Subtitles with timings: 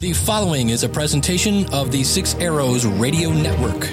[0.00, 3.86] The following is a presentation of the Six Arrows Radio Network.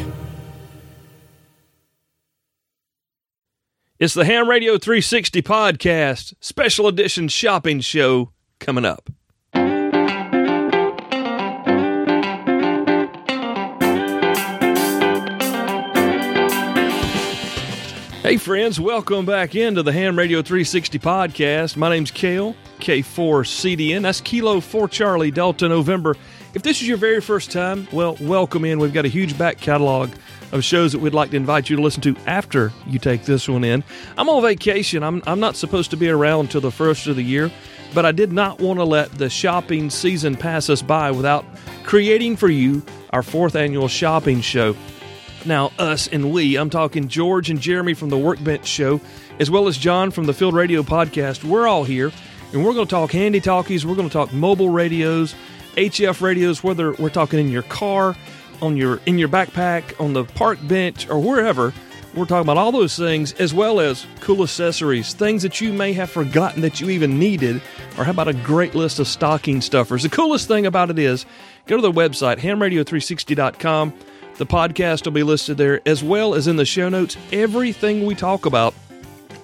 [3.99, 8.31] It's the Ham Radio 360 podcast, special edition shopping show
[8.61, 9.09] coming up.
[18.27, 21.77] Hey, friends, welcome back into the Ham Radio 360 podcast.
[21.77, 24.01] My name's Cale, K4CDN.
[24.01, 26.13] That's Kilo 4 Charlie Delta November.
[26.53, 28.79] If this is your very first time, well, welcome in.
[28.79, 30.09] We've got a huge back catalog
[30.51, 33.47] of shows that we'd like to invite you to listen to after you take this
[33.47, 33.81] one in.
[34.17, 35.03] I'm on vacation.
[35.03, 37.49] I'm, I'm not supposed to be around until the first of the year,
[37.93, 41.45] but I did not want to let the shopping season pass us by without
[41.85, 44.75] creating for you our fourth annual shopping show.
[45.45, 48.99] Now, us and we, I'm talking George and Jeremy from the Workbench Show,
[49.39, 51.43] as well as John from the Field Radio Podcast.
[51.43, 52.11] We're all here,
[52.51, 53.85] and we're going to talk handy talkies.
[53.85, 55.35] We're going to talk mobile radios,
[55.75, 58.15] HF radios, whether we're talking in your car,
[58.61, 61.73] on your in your backpack, on the park bench, or wherever.
[62.15, 65.93] We're talking about all those things, as well as cool accessories, things that you may
[65.93, 67.61] have forgotten that you even needed,
[67.95, 70.01] or how about a great list of stocking stuffers?
[70.01, 71.27] The coolest thing about it is
[71.67, 73.93] go to the website, hamradio360.com.
[74.37, 77.17] The podcast will be listed there as well as in the show notes.
[77.31, 78.73] Everything we talk about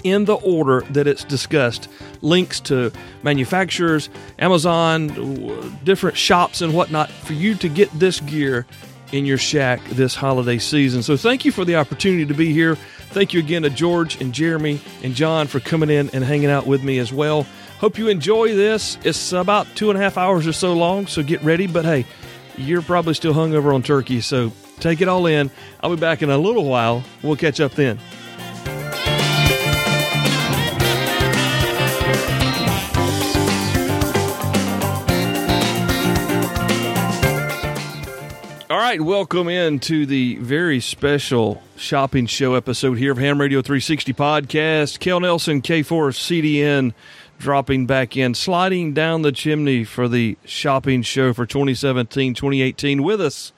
[0.04, 1.90] in the order that it's discussed.
[2.22, 2.92] Links to
[3.24, 8.66] manufacturers, Amazon, different shops, and whatnot for you to get this gear
[9.12, 11.04] in your shack this holiday season.
[11.04, 12.76] So, thank you for the opportunity to be here.
[12.76, 16.66] Thank you again to George and Jeremy and John for coming in and hanging out
[16.66, 17.46] with me as well.
[17.80, 18.98] Hope you enjoy this.
[19.04, 21.68] It's about two and a half hours or so long, so get ready.
[21.68, 22.06] But hey,
[22.58, 24.52] you're probably still hungover on turkey, so
[24.84, 25.50] Take it all in.
[25.80, 27.06] I'll be back in a little while.
[27.22, 27.98] We'll catch up then.
[38.70, 43.62] All right, welcome in to the very special shopping show episode here of Ham Radio
[43.62, 45.00] 360 podcast.
[45.00, 46.94] Cale Nelson, K4 CDN,
[47.40, 53.22] dropping back in, sliding down the chimney for the shopping show for 2017 2018 with
[53.22, 53.53] us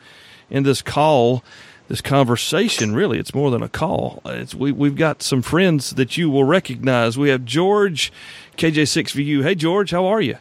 [0.50, 1.44] in this call,
[1.88, 2.96] this conversation.
[2.96, 4.22] Really, it's more than a call.
[4.26, 7.18] It's we we've got some friends that you will recognize.
[7.18, 8.12] We have George,
[8.58, 9.44] KJ6VU.
[9.44, 10.38] Hey, George, how are you?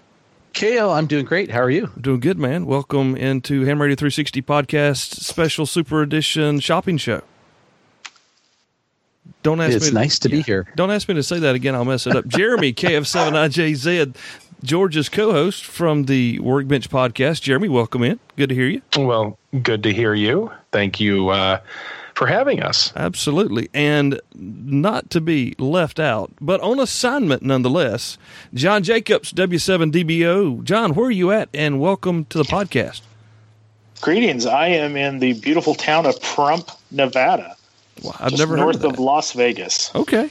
[0.53, 1.51] Cale, I'm doing great.
[1.51, 1.91] How are you?
[2.01, 2.65] doing good, man.
[2.65, 7.23] Welcome into Ham Radio 360 podcast special super edition shopping show.
[9.43, 9.89] Don't ask it's me.
[9.89, 10.67] It's nice to yeah, be here.
[10.77, 11.75] Don't ask me to say that again.
[11.75, 12.27] I'll mess it up.
[12.27, 14.15] Jeremy KF7IJZ,
[14.65, 17.43] George's co-host from the Workbench podcast.
[17.43, 18.19] Jeremy, welcome in.
[18.37, 18.81] Good to hear you.
[18.97, 20.51] Well, good to hear you.
[20.73, 21.61] Thank you uh,
[22.15, 22.91] for having us.
[22.97, 23.69] Absolutely.
[23.75, 28.17] And not to be left out, but on assignment nonetheless,
[28.55, 30.65] John Jacobs, W7DBO.
[30.65, 31.51] John, where are you at?
[31.53, 33.03] And welcome to the podcast.
[34.01, 34.47] Greetings.
[34.47, 37.55] I am in the beautiful town of Pahrump, Nevada.
[38.03, 39.95] Well, I've never north of, of, Las Vegas.
[39.95, 40.31] Okay.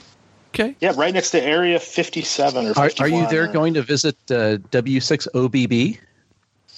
[0.54, 0.76] Okay.
[0.82, 4.58] Yeah, right next to Area 57 or Are, are you there going to visit uh,
[4.70, 5.98] W6OBB?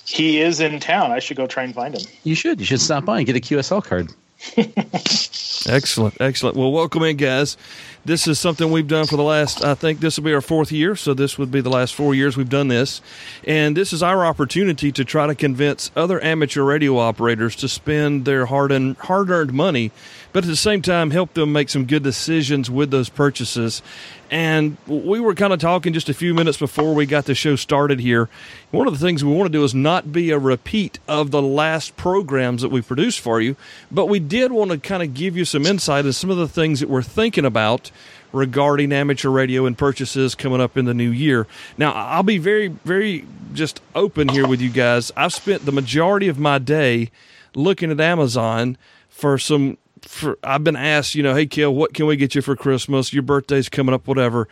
[0.05, 1.11] He is in town.
[1.11, 2.01] I should go try and find him.
[2.23, 2.61] You should.
[2.61, 4.13] You should stop by and get a QSL card.
[5.73, 6.55] excellent, excellent.
[6.55, 7.57] Well, welcome in, guys.
[8.05, 9.63] This is something we've done for the last.
[9.63, 12.13] I think this will be our fourth year, so this would be the last four
[12.13, 13.01] years we've done this,
[13.45, 18.25] and this is our opportunity to try to convince other amateur radio operators to spend
[18.25, 19.91] their hard and hard earned money
[20.35, 23.81] but at the same time help them make some good decisions with those purchases.
[24.29, 27.55] And we were kind of talking just a few minutes before we got the show
[27.55, 28.27] started here.
[28.71, 31.41] One of the things we want to do is not be a repeat of the
[31.41, 33.55] last programs that we produced for you,
[33.89, 36.49] but we did want to kind of give you some insight into some of the
[36.49, 37.89] things that we're thinking about
[38.33, 41.47] regarding amateur radio and purchases coming up in the new year.
[41.77, 45.13] Now, I'll be very, very just open here with you guys.
[45.15, 47.09] I've spent the majority of my day
[47.55, 52.05] looking at Amazon for some for I've been asked, you know, hey Kill, what can
[52.05, 53.13] we get you for Christmas?
[53.13, 54.47] Your birthday's coming up, whatever.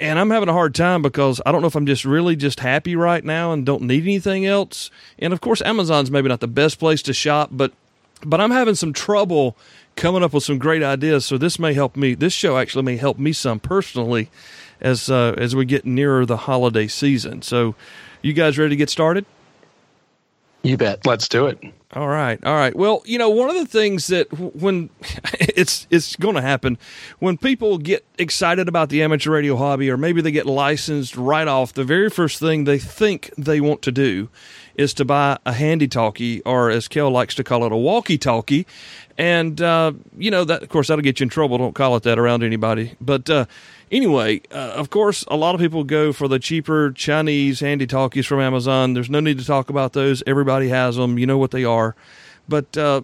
[0.00, 2.60] And I'm having a hard time because I don't know if I'm just really just
[2.60, 4.90] happy right now and don't need anything else.
[5.18, 7.72] And of course, Amazon's maybe not the best place to shop, but
[8.24, 9.56] but I'm having some trouble
[9.96, 11.24] coming up with some great ideas.
[11.24, 12.14] So this may help me.
[12.14, 14.28] This show actually may help me some personally
[14.80, 17.42] as uh, as we get nearer the holiday season.
[17.42, 17.74] So,
[18.22, 19.24] you guys ready to get started?
[20.62, 21.06] You bet.
[21.06, 21.58] Let's do it.
[21.92, 22.74] All right, all right.
[22.76, 24.90] Well, you know, one of the things that when
[25.40, 26.78] it's it's going to happen
[27.18, 31.48] when people get excited about the amateur radio hobby, or maybe they get licensed right
[31.48, 34.28] off, the very first thing they think they want to do
[34.76, 38.18] is to buy a handy talkie, or as Kel likes to call it, a walkie
[38.18, 38.66] talkie.
[39.18, 41.58] And, uh, you know, that, of course, that'll get you in trouble.
[41.58, 42.94] Don't call it that around anybody.
[43.00, 43.44] But uh,
[43.90, 48.26] anyway, uh, of course, a lot of people go for the cheaper Chinese handy talkies
[48.26, 48.94] from Amazon.
[48.94, 50.22] There's no need to talk about those.
[50.26, 51.18] Everybody has them.
[51.18, 51.94] You know what they are.
[52.48, 53.02] But, uh,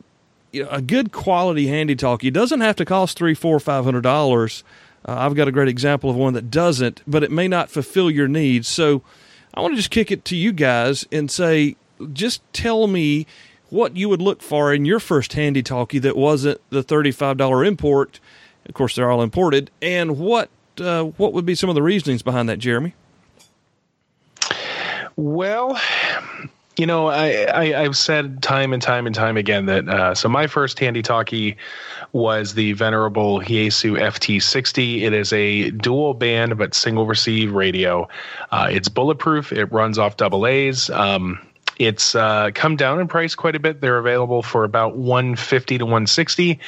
[0.52, 4.02] you know, a good quality handy talkie doesn't have to cost three, four, five hundred
[4.02, 4.64] dollars.
[5.06, 8.10] Uh, I've got a great example of one that doesn't, but it may not fulfill
[8.10, 8.66] your needs.
[8.66, 9.02] So
[9.54, 11.76] I want to just kick it to you guys and say,
[12.12, 13.26] just tell me
[13.70, 18.20] what you would look for in your first handy talkie that wasn't the $35 import.
[18.66, 19.70] Of course, they're all imported.
[19.80, 20.50] And what
[20.80, 22.94] uh, what would be some of the reasonings behind that, Jeremy?
[25.16, 25.80] Well,
[26.76, 30.28] you know, I, I have said time and time and time again that uh, so
[30.28, 31.56] my first handy talkie
[32.12, 35.02] was the venerable Yaesu FT60.
[35.02, 38.08] It is a dual band but single receive radio.
[38.50, 39.52] Uh, it's bulletproof.
[39.52, 40.90] It runs off double A's.
[40.90, 41.38] Um,
[41.78, 43.80] it's uh, come down in price quite a bit.
[43.80, 46.60] They're available for about 150 to 160.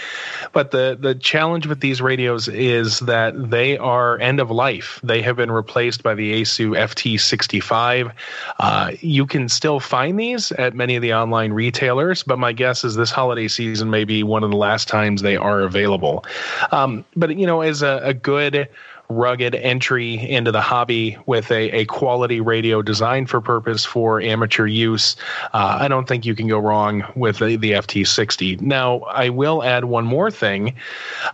[0.53, 5.01] But the the challenge with these radios is that they are end of life.
[5.03, 8.13] They have been replaced by the Yaesu FT65.
[8.59, 12.85] Uh, you can still find these at many of the online retailers, but my guess
[12.85, 16.25] is this holiday season may be one of the last times they are available.
[16.71, 18.69] Um, but you know, as a, a good
[19.09, 24.67] rugged entry into the hobby with a, a quality radio designed for purpose for amateur
[24.67, 25.17] use.
[25.55, 28.61] Uh, I don't think you can go wrong with the, the FT60.
[28.61, 30.77] Now, I will add one more thing.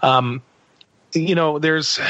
[0.02, 0.42] Um,
[1.12, 2.00] you know, there's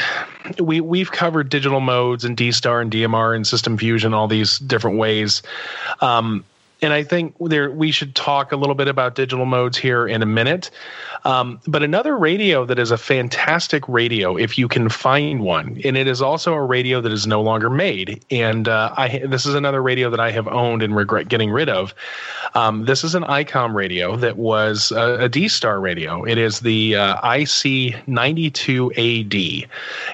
[0.59, 4.57] we we've covered digital modes and D Star and DMR and System Fusion, all these
[4.57, 5.43] different ways.
[6.01, 6.43] Um,
[6.81, 10.21] and I think there we should talk a little bit about digital modes here in
[10.21, 10.69] a minute.
[11.23, 15.97] Um, but another radio that is a fantastic radio, if you can find one, and
[15.97, 18.23] it is also a radio that is no longer made.
[18.29, 21.69] And uh, I this is another radio that I have owned and regret getting rid
[21.69, 21.95] of.
[22.53, 26.23] Um, this is an ICOM radio that was a, a D Star radio.
[26.25, 29.67] It is the uh, IC92AD,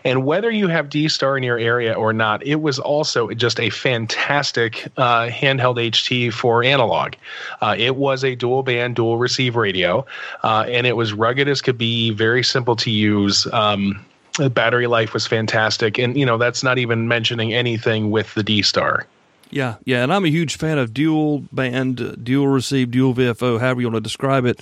[0.06, 3.60] and whether you have D Star in your area or not, it was also just
[3.60, 7.14] a fantastic uh, handheld HT for analog.
[7.62, 10.06] Uh, it was a dual band, dual receive radio,
[10.44, 13.48] uh, and it was rugged as could be, very simple to use.
[13.54, 14.06] Um,
[14.52, 18.62] battery life was fantastic, and you know that's not even mentioning anything with the D
[18.62, 19.06] Star.
[19.52, 23.82] Yeah, yeah, and I'm a huge fan of dual band, dual receive, dual VFO, however
[23.82, 24.62] you want to describe it.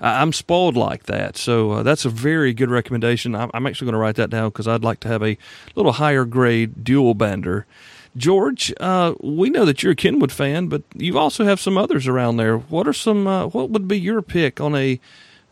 [0.00, 3.34] I'm spoiled like that, so uh, that's a very good recommendation.
[3.34, 5.36] I'm actually going to write that down because I'd like to have a
[5.74, 7.64] little higher grade dual bander.
[8.16, 12.06] George, uh, we know that you're a Kenwood fan, but you also have some others
[12.06, 12.58] around there.
[12.58, 13.26] What are some?
[13.26, 15.00] Uh, what would be your pick on a?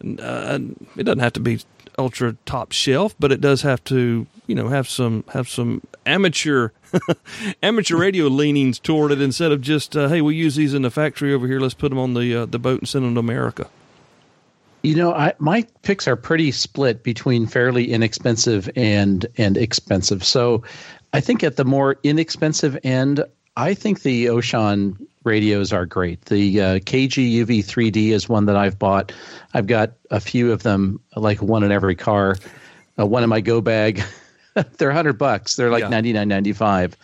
[0.02, 0.58] Uh,
[0.96, 1.60] it doesn't have to be
[1.98, 6.70] ultra top shelf, but it does have to, you know, have some have some amateur
[7.62, 10.90] amateur radio leanings toward it instead of just, uh, hey, we use these in the
[10.90, 11.60] factory over here.
[11.60, 13.68] Let's put them on the uh, the boat and send them to America.
[14.82, 20.24] You know, I, my picks are pretty split between fairly inexpensive and and expensive.
[20.24, 20.62] So
[21.12, 23.24] I think at the more inexpensive end,
[23.56, 26.24] I think the Oshan radios are great.
[26.26, 29.12] The uh, KG UV 3D is one that I've bought.
[29.54, 32.36] I've got a few of them, like one in every car.
[32.98, 34.02] Uh, one in my go bag.
[34.78, 35.56] they're hundred bucks.
[35.56, 35.88] They're like yeah.
[35.88, 36.96] ninety nine ninety five,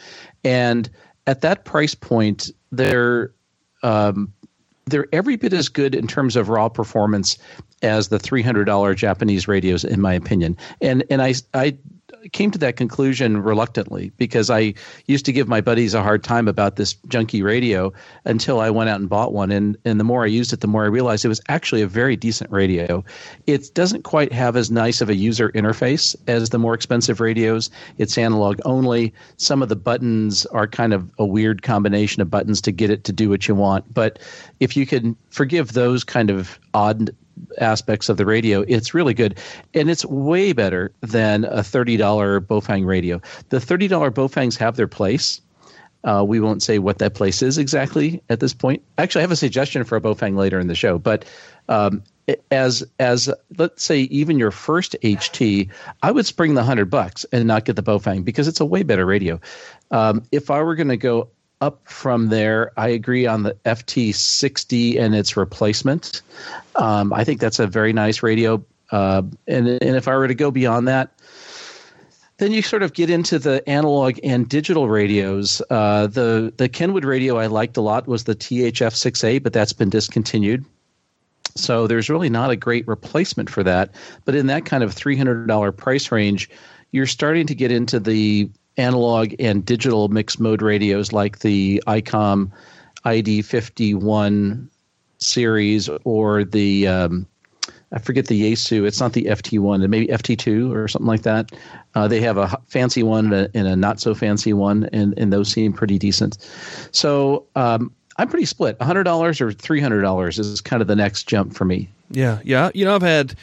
[0.42, 0.90] and
[1.26, 3.32] at that price point, they're
[3.82, 4.32] um,
[4.86, 7.38] they're every bit as good in terms of raw performance
[7.82, 10.56] as the three hundred dollar Japanese radios, in my opinion.
[10.80, 11.76] And and I I
[12.32, 14.74] came to that conclusion reluctantly because I
[15.06, 17.92] used to give my buddies a hard time about this junky radio
[18.24, 19.50] until I went out and bought one.
[19.50, 21.86] And, and the more I used it, the more I realized it was actually a
[21.86, 23.04] very decent radio.
[23.46, 27.70] It doesn't quite have as nice of a user interface as the more expensive radios.
[27.98, 29.12] It's analog only.
[29.36, 33.04] Some of the buttons are kind of a weird combination of buttons to get it
[33.04, 33.92] to do what you want.
[33.92, 34.18] But
[34.60, 37.10] if you can forgive those kind of odd
[37.58, 39.38] aspects of the radio, it's really good.
[39.74, 41.98] And it's way better than a $30
[42.40, 43.20] Baofeng radio.
[43.48, 45.40] The $30 Baofengs have their place.
[46.04, 48.82] Uh, we won't say what that place is exactly at this point.
[48.98, 50.98] Actually, I have a suggestion for a Baofeng later in the show.
[50.98, 51.24] But
[51.68, 52.02] um,
[52.50, 55.70] as as let's say even your first HT,
[56.02, 58.82] I would spring the hundred bucks and not get the Baofeng because it's a way
[58.82, 59.40] better radio.
[59.90, 61.28] Um, if I were going to go
[61.64, 62.72] up from there.
[62.76, 66.22] I agree on the FT60 and its replacement.
[66.76, 68.64] Um, I think that's a very nice radio.
[68.90, 71.10] Uh, and and if I were to go beyond that,
[72.36, 75.62] then you sort of get into the analog and digital radios.
[75.70, 79.90] Uh, the the Kenwood radio I liked a lot was the THF6A, but that's been
[79.90, 80.64] discontinued.
[81.56, 83.90] So there's really not a great replacement for that.
[84.24, 86.50] But in that kind of $300 price range,
[86.90, 92.50] you're starting to get into the analog and digital mixed mode radios like the ICOM
[93.04, 94.68] ID fifty one
[95.18, 97.26] series or the um,
[97.94, 98.84] I forget the Yaesu.
[98.86, 101.52] It's not the FT one, maybe FT two or something like that.
[101.94, 105.16] Uh, they have a fancy one and a, and a, not so fancy one, and,
[105.16, 106.38] and those seem pretty decent.
[106.90, 108.80] So um, I'm pretty split.
[108.82, 111.88] hundred dollars or three hundred dollars is kind of the next jump for me.
[112.10, 112.70] Yeah, yeah.
[112.74, 113.36] You know, I've had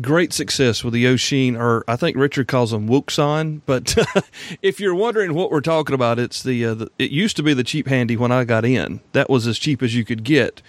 [0.00, 3.62] great success with the Oshin, or I think Richard calls them Wouxun.
[3.66, 3.96] But
[4.62, 7.54] if you're wondering what we're talking about, it's the, uh, the, it used to be
[7.54, 9.00] the cheap handy when I got in.
[9.12, 10.62] That was as cheap as you could get,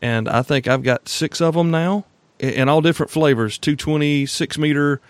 [0.00, 2.04] and I think I've got six of them now
[2.38, 5.00] in all different flavors: 220, six meter,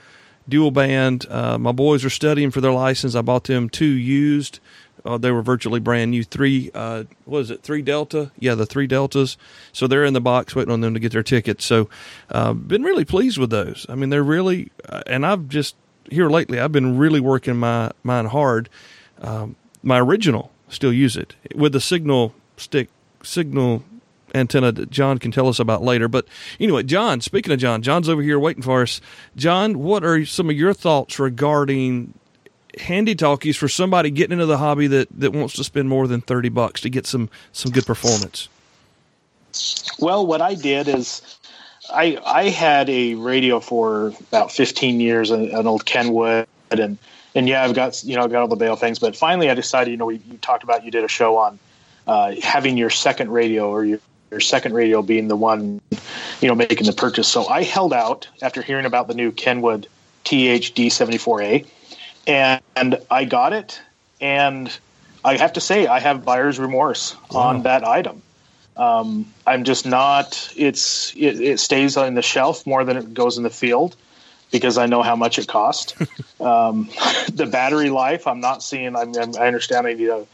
[0.49, 1.27] dual band.
[1.29, 3.15] Uh, my boys are studying for their license.
[3.15, 4.61] I bought them two used.
[5.05, 6.25] Uh, they were virtually brand new.
[6.25, 7.63] Three, uh, what is it?
[7.63, 8.31] Three Delta?
[8.39, 9.37] Yeah, the three Deltas.
[9.73, 11.65] So they're in the box waiting on them to get their tickets.
[11.65, 11.89] So,
[12.31, 13.87] uh, been really pleased with those.
[13.89, 15.77] I mean, they're really, uh, and I've just
[16.11, 18.69] here lately, I've been really working my mine hard.
[19.21, 22.89] Um, my original still use it with the signal stick,
[23.23, 23.85] signal
[24.35, 26.09] antenna that John can tell us about later.
[26.09, 26.27] But
[26.59, 29.01] anyway, John, speaking of John, John's over here waiting for us.
[29.37, 32.15] John, what are some of your thoughts regarding
[32.79, 36.21] handy talkies for somebody getting into the hobby that, that wants to spend more than
[36.21, 38.49] 30 bucks to get some, some good performance?
[39.99, 41.39] Well, what I did is
[41.93, 46.99] I, I had a radio for about 15 years, an, an old Kenwood, and,
[47.35, 49.55] and yeah, I've got, you know, I've got all the Bail things, but finally I
[49.55, 51.59] decided, you know, we, you talked about, you did a show on
[52.07, 53.99] uh, having your second radio or your,
[54.31, 55.81] your second radio being the one,
[56.41, 57.27] you know, making the purchase.
[57.27, 59.89] So I held out after hearing about the new Kenwood
[60.25, 61.67] THD74A
[62.27, 63.81] and, and I got it,
[64.21, 64.77] and
[65.25, 67.41] I have to say I have buyer's remorse wow.
[67.41, 68.23] on that item.
[68.77, 70.53] Um, I'm just not.
[70.57, 73.97] It's it, it, stays on the shelf more than it goes in the field
[74.51, 75.97] because I know how much it cost.
[76.41, 76.89] um,
[77.33, 78.97] the battery life, I'm not seeing.
[78.97, 80.27] I'm, I'm, i understand I need to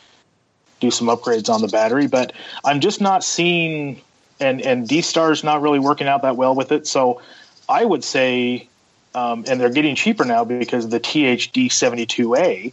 [0.80, 2.32] do some upgrades on the battery, but
[2.64, 4.00] I'm just not seeing.
[4.38, 6.86] And and D Star's not really working out that well with it.
[6.86, 7.22] So
[7.68, 8.68] I would say
[9.16, 12.72] um, and they're getting cheaper now because the THD 72A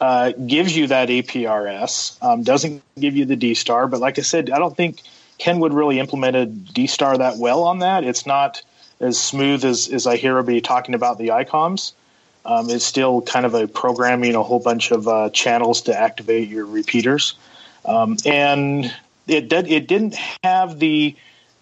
[0.00, 3.88] uh, gives you that APRS, um, doesn't give you the D star.
[3.88, 5.02] But like I said, I don't think
[5.38, 8.04] Kenwood really implemented D star that well on that.
[8.04, 8.62] It's not
[9.00, 11.92] as smooth as, as I hear everybody talking about the ICOMs.
[12.46, 16.48] Um, it's still kind of a programming a whole bunch of uh, channels to activate
[16.48, 17.34] your repeaters,
[17.84, 18.94] um, and
[19.26, 21.14] it did, it didn't have the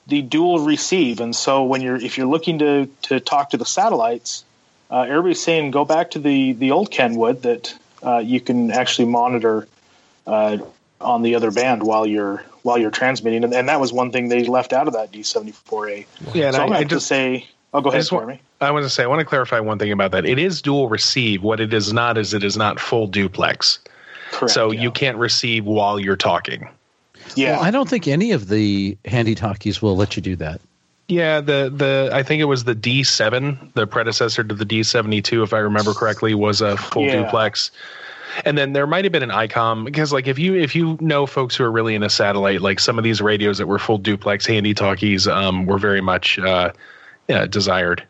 [0.09, 1.21] the dual receive.
[1.21, 4.45] And so when you're if you're looking to to talk to the satellites,
[4.91, 9.09] uh, everybody's saying go back to the the old Kenwood that uh, you can actually
[9.09, 9.69] monitor
[10.27, 10.59] uh,
[11.01, 14.29] on the other band while you're while you're transmitting, and, and, that was one thing
[14.29, 16.07] they left out of that D74A.
[16.35, 18.41] Yeah, so I, I'm going to say, oh, go ahead, for me.
[18.61, 20.27] I want to say, I want to clarify one thing about that.
[20.27, 21.43] It is dual receive.
[21.43, 23.79] What it is not is it is not full duplex.
[24.33, 24.83] Correct, so yeah.
[24.83, 26.69] you can't receive while you're talking.
[27.37, 30.61] Yeah, well, I don't think any of the handy talkies will let you do that.
[31.09, 35.55] Yeah, the the I think it was the D7, the predecessor to the D72, if
[35.55, 37.23] I remember correctly, was a full yeah.
[37.23, 37.71] duplex.
[38.45, 41.27] And then there might have been an ICOM because, like, if you if you know
[41.27, 44.47] folks who are really into satellite, like some of these radios that were full duplex
[44.47, 46.73] handy talkies um, were very much uh,
[47.27, 48.03] yeah, desired.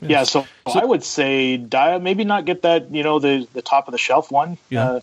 [0.00, 3.62] Yeah, so, so, I would say dial maybe not get that you know the the
[3.62, 4.58] top of the shelf one.
[4.68, 4.90] Yeah.
[4.90, 5.00] Uh,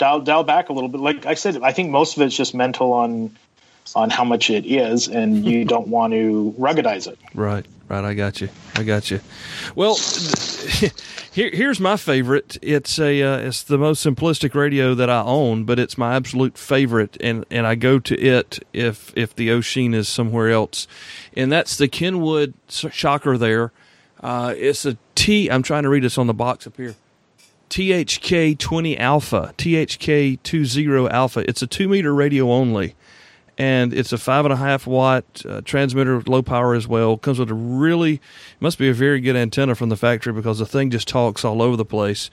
[0.00, 1.00] dial dial back a little bit.
[1.00, 3.36] Like I said, I think most of it's just mental on
[3.94, 7.18] on how much it is, and you don't want to ruggedize it.
[7.34, 8.04] Right, right.
[8.04, 8.48] I got you.
[8.74, 9.20] I got you.
[9.76, 9.96] Well,
[11.32, 12.56] here, here's my favorite.
[12.62, 16.58] It's a uh, it's the most simplistic radio that I own, but it's my absolute
[16.58, 20.88] favorite, and and I go to it if if the Oshin is somewhere else,
[21.36, 23.36] and that's the Kenwood Shocker.
[23.36, 23.70] There,
[24.22, 25.50] uh, it's a T.
[25.50, 26.96] I'm trying to read this on the box up here.
[27.70, 31.48] THK 20 Alpha, THK 20 Alpha.
[31.48, 32.96] It's a two meter radio only,
[33.56, 37.16] and it's a five and a half watt uh, transmitter, low power as well.
[37.16, 38.20] Comes with a really,
[38.58, 41.62] must be a very good antenna from the factory because the thing just talks all
[41.62, 42.28] over the place.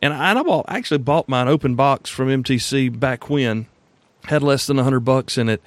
[0.00, 3.66] And I, I bought, actually bought mine open box from MTC back when,
[4.24, 5.60] had less than a hundred bucks in it,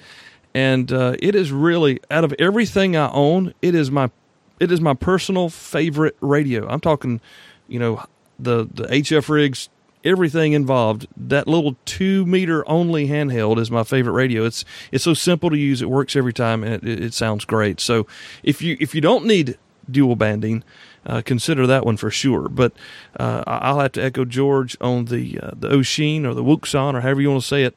[0.52, 4.10] and uh, it is really out of everything I own, it is my,
[4.58, 6.66] it is my personal favorite radio.
[6.68, 7.20] I'm talking,
[7.68, 8.04] you know,
[8.42, 9.68] the the HF rigs,
[10.04, 11.06] everything involved.
[11.16, 14.44] That little two meter only handheld is my favorite radio.
[14.44, 15.82] It's it's so simple to use.
[15.82, 17.80] It works every time, and it, it sounds great.
[17.80, 18.06] So
[18.42, 19.58] if you if you don't need
[19.90, 20.62] dual banding,
[21.06, 22.48] uh, consider that one for sure.
[22.48, 22.72] But
[23.18, 27.00] uh, I'll have to echo George on the uh, the Oshin or the Wouxun or
[27.00, 27.76] however you want to say it.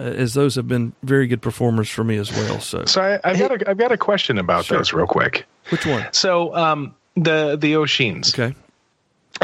[0.00, 2.60] Uh, as those have been very good performers for me as well.
[2.60, 4.76] So, so I, have got a, I've got a question about sure.
[4.76, 5.44] those real quick.
[5.70, 6.06] Which one?
[6.12, 8.32] So, um, the the Oshins.
[8.32, 8.54] Okay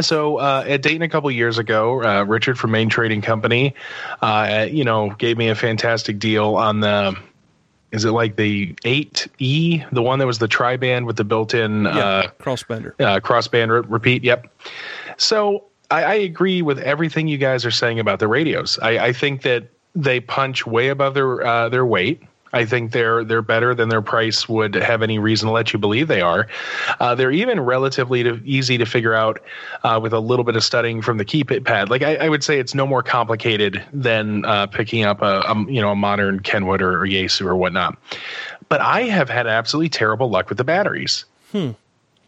[0.00, 3.74] so uh, at Dayton a couple years ago, uh, Richard from Main Trading Company,
[4.22, 7.16] uh, you know, gave me a fantastic deal on the.
[7.92, 11.22] Is it like the eight E, the one that was the tri band with the
[11.22, 12.92] built-in Yeah, uh, crossbender.
[13.00, 14.24] uh, crossband re- repeat?
[14.24, 14.52] Yep.
[15.16, 18.80] So I, I agree with everything you guys are saying about the radios.
[18.82, 22.20] I, I think that they punch way above their uh, their weight.
[22.54, 25.78] I think they're they're better than their price would have any reason to let you
[25.78, 26.46] believe they are.
[27.00, 29.40] Uh, they're even relatively to, easy to figure out
[29.82, 31.88] uh, with a little bit of studying from the keypad.
[31.88, 35.64] Like I, I would say, it's no more complicated than uh, picking up a, a
[35.70, 37.98] you know a modern Kenwood or, or Yaesu or whatnot.
[38.68, 41.24] But I have had absolutely terrible luck with the batteries.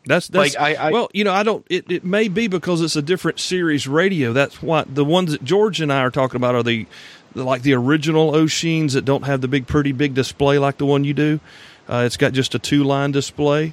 [0.09, 1.67] That's that's Like, I- I- well, you know, I don't.
[1.69, 4.33] It, it may be because it's a different series radio.
[4.33, 6.87] That's what the ones that George and I are talking about are the
[7.37, 11.05] like the original Oshins that don't have the big, pretty big display like the one
[11.05, 11.41] you do.
[11.89, 13.73] Uh, it's got just a two line display,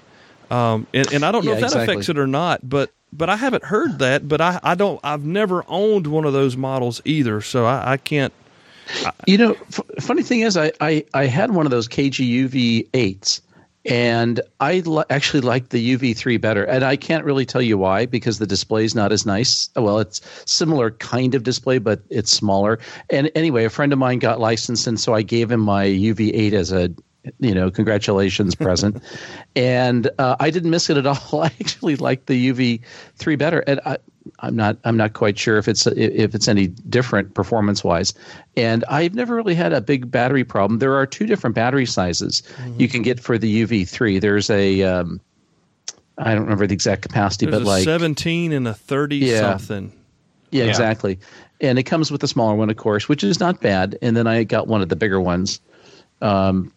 [0.52, 1.94] um, and, and I don't know Yeah, if that exactly.
[1.96, 2.68] affects it or not.
[2.68, 4.28] But but I haven't heard that.
[4.28, 5.00] But I, I don't.
[5.04, 8.34] I've never owned one of those models either, so I, I can't.
[9.26, 13.42] You know, f- funny thing is, I, I I had one of those KGUV eights,
[13.86, 16.64] and I li- actually like the UV three better.
[16.64, 19.70] And I can't really tell you why because the display is not as nice.
[19.76, 22.80] Well, it's similar kind of display, but it's smaller.
[23.10, 26.32] And anyway, a friend of mine got licensed, and so I gave him my UV
[26.34, 26.92] eight as a
[27.40, 29.02] you know congratulations present
[29.56, 32.82] and uh, i didn't miss it at all i actually liked the uv
[33.16, 33.98] 3 better and I,
[34.40, 38.14] i'm not i'm not quite sure if it's if it's any different performance wise
[38.56, 42.42] and i've never really had a big battery problem there are two different battery sizes
[42.78, 45.20] you can get for the uv 3 there's a um,
[46.18, 49.42] i don't remember the exact capacity There's but a like seventeen and a thirty Yeah.
[49.58, 49.92] something.
[50.52, 50.70] yeah, Yeah.
[50.70, 51.20] exactly.
[51.62, 53.98] And it comes with a smaller one, of course, which is not bad.
[54.02, 55.62] And then I got one of the bigger ones.
[56.22, 56.74] Um,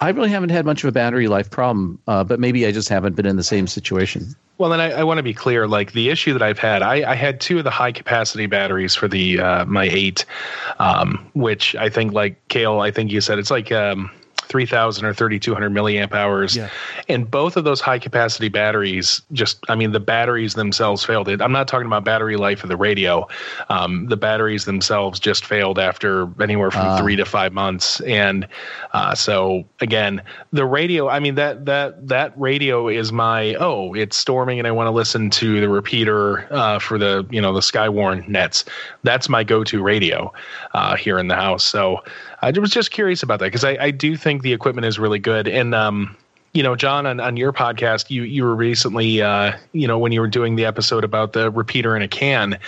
[0.00, 2.88] I really haven't had much of a battery life problem, uh, but maybe I just
[2.88, 4.34] haven't been in the same situation.
[4.56, 5.66] Well, and I, I want to be clear.
[5.66, 8.94] Like the issue that I've had, I, I had two of the high capacity batteries
[8.94, 10.24] for the uh, my eight,
[10.78, 14.10] um, which I think, like Cale, I think you said it's like um,
[14.50, 16.68] three thousand or thirty two hundred milliamp hours, Yeah.
[17.08, 21.28] and both of those high capacity batteries just, I mean, the batteries themselves failed.
[21.28, 21.40] It.
[21.40, 23.26] I'm not talking about battery life of the radio.
[23.68, 28.46] Um, the batteries themselves just failed after anywhere from three to five months, and
[28.92, 30.20] uh, so again,
[30.52, 31.08] the radio.
[31.08, 34.90] I mean that that that radio is my oh, it's storming, and I want to
[34.90, 38.64] listen to the repeater uh, for the you know the Skywarn nets.
[39.04, 40.32] That's my go-to radio
[40.74, 41.64] uh, here in the house.
[41.64, 42.02] So
[42.42, 45.18] I was just curious about that because I, I do think the equipment is really
[45.18, 46.16] good, and um,
[46.52, 50.10] you know, John, on, on your podcast, you you were recently, uh, you know, when
[50.10, 52.58] you were doing the episode about the repeater in a can,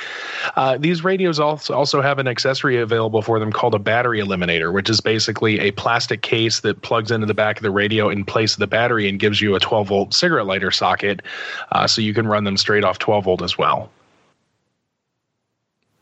[0.55, 4.73] uh, these radios also also have an accessory available for them called a battery eliminator,
[4.73, 8.25] which is basically a plastic case that plugs into the back of the radio in
[8.25, 11.21] place of the battery and gives you a 12 volt cigarette lighter socket,
[11.73, 13.91] uh, so you can run them straight off 12 volt as well.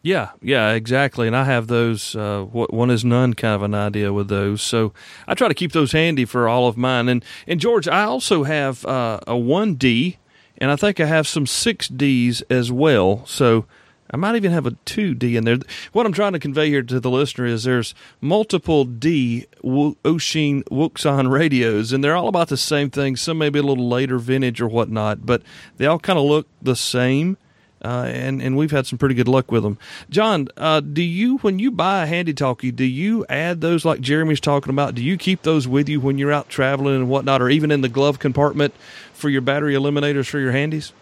[0.02, 1.26] Yeah, yeah, exactly.
[1.26, 2.16] And I have those.
[2.16, 4.62] Uh, one is none kind of an idea with those.
[4.62, 4.94] So
[5.28, 7.08] I try to keep those handy for all of mine.
[7.08, 10.16] And and George, I also have uh, a one D,
[10.56, 13.26] and I think I have some six Ds as well.
[13.26, 13.66] So
[14.10, 15.58] I might even have a two D in there.
[15.92, 21.30] What I'm trying to convey here to the listener is there's multiple D Oshin Wouxun
[21.30, 23.16] radios, and they're all about the same thing.
[23.16, 25.42] Some may be a little later vintage or whatnot, but
[25.76, 27.36] they all kind of look the same
[27.82, 29.78] uh, and and we've had some pretty good luck with them.
[30.10, 34.00] John, uh, do you when you buy a handy talkie, do you add those like
[34.00, 34.94] Jeremy's talking about?
[34.94, 37.80] Do you keep those with you when you're out traveling and whatnot, or even in
[37.80, 38.74] the glove compartment
[39.12, 40.92] for your battery eliminators for your handies?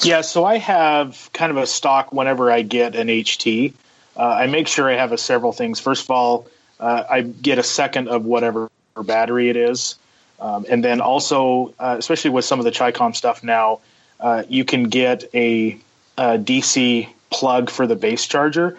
[0.00, 3.74] Yeah, so I have kind of a stock whenever I get an HT.
[4.16, 5.78] Uh, I make sure I have a several things.
[5.78, 9.96] First of all, uh, I get a second of whatever battery it is.
[10.40, 13.80] Um, and then also, uh, especially with some of the Chicom stuff now,
[14.20, 15.78] uh, you can get a,
[16.18, 18.78] a DC plug for the base charger,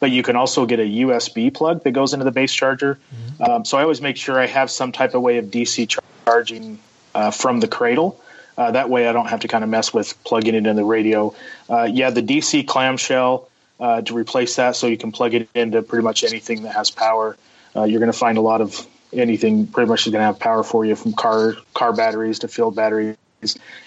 [0.00, 2.98] but you can also get a USB plug that goes into the base charger.
[3.40, 6.78] Um, so I always make sure I have some type of way of DC charging
[7.14, 8.20] uh, from the cradle.
[8.58, 10.84] Uh, that way, I don't have to kind of mess with plugging it in the
[10.84, 11.34] radio.
[11.70, 13.48] Uh, yeah, the DC clamshell
[13.80, 16.90] uh, to replace that, so you can plug it into pretty much anything that has
[16.90, 17.36] power.
[17.74, 20.38] Uh, you're going to find a lot of anything pretty much is going to have
[20.38, 23.16] power for you, from car car batteries to field batteries,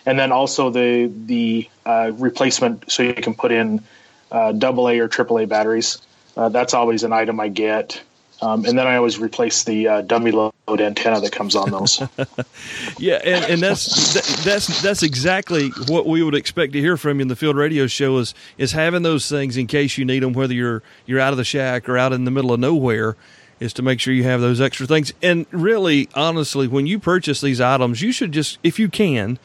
[0.05, 3.81] and then also the the uh, replacement, so you can put in
[4.31, 6.01] uh, double A or triple A batteries.
[6.37, 8.01] Uh, that's always an item I get.
[8.41, 12.01] Um, and then I always replace the uh, dummy load antenna that comes on those.
[12.97, 17.17] Yeah, and, and that's that, that's that's exactly what we would expect to hear from
[17.17, 20.23] you in the field radio show is is having those things in case you need
[20.23, 23.15] them, whether you're you're out of the shack or out in the middle of nowhere,
[23.59, 25.13] is to make sure you have those extra things.
[25.21, 29.39] And really, honestly, when you purchase these items, you should just, if you can,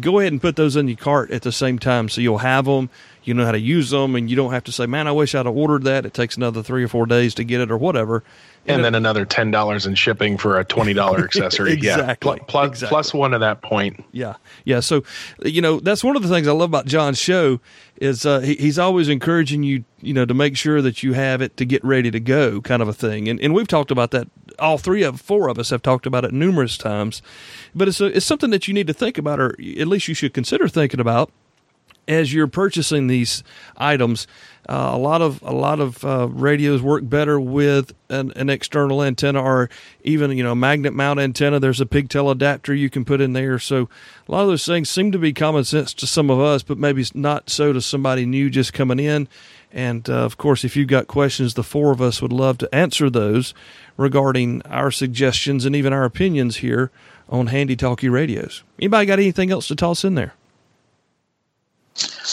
[0.00, 2.64] go ahead and put those in your cart at the same time so you'll have
[2.64, 2.90] them
[3.24, 5.34] you know how to use them and you don't have to say man i wish
[5.34, 7.76] i'd have ordered that it takes another three or four days to get it or
[7.76, 8.22] whatever
[8.66, 11.72] and then another ten dollars in shipping for a twenty dollar accessory.
[11.72, 12.36] exactly.
[12.38, 12.88] Yeah, plus, exactly.
[12.88, 14.04] plus one at that point.
[14.12, 14.80] Yeah, yeah.
[14.80, 15.02] So,
[15.44, 17.60] you know, that's one of the things I love about John's show
[17.96, 21.42] is uh, he, he's always encouraging you, you know, to make sure that you have
[21.42, 23.28] it to get ready to go, kind of a thing.
[23.28, 24.28] And and we've talked about that.
[24.58, 27.20] All three of four of us have talked about it numerous times,
[27.74, 30.14] but it's a, it's something that you need to think about, or at least you
[30.14, 31.32] should consider thinking about
[32.12, 33.42] as you're purchasing these
[33.76, 34.26] items,
[34.68, 39.02] uh, a lot of a lot of uh, radios work better with an, an, external
[39.02, 39.68] antenna or
[40.04, 41.58] even you know magnet mount antenna.
[41.58, 43.58] There's a pigtail adapter you can put in there.
[43.58, 43.88] So
[44.28, 46.78] a lot of those things seem to be common sense to some of us, but
[46.78, 49.26] maybe not so to somebody new just coming in.
[49.72, 52.72] And uh, of course, if you've got questions, the four of us would love to
[52.72, 53.54] answer those
[53.96, 56.92] regarding our suggestions and even our opinions here
[57.28, 58.62] on handy talkie radios.
[58.78, 60.34] Anybody got anything else to toss in there?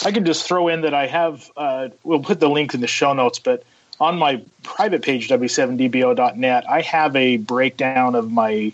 [0.04, 2.86] I can just throw in that I have, uh, we'll put the link in the
[2.86, 3.64] show notes, but
[4.00, 8.72] on my private page, w7dbo.net, I have a breakdown of my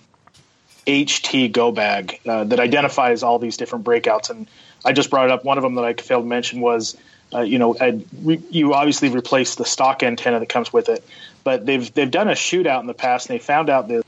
[0.86, 4.30] HT go bag uh, that identifies all these different breakouts.
[4.30, 4.46] And
[4.84, 5.44] I just brought up.
[5.44, 6.96] One of them that I failed to mention was,
[7.34, 7.74] uh, you know,
[8.22, 11.04] re- you obviously replace the stock antenna that comes with it,
[11.42, 14.05] but they've they've done a shootout in the past, and they found out that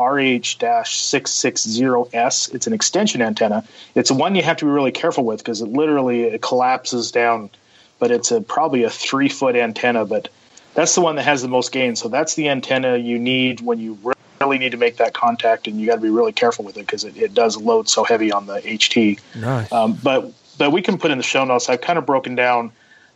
[0.00, 2.54] RH-660S.
[2.54, 3.62] It's an extension antenna.
[3.94, 7.50] It's one you have to be really careful with because it literally it collapses down,
[7.98, 10.06] but it's a probably a three foot antenna.
[10.06, 10.30] But
[10.74, 11.96] that's the one that has the most gain.
[11.96, 13.98] So that's the antenna you need when you
[14.40, 16.86] really need to make that contact, and you got to be really careful with it
[16.86, 19.20] because it, it, does load so heavy on the HT.
[19.36, 19.70] Nice.
[19.70, 21.68] Um, but but we can put in the show notes.
[21.68, 22.72] I've kind of broken down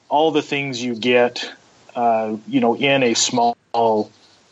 [0.09, 1.51] all the things you get,
[1.97, 3.57] uh, you know, in a small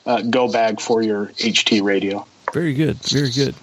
[0.06, 2.26] uh, go bag for your HT radio.
[2.52, 2.96] Very good.
[2.98, 3.54] Very good.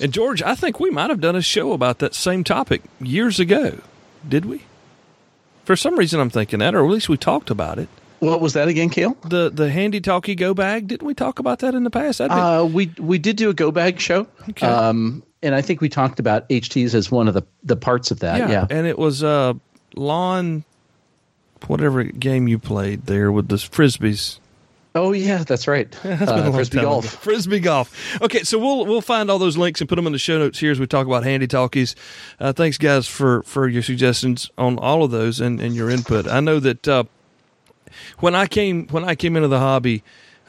[0.00, 3.40] And George, I think we might have done a show about that same topic years
[3.40, 3.80] ago.
[4.26, 4.62] Did we?
[5.64, 7.88] For some reason, I'm thinking that, or at least we talked about it.
[8.20, 9.16] What was that again, Cale?
[9.24, 10.88] The the handy talkie go bag.
[10.88, 12.20] Didn't we talk about that in the past?
[12.20, 14.26] Uh, we we did do a go bag show.
[14.48, 14.66] Okay.
[14.66, 18.20] Um, and I think we talked about HTs as one of the the parts of
[18.20, 18.38] that.
[18.38, 18.66] Yeah, yeah.
[18.70, 19.54] and it was uh
[19.94, 20.64] lawn,
[21.66, 24.38] whatever game you played there with the frisbees.
[24.94, 25.88] Oh yeah, that's right.
[26.28, 27.04] Uh, frisbee golf.
[27.04, 27.18] Ago.
[27.20, 28.22] Frisbee golf.
[28.22, 30.58] Okay, so we'll we'll find all those links and put them in the show notes
[30.58, 31.94] here as we talk about handy talkies.
[32.40, 36.26] Uh, thanks, guys, for for your suggestions on all of those and, and your input.
[36.26, 37.04] I know that uh,
[38.18, 40.02] when I came when I came into the hobby,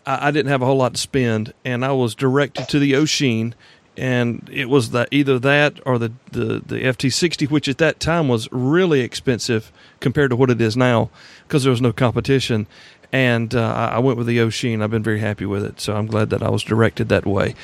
[0.06, 2.94] I, I, didn't have a whole lot to spend, and I was directed to the
[2.94, 3.54] Oshin,
[3.96, 8.28] and it was that either that or the the the FT60, which at that time
[8.28, 11.10] was really expensive compared to what it is now
[11.48, 12.68] because there was no competition
[13.12, 14.84] and uh, I went with the Oshin.
[14.84, 17.56] I've been very happy with it, so I'm glad that I was directed that way.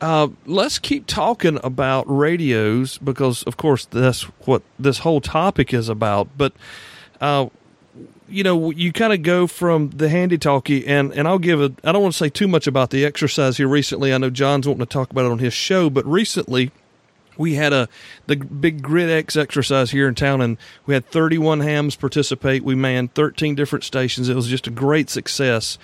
[0.00, 5.88] Uh, let's keep talking about radios because, of course, that's what this whole topic is
[5.88, 6.28] about.
[6.36, 6.52] But
[7.20, 7.46] uh,
[8.28, 11.72] you know, you kind of go from the handy talkie, and and I'll give a.
[11.84, 14.12] I don't want to say too much about the exercise here recently.
[14.12, 16.72] I know John's wanting to talk about it on his show, but recently
[17.36, 17.88] we had a
[18.26, 22.64] the big GridEx exercise here in town, and we had 31 hams participate.
[22.64, 24.28] We manned 13 different stations.
[24.28, 25.78] It was just a great success.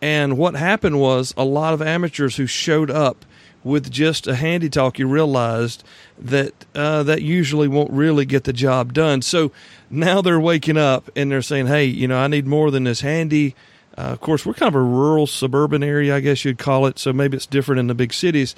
[0.00, 3.24] And what happened was a lot of amateurs who showed up
[3.64, 5.82] with just a handy talkie realized
[6.18, 9.22] that uh, that usually won't really get the job done.
[9.22, 9.50] So
[9.90, 13.00] now they're waking up and they're saying, "Hey, you know, I need more than this
[13.00, 13.54] handy."
[13.98, 16.98] Uh, of course, we're kind of a rural suburban area, I guess you'd call it.
[16.98, 18.54] So maybe it's different in the big cities.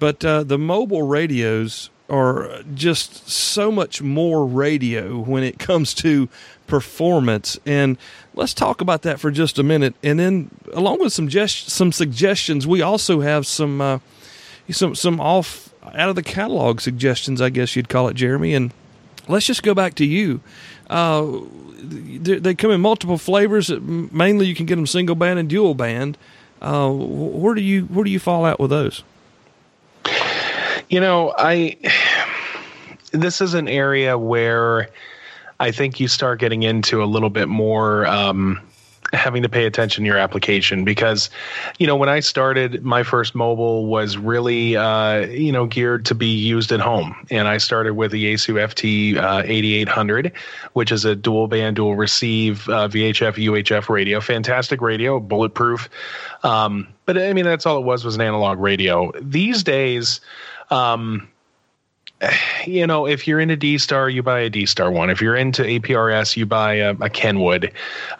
[0.00, 6.28] But uh, the mobile radios are just so much more radio when it comes to
[6.66, 7.58] performance.
[7.64, 7.96] And
[8.34, 9.94] let's talk about that for just a minute.
[10.02, 13.98] And then, along with some gest- some suggestions, we also have some uh,
[14.70, 18.54] some some off out of the catalog suggestions, I guess you'd call it, Jeremy.
[18.54, 18.72] And
[19.28, 20.40] let's just go back to you.
[20.88, 21.38] Uh,
[21.82, 23.70] they come in multiple flavors.
[23.70, 26.18] Mainly, you can get them single band and dual band.
[26.60, 29.02] Uh, where do you where do you fall out with those?
[30.90, 31.76] You know, I
[33.12, 34.88] this is an area where
[35.60, 38.60] I think you start getting into a little bit more um,
[39.12, 41.30] having to pay attention to your application because
[41.78, 46.14] you know when i started my first mobile was really uh, you know geared to
[46.14, 47.14] be used at home.
[47.30, 50.32] And i started with the yaesu ft uh, 8800
[50.72, 54.20] which is a dual band dual receive uh, vhf uhf radio.
[54.20, 55.88] Fantastic radio bulletproof.
[56.42, 59.12] Um, but i mean that's all it was was an analog radio.
[59.20, 60.20] These days
[60.70, 61.28] um,
[62.66, 65.10] you know, if you're into D Star, you buy a D Star one.
[65.10, 67.72] If you're into APRS, you buy a, a Kenwood.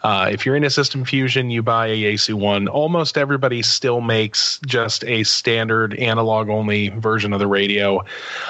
[0.03, 2.67] Uh, if you're into System Fusion, you buy a Yaesu one.
[2.67, 8.03] Almost everybody still makes just a standard analog only version of the radio.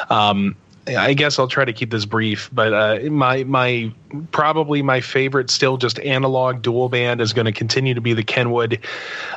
[0.09, 0.55] Um,
[0.87, 3.91] I guess I'll try to keep this brief, but uh, my my
[4.31, 8.23] probably my favorite still just analog dual band is going to continue to be the
[8.23, 8.79] Kenwood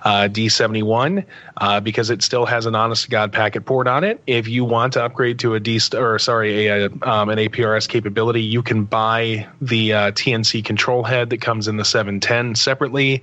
[0.04, 1.24] uh, D71
[1.56, 4.22] uh, because it still has an honest to god packet port on it.
[4.26, 8.42] If you want to upgrade to a D or sorry a, um, an APRS capability,
[8.42, 13.22] you can buy the uh, TNC control head that comes in the 710 separately,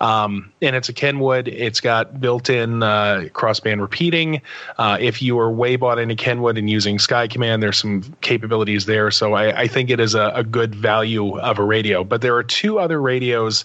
[0.00, 1.48] um, and it's a Kenwood.
[1.48, 4.42] It's got built-in uh, crossband repeating.
[4.76, 8.86] Uh, if you are way bought into Kenwood and using Sky Command, there's some capabilities
[8.86, 9.10] there.
[9.10, 12.04] So I, I think it is a, a good value of a radio.
[12.04, 13.64] But there are two other radios,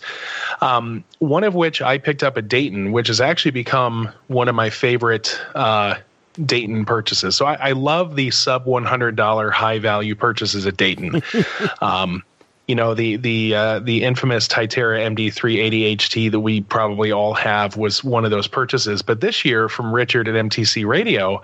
[0.61, 4.55] um, one of which I picked up at Dayton, which has actually become one of
[4.55, 5.39] my favorite.
[5.55, 5.95] Uh,
[6.43, 7.35] Dayton purchases.
[7.35, 11.21] So I, I, love the sub one hundred dollar high value purchases at Dayton.
[11.81, 12.23] um,
[12.67, 17.75] you know the the uh, the infamous Tytera MD380 HT that we probably all have
[17.75, 19.01] was one of those purchases.
[19.01, 21.41] But this year from Richard at MTC Radio,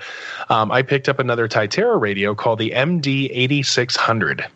[0.49, 4.47] um, I picked up another Tytera radio called the MD8600.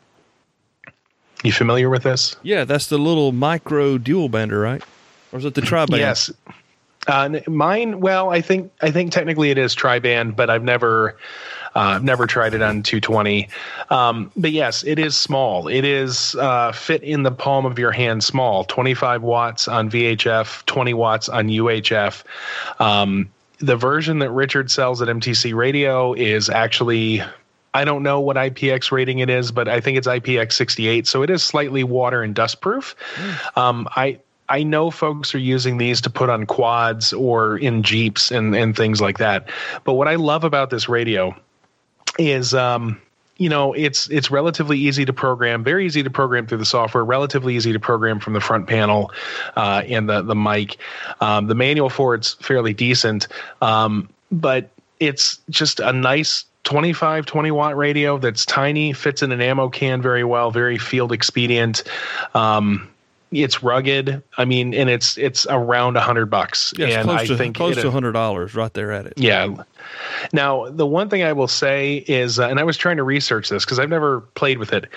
[1.43, 2.35] You familiar with this?
[2.41, 4.81] Yeah, that's the little micro dual bander, right?
[5.31, 5.99] Or is it the tri band?
[5.99, 6.31] Yes.
[7.05, 11.17] Uh, mine, well, I think I think technically it is tri band, but I've never
[11.75, 13.49] uh, never tried it on 220.
[13.89, 15.67] Um, but yes, it is small.
[15.67, 18.63] It is uh, fit in the palm of your hand, small.
[18.65, 22.23] 25 watts on VHF, 20 watts on UHF.
[22.79, 27.23] Um, the version that Richard sells at MTC Radio is actually
[27.73, 31.07] I don't know what IPX rating it is, but I think it's IPX 68.
[31.07, 32.95] So it is slightly water and dust proof.
[33.15, 33.57] Mm.
[33.57, 38.29] Um, I I know folks are using these to put on quads or in Jeeps
[38.29, 39.49] and, and things like that.
[39.83, 41.35] But what I love about this radio
[42.19, 43.01] is um,
[43.37, 47.03] you know it's it's relatively easy to program very easy to program through the software
[47.03, 49.11] relatively easy to program from the front panel
[49.55, 50.77] uh, and the the mic
[51.19, 53.27] um, the manual for it's fairly decent
[53.61, 59.41] um, but it's just a nice 25 20 watt radio that's tiny fits in an
[59.41, 61.83] ammo can very well very field expedient.
[62.33, 62.92] Um,
[63.35, 64.23] it's rugged.
[64.37, 66.73] I mean, and it's it's around a hundred bucks.
[66.77, 69.13] Yeah, and close I to, think close to hundred dollars right there at it.
[69.17, 69.63] Yeah.
[70.31, 73.49] Now, the one thing I will say is, uh, and I was trying to research
[73.49, 74.87] this because I've never played with it.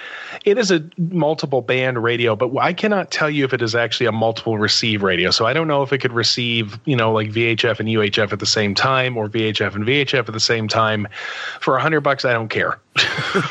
[0.45, 4.07] It is a multiple band radio, but I cannot tell you if it is actually
[4.07, 5.31] a multiple receive radio.
[5.31, 8.39] So I don't know if it could receive, you know, like VHF and UHF at
[8.39, 11.09] the same time, or VHF and VHF at the same time.
[11.61, 12.79] For a hundred bucks, I don't care.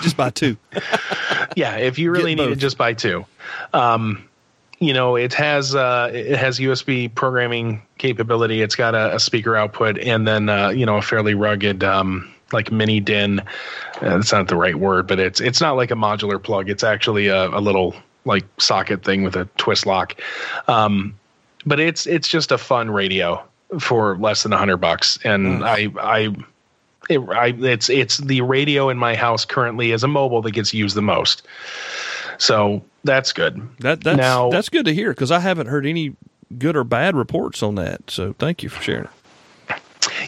[0.01, 0.57] just buy two.
[1.55, 3.25] yeah, if you really need it, just buy two.
[3.73, 4.27] Um,
[4.79, 8.61] you know it has uh, it has USB programming capability.
[8.61, 12.31] It's got a, a speaker output, and then uh, you know a fairly rugged um,
[12.51, 13.39] like mini DIN.
[13.39, 13.45] Uh,
[14.01, 16.69] that's not the right word, but it's it's not like a modular plug.
[16.69, 20.19] It's actually a, a little like socket thing with a twist lock.
[20.67, 21.17] Um,
[21.65, 23.43] but it's it's just a fun radio
[23.79, 25.63] for less than a hundred bucks, and mm.
[25.63, 26.35] I I.
[27.07, 30.73] It, I, it's it's the radio in my house currently is a mobile that gets
[30.73, 31.43] used the most.
[32.37, 33.67] So that's good.
[33.79, 36.15] That that's now, that's good to hear because I haven't heard any
[36.57, 38.09] good or bad reports on that.
[38.09, 39.07] So thank you for sharing.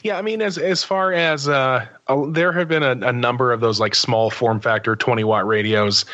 [0.04, 1.86] Yeah, I mean, as as far as uh,
[2.30, 6.06] there have been a, a, number of those like small form factor twenty watt radios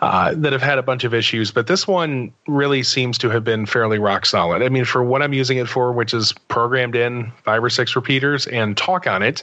[0.00, 3.44] uh, that have had a bunch of issues, but this one really seems to have
[3.44, 4.62] been fairly rock solid.
[4.62, 7.94] I mean, for what I'm using it for, which is programmed in five or six
[7.96, 9.42] repeaters and talk on it,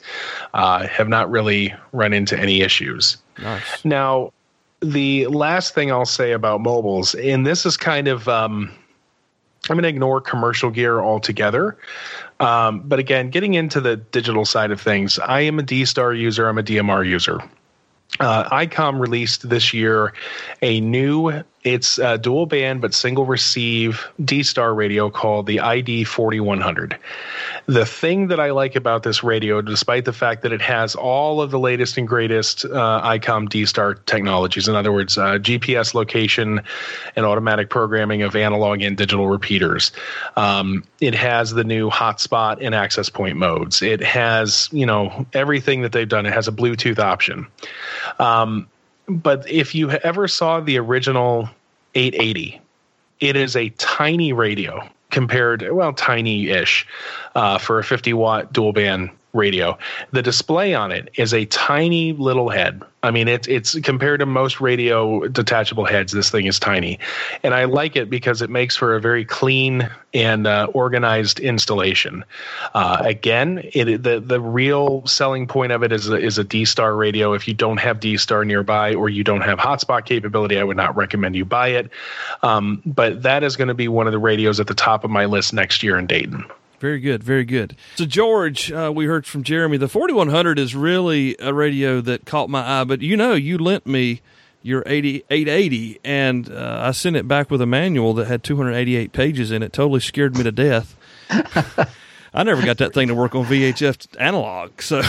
[0.53, 3.17] uh, have not really run into any issues.
[3.37, 3.85] Nice.
[3.85, 4.31] Now,
[4.81, 8.71] the last thing I'll say about mobiles, and this is kind of, um,
[9.69, 11.77] I'm going to ignore commercial gear altogether.
[12.39, 16.13] Um, but again, getting into the digital side of things, I am a D Star
[16.13, 17.39] user, I'm a DMR user.
[18.19, 20.13] Uh, ICOM released this year
[20.61, 26.05] a new it's a dual band but single receive D Star radio called the ID
[26.05, 26.97] 4100.
[27.67, 31.41] The thing that I like about this radio, despite the fact that it has all
[31.41, 35.93] of the latest and greatest uh, ICOM D Star technologies, in other words, uh, GPS
[35.93, 36.61] location
[37.15, 39.91] and automatic programming of analog and digital repeaters,
[40.37, 43.81] um, it has the new hotspot and access point modes.
[43.83, 46.25] It has, you know, everything that they've done.
[46.25, 47.45] It has a Bluetooth option.
[48.17, 48.67] Um,
[49.07, 51.49] but if you ever saw the original
[51.95, 52.59] 880,
[53.19, 56.87] it is a tiny radio compared, well, tiny-ish
[57.35, 59.77] uh, for a 50 watt dual band radio.
[60.11, 62.81] The display on it is a tiny little head.
[63.03, 66.11] I mean, it's it's compared to most radio detachable heads.
[66.11, 66.99] This thing is tiny,
[67.41, 72.23] and I like it because it makes for a very clean and uh, organized installation.
[72.75, 76.63] Uh, again, it the the real selling point of it is a, is a D
[76.63, 77.33] Star radio.
[77.33, 80.77] If you don't have D Star nearby or you don't have hotspot capability, I would
[80.77, 81.89] not recommend you buy it.
[82.43, 85.09] Um, but that is going to be one of the radios at the top of
[85.09, 86.45] my list next year in Dayton.
[86.81, 87.75] Very good, very good.
[87.95, 89.77] So, George, uh, we heard from Jeremy.
[89.77, 93.85] The 4100 is really a radio that caught my eye, but you know, you lent
[93.85, 94.21] me
[94.63, 99.13] your 80, 880, and uh, I sent it back with a manual that had 288
[99.13, 99.73] pages in it.
[99.73, 100.95] Totally scared me to death.
[102.33, 104.81] I never got that thing to work on VHF analog.
[104.81, 105.03] So,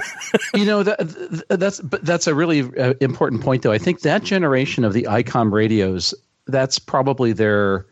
[0.54, 3.72] you know, that, that's that's a really uh, important point, though.
[3.72, 6.14] I think that generation of the ICOM radios,
[6.48, 7.86] that's probably their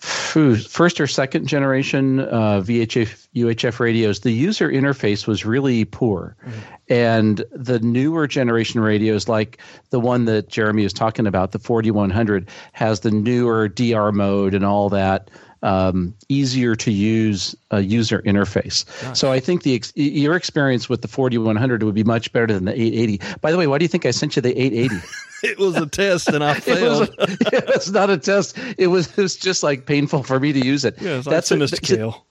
[0.00, 6.60] first or second generation uh, VHF UHF radios, the user interface was really poor, mm-hmm.
[6.88, 9.58] and the newer generation radios, like
[9.90, 14.64] the one that Jeremy is talking about, the 4100, has the newer DR mode and
[14.64, 15.30] all that.
[15.62, 18.86] Um, easier to use uh, user interface.
[19.02, 19.18] Nice.
[19.18, 22.64] So I think the ex- your experience with the 4100 would be much better than
[22.64, 23.20] the 880.
[23.42, 25.06] By the way, why do you think I sent you the 880?
[25.42, 27.10] it was a test and I failed.
[27.18, 28.56] it, was, it not a test.
[28.78, 31.00] It was it was just like painful for me to use it.
[31.00, 32.26] Yeah, that's like a, scale.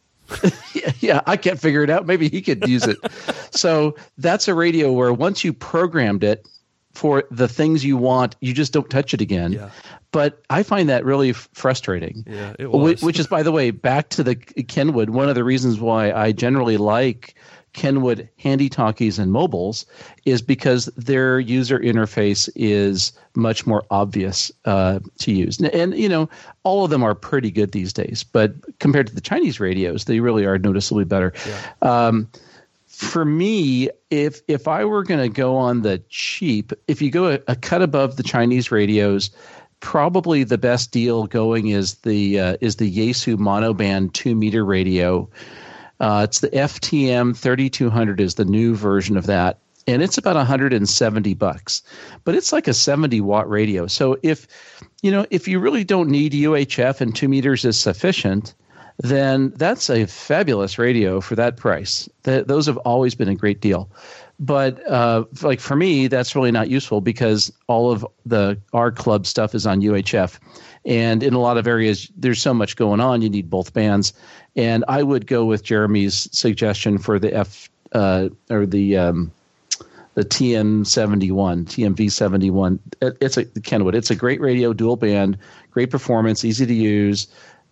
[0.74, 2.06] yeah, yeah, I can't figure it out.
[2.06, 2.98] Maybe he could use it.
[3.52, 6.48] so that's a radio where once you programmed it
[7.00, 9.54] for the things you want, you just don't touch it again.
[9.54, 9.70] Yeah.
[10.12, 12.26] But I find that really frustrating.
[12.28, 13.02] Yeah, it was.
[13.02, 15.12] Which is, by the way, back to the Kenwood.
[15.12, 17.36] One of the reasons why I generally like
[17.72, 19.86] Kenwood handy talkies and mobiles
[20.26, 25.60] is because their user interface is much more obvious uh, to use.
[25.60, 26.28] And, and, you know,
[26.64, 30.20] all of them are pretty good these days, but compared to the Chinese radios, they
[30.20, 31.32] really are noticeably better.
[31.48, 32.08] Yeah.
[32.08, 32.28] Um,
[33.00, 37.32] for me, if if I were going to go on the cheap, if you go
[37.32, 39.32] a, a, cut above the Chinese radios,
[39.80, 45.30] probably the best deal going is the uh, is the Yaesu monoband two meter radio
[46.00, 51.34] uh, it's the FTM 3200 is the new version of that, and it's about 170
[51.34, 51.82] bucks.
[52.24, 53.88] But it's like a 70 watt radio.
[53.88, 54.48] So if
[55.02, 58.54] you know if you really don't need UHF and two meters is sufficient,
[59.00, 62.10] then that's a fabulous radio for that price.
[62.24, 63.90] That those have always been a great deal.
[64.40, 69.26] But uh, like for me, that's really not useful because all of the our club
[69.26, 70.40] stuff is on UHF,
[70.86, 73.22] and in a lot of areas, there's so much going on.
[73.22, 74.14] You need both bands,
[74.56, 79.32] and I would go with Jeremy's suggestion for the F uh, or the um,
[80.16, 82.80] the TM71, TMV71.
[83.22, 83.96] It's a Kenwood.
[83.96, 85.38] It's a great radio, dual band,
[85.72, 87.28] great performance, easy to use,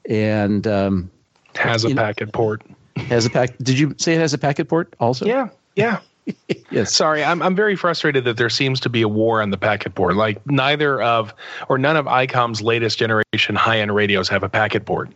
[0.09, 1.11] and um,
[1.57, 2.61] has a packet know, port.
[2.95, 3.57] Has a pack.
[3.57, 5.25] Did you say it has a packet port also?
[5.25, 5.99] Yeah, yeah.
[6.71, 6.93] yes.
[6.93, 9.95] Sorry, I'm I'm very frustrated that there seems to be a war on the packet
[9.95, 10.15] port.
[10.15, 11.33] Like neither of
[11.69, 15.09] or none of ICOM's latest generation high end radios have a packet port.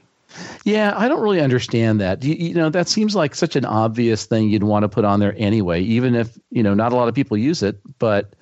[0.63, 2.23] Yeah, I don't really understand that.
[2.23, 5.19] You, you, know, that seems like such an obvious thing you'd want to put on
[5.19, 7.79] there anyway, even if you know not a lot of people use it.
[7.99, 8.33] But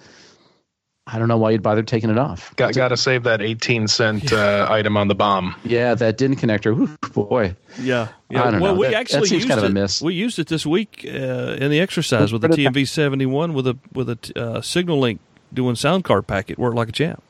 [1.11, 2.55] I don't know why you'd bother taking it off.
[2.55, 5.55] Got got to save that eighteen cent uh, item on the bomb.
[5.63, 6.77] Yeah, that DIN connector.
[6.77, 7.55] Ooh, boy.
[7.79, 8.43] Yeah, yeah.
[8.43, 8.79] I don't well, know.
[8.79, 9.65] we that, actually that used kind it.
[9.65, 10.01] of a miss.
[10.01, 13.67] We used it this week uh, in the exercise with the TMV seventy one with
[13.67, 15.19] a with a uh, SignaLink
[15.53, 16.59] doing sound card packet.
[16.59, 17.23] Worked like a champ.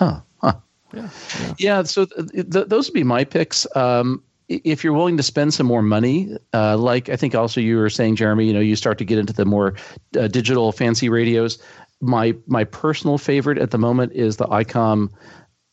[0.00, 0.54] Oh, huh.
[0.94, 1.08] Yeah,
[1.40, 1.54] yeah.
[1.58, 3.66] yeah so th- th- those would be my picks.
[3.76, 7.78] Um, if you're willing to spend some more money, uh, like I think also you
[7.78, 9.74] were saying, Jeremy, you know, you start to get into the more
[10.18, 11.58] uh, digital fancy radios
[12.02, 15.08] my my personal favorite at the moment is the ICOM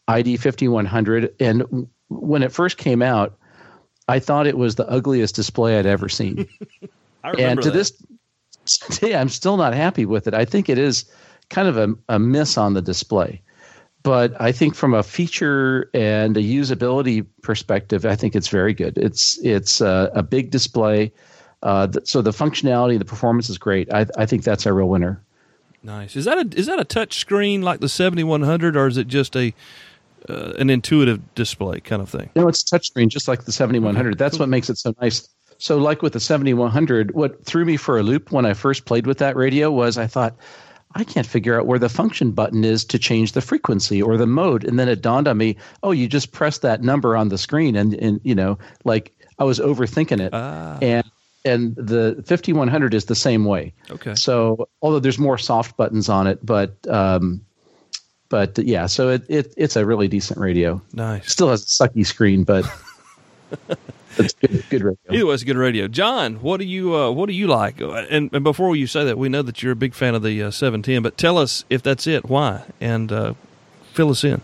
[0.08, 3.38] ID 5100 and when it first came out
[4.08, 6.48] I thought it was the ugliest display I'd ever seen.
[7.24, 7.74] and to that.
[7.74, 10.34] this day I'm still not happy with it.
[10.34, 11.06] I think it is
[11.50, 13.42] kind of a, a miss on the display.
[14.02, 18.98] But I think from a feature and a usability perspective, I think it's very good.
[18.98, 21.12] It's it's a, a big display,
[21.64, 23.94] uh, th- so the functionality, the performance is great.
[23.94, 25.22] I, I think that's a real winner.
[25.82, 26.16] Nice.
[26.16, 28.98] Is that a is that a touch screen like the seventy one hundred, or is
[28.98, 29.54] it just a
[30.28, 32.30] uh, an intuitive display kind of thing?
[32.36, 34.18] No, it's touchscreen, just like the seventy one hundred.
[34.18, 34.44] That's cool.
[34.44, 35.28] what makes it so nice.
[35.58, 38.54] So, like with the seventy one hundred, what threw me for a loop when I
[38.54, 40.36] first played with that radio was I thought.
[40.96, 44.26] I can't figure out where the function button is to change the frequency or the
[44.26, 44.64] mode.
[44.64, 47.76] And then it dawned on me, oh, you just press that number on the screen
[47.76, 50.34] and, and you know, like I was overthinking it.
[50.34, 50.80] Ah.
[50.82, 51.04] And
[51.50, 53.74] and the 5100 is the same way.
[53.92, 54.16] Okay.
[54.16, 57.42] So although there's more soft buttons on it, but um,
[58.30, 60.82] but yeah, so it, it it's a really decent radio.
[60.94, 61.32] Nice.
[61.32, 62.66] Still has a sucky screen, but
[64.18, 64.98] it's good, good radio.
[65.12, 65.88] Either way, it's good radio.
[65.88, 67.82] John, what do you uh, what do you like?
[67.82, 70.44] And, and before you say that, we know that you're a big fan of the
[70.44, 73.34] uh, 710, but tell us if that's it, why, and uh,
[73.94, 74.42] fill us in.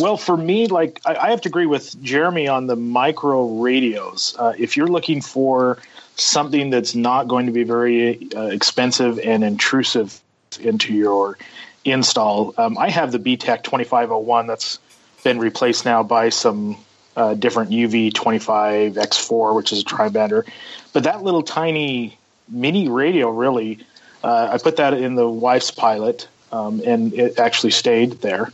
[0.00, 4.34] Well, for me, like I, I, have to agree with Jeremy on the micro radios.
[4.38, 5.78] Uh, if you're looking for
[6.16, 10.20] something that's not going to be very uh, expensive and intrusive
[10.60, 11.38] into your
[11.84, 14.78] install, um, I have the BTECH 2501 that's
[15.24, 16.76] been replaced now by some
[17.16, 20.46] uh, different UV25 X4, which is a tribander.
[20.92, 22.16] But that little tiny
[22.48, 23.80] mini radio, really,
[24.22, 28.52] uh, I put that in the wife's pilot, um, and it actually stayed there.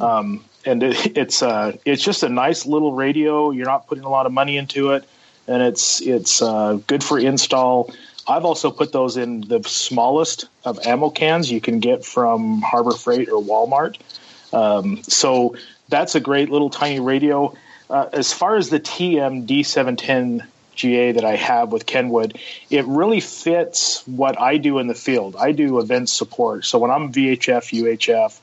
[0.00, 3.50] Um, and it, it's uh, it's just a nice little radio.
[3.50, 5.04] You're not putting a lot of money into it,
[5.46, 7.92] and it's it's uh, good for install.
[8.28, 12.92] I've also put those in the smallest of ammo cans you can get from Harbor
[12.92, 13.98] Freight or Walmart.
[14.52, 15.56] Um, so
[15.88, 17.54] that's a great little tiny radio.
[17.90, 22.38] Uh, as far as the TM D710 GA that I have with Kenwood,
[22.70, 25.36] it really fits what I do in the field.
[25.36, 26.64] I do event support.
[26.64, 28.40] So when I'm VHF, UHF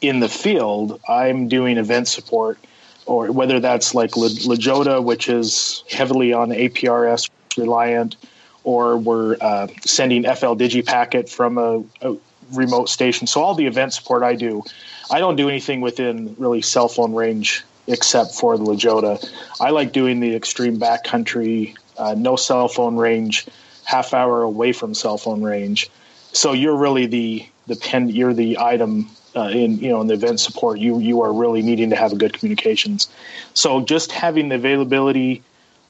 [0.00, 2.58] in the field, I'm doing event support,
[3.06, 8.16] or whether that's like LaJoda, which is heavily on APRS reliant,
[8.64, 12.16] or we're uh, sending FL Digi packet from a, a
[12.52, 13.26] remote station.
[13.26, 14.62] So all the event support I do,
[15.10, 19.28] I don't do anything within really cell phone range except for the LaJoda.
[19.60, 23.46] I like doing the extreme backcountry, uh, no cell phone range,
[23.84, 25.90] half hour away from cell phone range.
[26.32, 28.08] So you're really the the pen.
[28.08, 30.78] You're the item uh, in you know in the event support.
[30.78, 33.08] You you are really needing to have a good communications.
[33.54, 35.42] So just having the availability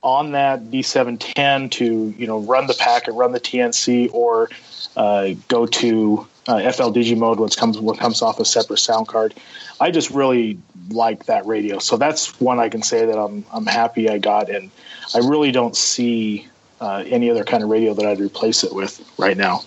[0.02, 4.50] on that D710 to you know run the packet, run the TNC, or
[4.96, 9.08] uh, go to uh, FL Digi mode, which comes what comes off a separate sound
[9.08, 9.34] card.
[9.80, 10.58] I just really
[10.90, 14.50] like that radio, so that's one I can say that I'm I'm happy I got,
[14.50, 14.70] and
[15.14, 16.48] I really don't see
[16.80, 19.62] uh, any other kind of radio that I'd replace it with right now.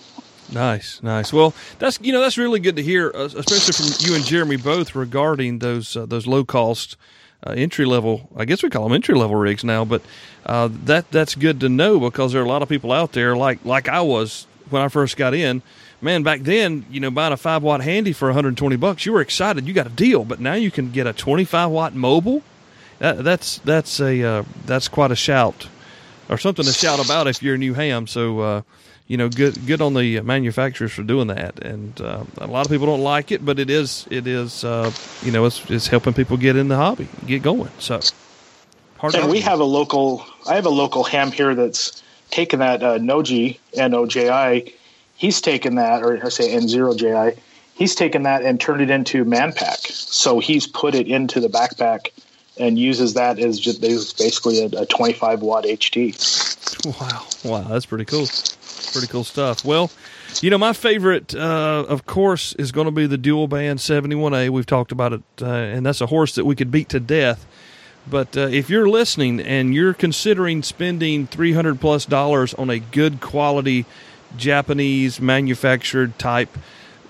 [0.52, 1.32] Nice, nice.
[1.32, 4.56] Well, that's you know that's really good to hear, uh, especially from you and Jeremy
[4.56, 6.96] both regarding those uh, those low cost
[7.46, 8.28] uh, entry level.
[8.36, 10.02] I guess we call them entry level rigs now, but
[10.46, 13.36] uh, that that's good to know because there are a lot of people out there
[13.36, 15.62] like like I was when I first got in.
[16.00, 19.22] Man, back then, you know, buying a five watt handy for 120 bucks, you were
[19.22, 20.24] excited, you got a deal.
[20.24, 22.42] But now you can get a 25 watt mobile.
[22.98, 25.68] That, that's that's a uh, that's quite a shout,
[26.28, 28.06] or something to shout about if you're a new ham.
[28.06, 28.62] So uh,
[29.06, 31.62] you know, good good on the manufacturers for doing that.
[31.62, 34.90] And uh, a lot of people don't like it, but it is it is uh,
[35.22, 37.70] you know it's, it's helping people get in the hobby, get going.
[37.78, 38.00] So,
[39.02, 40.24] and we have a local.
[40.48, 44.72] I have a local ham here that's taken that uh, Noji N O J I.
[45.16, 47.36] He's taken that, or I say N zero J I.
[47.74, 49.86] He's taken that and turned it into Manpack.
[49.90, 52.10] So he's put it into the backpack
[52.56, 57.00] and uses that as just basically a, a 25 watt HT.
[57.00, 58.26] Wow, wow, that's pretty cool.
[58.92, 59.64] Pretty cool stuff.
[59.64, 59.90] Well,
[60.40, 64.50] you know, my favorite, uh, of course, is going to be the dual band 71A.
[64.50, 67.46] We've talked about it, uh, and that's a horse that we could beat to death.
[68.06, 73.20] But uh, if you're listening and you're considering spending 300 plus dollars on a good
[73.20, 73.86] quality
[74.36, 76.50] Japanese manufactured type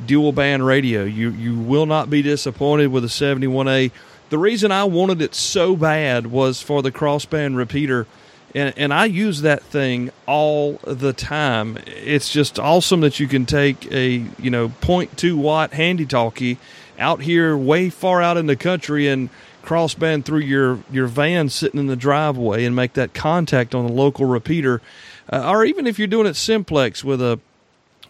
[0.05, 3.91] dual band radio, you, you will not be disappointed with a 71A.
[4.31, 8.07] The reason I wanted it so bad was for the crossband repeater
[8.55, 11.79] and and I use that thing all the time.
[11.87, 16.59] It's just awesome that you can take a you know 0.2 watt handy talkie
[16.99, 19.29] out here way far out in the country and
[19.65, 23.93] crossband through your your van sitting in the driveway and make that contact on the
[23.93, 24.81] local repeater,
[25.33, 27.41] uh, or even if you're doing it simplex with a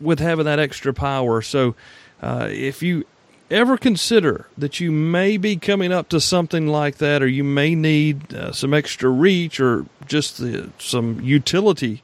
[0.01, 1.40] with having that extra power.
[1.40, 1.74] So
[2.20, 3.07] uh, if you
[3.51, 7.74] ever consider that you may be coming up to something like that, or you may
[7.74, 12.03] need uh, some extra reach or just the, some utility,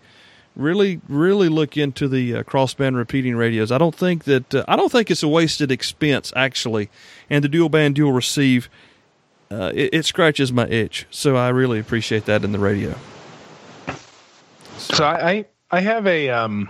[0.57, 3.73] really, really look into the uh, crossband repeating radios.
[3.73, 6.91] I don't think that uh, I don't think it's a wasted expense actually,
[7.29, 8.69] and the dual band dual receive.
[9.53, 12.95] Uh, it, it, scratches my itch, so I really appreciate that in the radio.
[14.77, 16.69] So, so I I have a um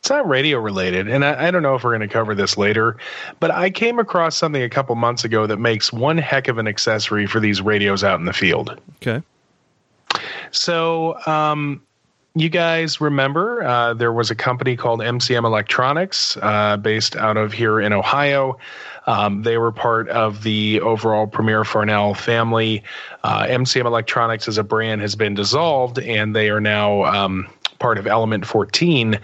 [0.00, 2.56] it's not radio related, and I, I don't know if we're going to cover this
[2.56, 2.96] later,
[3.40, 6.68] but I came across something a couple months ago that makes one heck of an
[6.68, 8.80] accessory for these radios out in the field.
[8.96, 9.22] Okay.
[10.50, 11.82] So, um,
[12.34, 17.52] you guys remember uh, there was a company called MCM Electronics uh, based out of
[17.52, 18.58] here in Ohio.
[19.06, 22.84] Um, they were part of the overall Premier Farnell family.
[23.24, 27.98] Uh, MCM Electronics as a brand has been dissolved, and they are now um, part
[27.98, 29.18] of Element 14.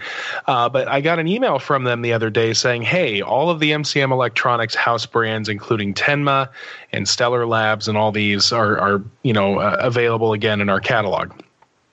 [0.47, 3.59] Uh, but I got an email from them the other day saying, hey, all of
[3.59, 6.49] the MCM Electronics house brands, including Tenma
[6.91, 10.79] and Stellar Labs, and all these are, are you know, uh, available again in our
[10.79, 11.31] catalog.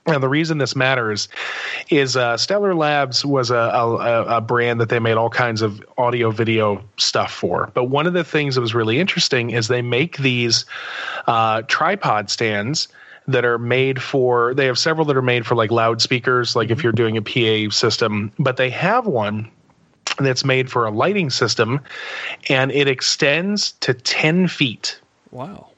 [0.07, 1.29] Now, the reason this matters
[1.89, 5.81] is uh, Stellar Labs was a, a, a, brand that they made all kinds of
[5.97, 7.71] audio video stuff for.
[7.73, 10.65] But one of the things that was really interesting is they make these
[11.29, 12.89] uh, tripod stands
[13.27, 16.79] that are made for they have several that are made for like loudspeakers like if
[16.79, 16.87] mm-hmm.
[16.87, 19.51] you're doing a PA system but they have one
[20.19, 21.81] that's made for a lighting system
[22.49, 25.01] and it extends to 10 feet
[25.31, 25.69] wow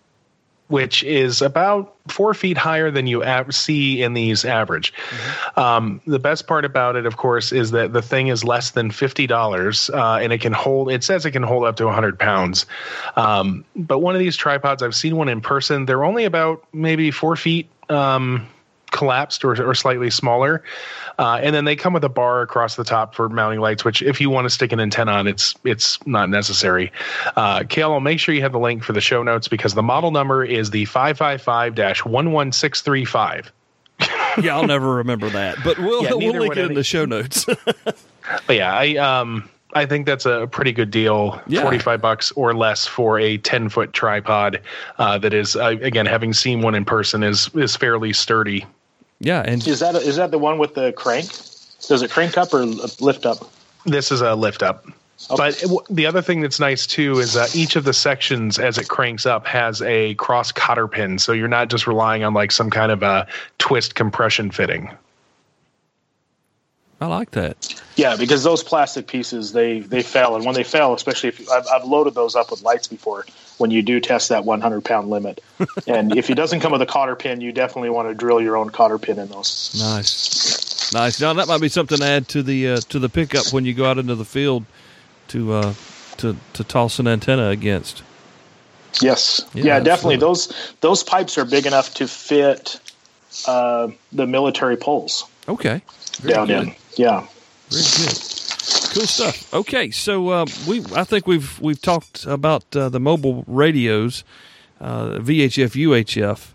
[0.74, 4.92] which is about four feet higher than you see in these average.
[4.92, 5.60] Mm-hmm.
[5.60, 8.90] Um, the best part about it, of course, is that the thing is less than
[8.90, 10.90] fifty dollars, uh, and it can hold.
[10.90, 12.66] It says it can hold up to hundred pounds.
[13.14, 15.86] Um, but one of these tripods, I've seen one in person.
[15.86, 17.68] They're only about maybe four feet.
[17.88, 18.48] Um,
[18.90, 20.62] collapsed or, or slightly smaller.
[21.18, 24.00] Uh, and then they come with a bar across the top for mounting lights, which
[24.02, 26.92] if you want to stick an antenna on, it's it's not necessary.
[27.36, 29.82] Uh, Cale, I'll make sure you have the link for the show notes because the
[29.82, 33.46] model number is the 555-11635.
[34.42, 37.44] yeah, I'll never remember that, but we'll, yeah, we'll link it in the show notes.
[37.74, 37.96] but
[38.48, 41.40] yeah, I um I think that's a pretty good deal.
[41.46, 41.62] Yeah.
[41.62, 44.60] 45 bucks or less for a 10 foot tripod
[44.98, 48.64] uh, that is, uh, again, having seen one in person, is is fairly sturdy.
[49.24, 51.26] Yeah, and is that is that the one with the crank?
[51.88, 53.50] Does it crank up or lift up?
[53.86, 54.86] This is a lift up.
[55.30, 55.36] Okay.
[55.36, 58.76] But it, the other thing that's nice too is that each of the sections, as
[58.76, 62.52] it cranks up, has a cross cotter pin, so you're not just relying on like
[62.52, 63.26] some kind of a
[63.58, 64.90] twist compression fitting.
[67.04, 67.82] I like that.
[67.96, 71.66] Yeah, because those plastic pieces they they fail, and when they fail, especially if I've,
[71.70, 73.26] I've loaded those up with lights before,
[73.58, 75.42] when you do test that 100 pound limit,
[75.86, 78.56] and if it doesn't come with a cotter pin, you definitely want to drill your
[78.56, 79.78] own cotter pin in those.
[79.78, 81.20] Nice, nice.
[81.20, 83.74] Now that might be something to add to the uh, to the pickup when you
[83.74, 84.64] go out into the field
[85.28, 85.74] to uh,
[86.16, 88.02] to to toss an antenna against.
[89.02, 90.16] Yes, yeah, yeah definitely.
[90.16, 92.80] Those those pipes are big enough to fit
[93.46, 95.26] uh, the military poles.
[95.46, 95.82] Okay,
[96.22, 96.68] Very down good.
[96.68, 96.74] in.
[96.96, 97.26] Yeah.
[97.70, 98.34] Very good.
[98.94, 99.52] Cool stuff.
[99.52, 104.22] Okay, so uh, we I think we've we've talked about uh, the mobile radios,
[104.80, 106.52] uh, VHF, UHF,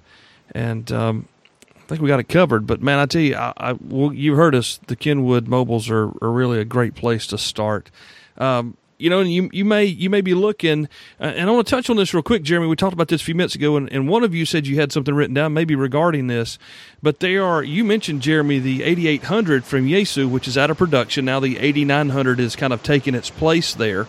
[0.56, 1.28] and um,
[1.76, 2.66] I think we got it covered.
[2.66, 4.80] But man, I tell you, I, I well, you heard us.
[4.88, 7.92] The Kenwood mobiles are, are really a great place to start.
[8.38, 10.90] Um, you know, you you may you may be looking,
[11.22, 12.68] uh, and I want to touch on this real quick, Jeremy.
[12.68, 14.76] We talked about this a few minutes ago, and, and one of you said you
[14.76, 16.60] had something written down, maybe regarding this.
[17.02, 21.24] But they are you mentioned Jeremy the 8800 from Yaesu, which is out of production
[21.24, 21.40] now.
[21.40, 24.06] The 8900 is kind of taking its place there,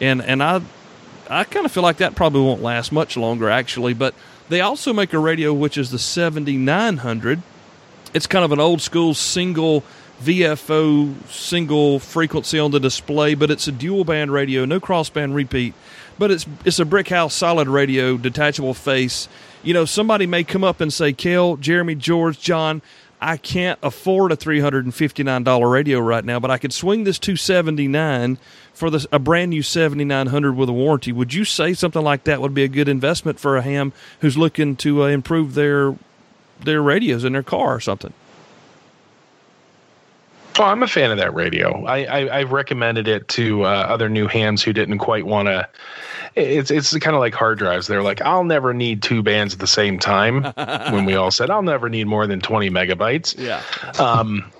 [0.00, 0.60] and and I
[1.30, 3.94] I kind of feel like that probably won't last much longer, actually.
[3.94, 4.12] But
[4.48, 7.42] they also make a radio which is the 7900.
[8.12, 9.84] It's kind of an old school single
[10.22, 15.74] VFO single frequency on the display, but it's a dual band radio, no crossband repeat.
[16.18, 19.28] But it's it's a brick house solid radio, detachable face.
[19.62, 22.82] You know, somebody may come up and say, "Cale, Jeremy, George, John,
[23.20, 26.58] I can't afford a three hundred and fifty nine dollar radio right now, but I
[26.58, 28.38] could swing this two seventy nine
[28.74, 32.24] for a brand new seventy nine hundred with a warranty." Would you say something like
[32.24, 35.96] that would be a good investment for a ham who's looking to uh, improve their
[36.62, 38.12] their radios in their car or something?
[40.58, 41.84] Oh, I'm a fan of that radio.
[41.86, 45.68] I, I have recommended it to uh, other new hams who didn't quite want to.
[46.34, 47.86] It's it's kind of like hard drives.
[47.86, 50.44] They're like, I'll never need two bands at the same time.
[50.92, 53.38] when we all said, I'll never need more than 20 megabytes.
[53.38, 53.62] Yeah.
[54.02, 54.50] Um,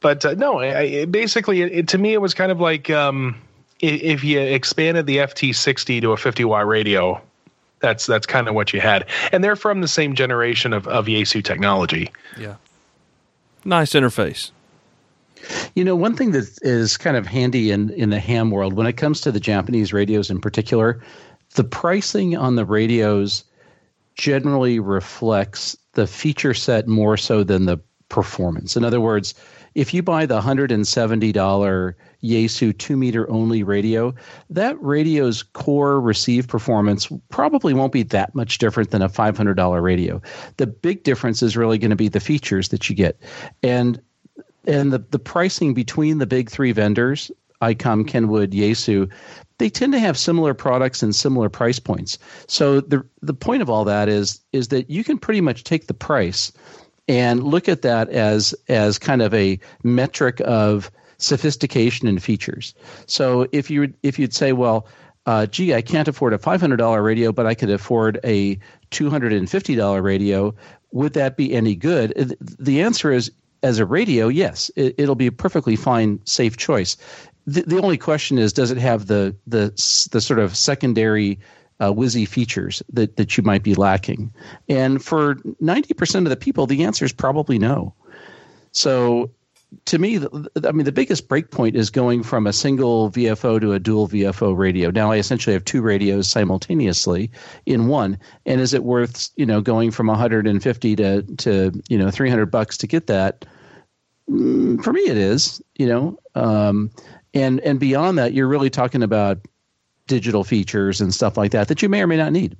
[0.00, 2.90] but uh, no, I, it, basically, it, it, to me, it was kind of like
[2.90, 3.40] um,
[3.80, 7.20] if you expanded the FT60 to a 50 watt radio.
[7.80, 11.06] That's that's kind of what you had, and they're from the same generation of of
[11.06, 12.10] Yaesu technology.
[12.38, 12.54] Yeah.
[13.66, 14.50] Nice interface.
[15.74, 18.86] You know, one thing that is kind of handy in, in the ham world, when
[18.86, 21.02] it comes to the Japanese radios in particular,
[21.54, 23.44] the pricing on the radios
[24.14, 27.78] generally reflects the feature set more so than the
[28.08, 28.76] performance.
[28.76, 29.34] In other words,
[29.74, 34.14] if you buy the $170 Yaesu 2 meter only radio,
[34.48, 40.22] that radio's core receive performance probably won't be that much different than a $500 radio.
[40.56, 43.20] The big difference is really going to be the features that you get.
[43.62, 44.00] And
[44.66, 47.30] and the, the pricing between the big three vendors,
[47.62, 49.10] ICOM, Kenwood, Yaesu,
[49.58, 52.18] they tend to have similar products and similar price points.
[52.46, 55.86] So the the point of all that is is that you can pretty much take
[55.86, 56.52] the price
[57.08, 62.74] and look at that as as kind of a metric of sophistication and features.
[63.06, 64.86] So if you if you'd say, well,
[65.24, 68.58] uh, gee, I can't afford a five hundred dollar radio, but I could afford a
[68.90, 70.54] two hundred and fifty dollar radio.
[70.92, 72.36] Would that be any good?
[72.40, 73.30] The answer is
[73.62, 76.96] as a radio, yes, it, will be a perfectly fine, safe choice.
[77.46, 79.68] The, the only question is, does it have the the
[80.10, 81.38] the sort of secondary
[81.78, 81.92] uh,
[82.26, 84.32] features that that you might be lacking?
[84.68, 87.94] And for ninety percent of the people, the answer is probably no.
[88.72, 89.30] So
[89.86, 90.20] to me,
[90.64, 94.56] I mean, the biggest breakpoint is going from a single VFO to a dual VFO
[94.56, 94.90] radio.
[94.90, 97.30] Now, I essentially have two radios simultaneously
[97.66, 98.18] in one.
[98.44, 102.76] And is it worth, you know, going from 150 to to you know 300 bucks
[102.78, 103.44] to get that?
[104.30, 105.60] Mm, for me, it is.
[105.76, 106.90] You know, um,
[107.34, 109.38] and and beyond that, you're really talking about
[110.06, 112.56] digital features and stuff like that that you may or may not need.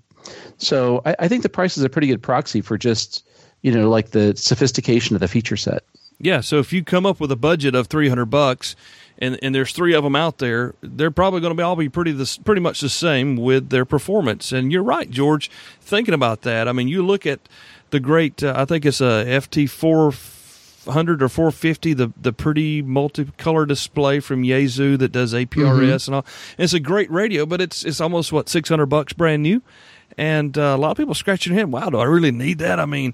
[0.59, 3.27] So I, I think the price is a pretty good proxy for just
[3.63, 5.85] you know like the sophistication of the feature set.
[6.19, 8.75] Yeah, so if you come up with a budget of three hundred bucks,
[9.19, 11.89] and and there's three of them out there, they're probably going to be all be
[11.89, 14.51] pretty this pretty much the same with their performance.
[14.51, 15.51] And you're right, George.
[15.81, 17.41] Thinking about that, I mean, you look at
[17.91, 18.43] the great.
[18.43, 20.13] Uh, I think it's a FT four
[20.91, 21.93] hundred or four fifty.
[21.93, 26.11] The the pretty multicolor display from Yaesu that does APRS mm-hmm.
[26.11, 26.27] and all.
[26.57, 29.63] And it's a great radio, but it's it's almost what six hundred bucks brand new.
[30.17, 31.73] And uh, a lot of people scratching their head.
[31.73, 32.81] Wow, do I really need that?
[32.81, 33.13] I mean,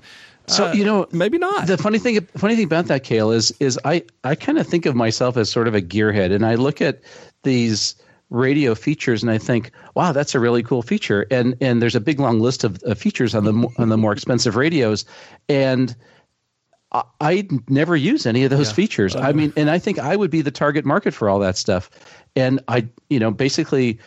[0.52, 1.66] so uh, you know, maybe not.
[1.66, 4.86] The funny thing, funny thing about that, Cale, is is I I kind of think
[4.86, 7.00] of myself as sort of a gearhead, and I look at
[7.42, 7.94] these
[8.30, 11.26] radio features and I think, wow, that's a really cool feature.
[11.30, 14.12] And and there's a big long list of, of features on the on the more
[14.12, 15.04] expensive radios,
[15.48, 15.94] and
[16.92, 18.74] I, I never use any of those yeah.
[18.74, 19.16] features.
[19.16, 21.90] I mean, and I think I would be the target market for all that stuff.
[22.34, 23.98] And I, you know, basically,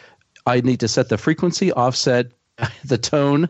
[0.45, 2.27] I need to set the frequency, offset,
[2.85, 3.49] the tone,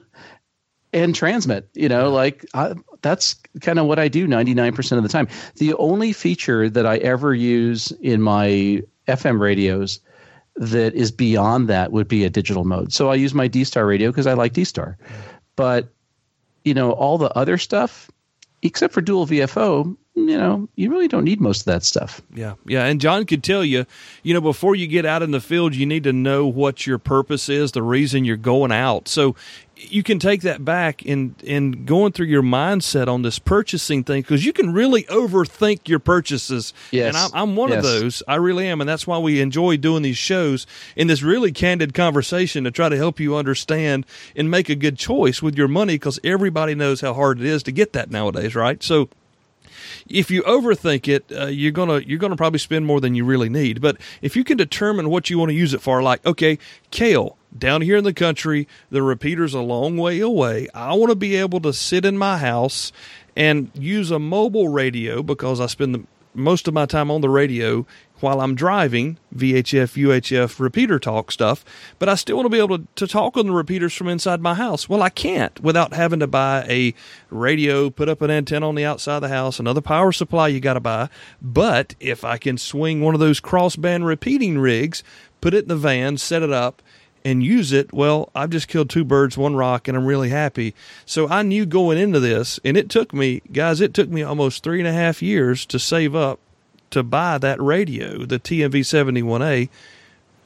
[0.95, 1.69] and transmit.
[1.73, 5.27] You know, like I, that's kind of what I do 99% of the time.
[5.57, 9.99] The only feature that I ever use in my FM radios
[10.55, 12.93] that is beyond that would be a digital mode.
[12.93, 14.97] So I use my D Star radio because I like D Star.
[15.57, 15.89] But,
[16.63, 18.09] you know, all the other stuff,
[18.61, 22.21] except for dual VFO, you know, you really don't need most of that stuff.
[22.33, 22.53] Yeah.
[22.65, 22.85] Yeah.
[22.85, 23.85] And John could tell you,
[24.23, 26.97] you know, before you get out in the field, you need to know what your
[26.97, 29.09] purpose is, the reason you're going out.
[29.09, 29.35] So
[29.77, 34.21] you can take that back in in going through your mindset on this purchasing thing
[34.21, 36.73] because you can really overthink your purchases.
[36.91, 37.07] Yes.
[37.07, 37.77] And I'm, I'm one yes.
[37.79, 38.23] of those.
[38.27, 38.81] I really am.
[38.81, 40.65] And that's why we enjoy doing these shows
[40.95, 44.05] in this really candid conversation to try to help you understand
[44.35, 47.63] and make a good choice with your money because everybody knows how hard it is
[47.63, 48.81] to get that nowadays, right?
[48.81, 49.09] So,
[50.07, 53.49] if you overthink it, uh, you're gonna you're gonna probably spend more than you really
[53.49, 53.81] need.
[53.81, 56.57] But if you can determine what you want to use it for, like okay,
[56.91, 60.67] Cale down here in the country, the repeater's a long way away.
[60.73, 62.91] I want to be able to sit in my house
[63.35, 67.29] and use a mobile radio because I spend the, most of my time on the
[67.29, 67.85] radio
[68.19, 71.65] while I'm driving VHF, UHF repeater talk stuff,
[71.99, 74.41] but I still want to be able to, to talk on the repeaters from inside
[74.41, 74.87] my house.
[74.87, 76.93] Well, I can't without having to buy a
[77.29, 80.59] radio, put up an antenna on the outside of the house, another power supply you
[80.59, 81.09] got to buy.
[81.41, 85.03] But if I can swing one of those crossband repeating rigs,
[85.41, 86.81] put it in the van, set it up,
[87.25, 90.75] and use it, well, I've just killed two birds, one rock, and I'm really happy.
[91.07, 94.63] So I knew going into this, and it took me, guys, it took me almost
[94.63, 96.39] three and a half years to save up
[96.95, 99.67] to buy that radio, the TMV 71A,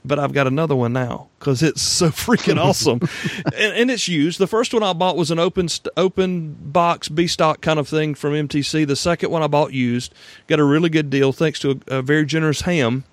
[0.03, 3.01] but I've got another one now because it's so freaking awesome,
[3.55, 4.39] and, and, it's used.
[4.39, 8.15] The first one I bought was an open open box B stock kind of thing
[8.15, 8.87] from MTC.
[8.87, 10.11] The second one I bought used,
[10.47, 13.03] got a really good deal thanks to a, a very generous ham,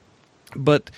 [0.54, 0.90] but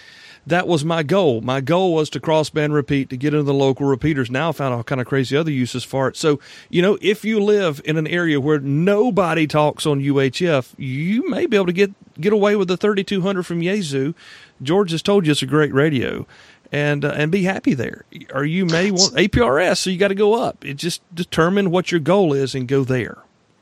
[0.48, 1.40] that was my goal.
[1.40, 4.30] My goal was to crossband repeat to get into the local repeaters.
[4.30, 6.16] Now I found all kind of crazy other uses for it.
[6.16, 11.28] So, you know, if you live in an area where nobody talks on UHF, you
[11.28, 14.14] may be able to get get away with the 3200 from Yaesu.
[14.62, 16.26] George has told you it's a great radio.
[16.70, 20.14] And uh, and be happy there, or you may want APRS, so you got to
[20.14, 20.66] go up.
[20.66, 23.16] It just determine what your goal is and go there.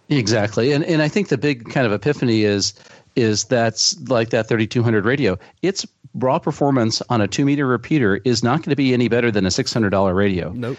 [0.08, 2.74] Exactly, and and I think the big kind of epiphany is
[3.16, 5.38] is that's like that 3200 radio.
[5.62, 5.86] Its
[6.16, 9.46] raw performance on a two meter repeater is not going to be any better than
[9.46, 10.52] a $600 radio.
[10.52, 10.78] Nope.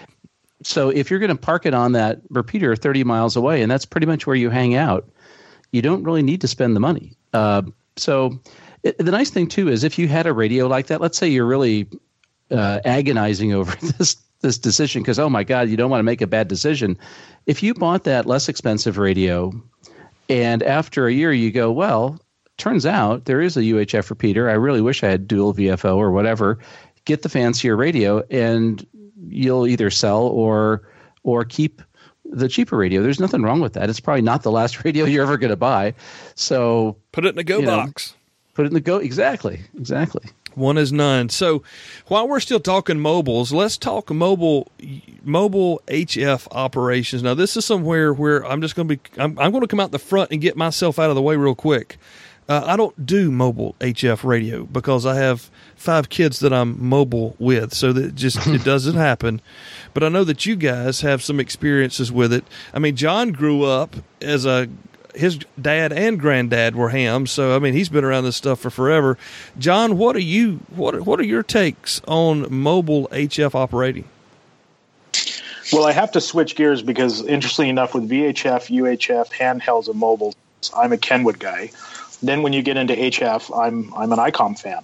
[0.64, 3.86] So if you're going to park it on that repeater 30 miles away, and that's
[3.86, 5.08] pretty much where you hang out,
[5.72, 7.14] you don't really need to spend the money.
[7.34, 7.62] Uh,
[7.96, 8.40] so
[8.84, 11.28] it, the nice thing too is if you had a radio like that, let's say
[11.28, 11.88] you're really
[12.52, 16.22] uh, agonizing over this this decision because oh my god, you don't want to make
[16.22, 16.98] a bad decision.
[17.48, 19.52] If you bought that less expensive radio,
[20.30, 22.20] and after a year you go, well,
[22.58, 24.50] turns out there is a UHF repeater.
[24.50, 26.60] I really wish I had dual VFO or whatever.
[27.06, 28.86] Get the fancier radio, and
[29.30, 30.82] you'll either sell or
[31.24, 31.82] or keep
[32.26, 33.02] the cheaper radio.
[33.02, 33.90] There's nothing wrong with that.
[33.90, 35.94] It's probably not the last radio you're ever going to buy.
[36.36, 38.12] So put it in the go box.
[38.12, 38.18] Know,
[38.54, 38.98] put it in the go.
[38.98, 39.62] Exactly.
[39.78, 40.26] Exactly.
[40.56, 41.30] One is none.
[41.30, 41.62] So
[42.08, 44.72] while we're still talking mobiles, let's talk mobile
[45.24, 47.22] mobile HF operations.
[47.22, 49.80] Now this is somewhere where I'm just going to be I'm, I'm going to come
[49.80, 51.98] out the front and get myself out of the way real quick.
[52.50, 57.36] Uh, I don't do mobile HF radio because I have five kids that I'm mobile
[57.40, 59.42] with, so that just it doesn't happen.
[59.94, 62.46] But I know that you guys have some experiences with it.
[62.74, 64.70] I mean, John grew up as a
[65.14, 68.70] his dad and granddad were hams, so I mean he's been around this stuff for
[68.70, 69.18] forever.
[69.58, 74.08] John, what are you what are, what are your takes on mobile HF operating?
[75.74, 80.36] Well, I have to switch gears because, interestingly enough, with VHF, UHF, handhelds, and mobiles,
[80.76, 81.72] I'm a Kenwood guy.
[82.22, 84.84] Then when you get into HF, I'm I'm an ICOM fan.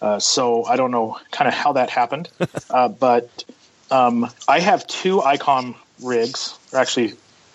[0.00, 2.28] Uh, so I don't know kind of how that happened,
[2.70, 3.44] uh, but
[3.90, 7.14] Um, I have two ICOM rigs, or actually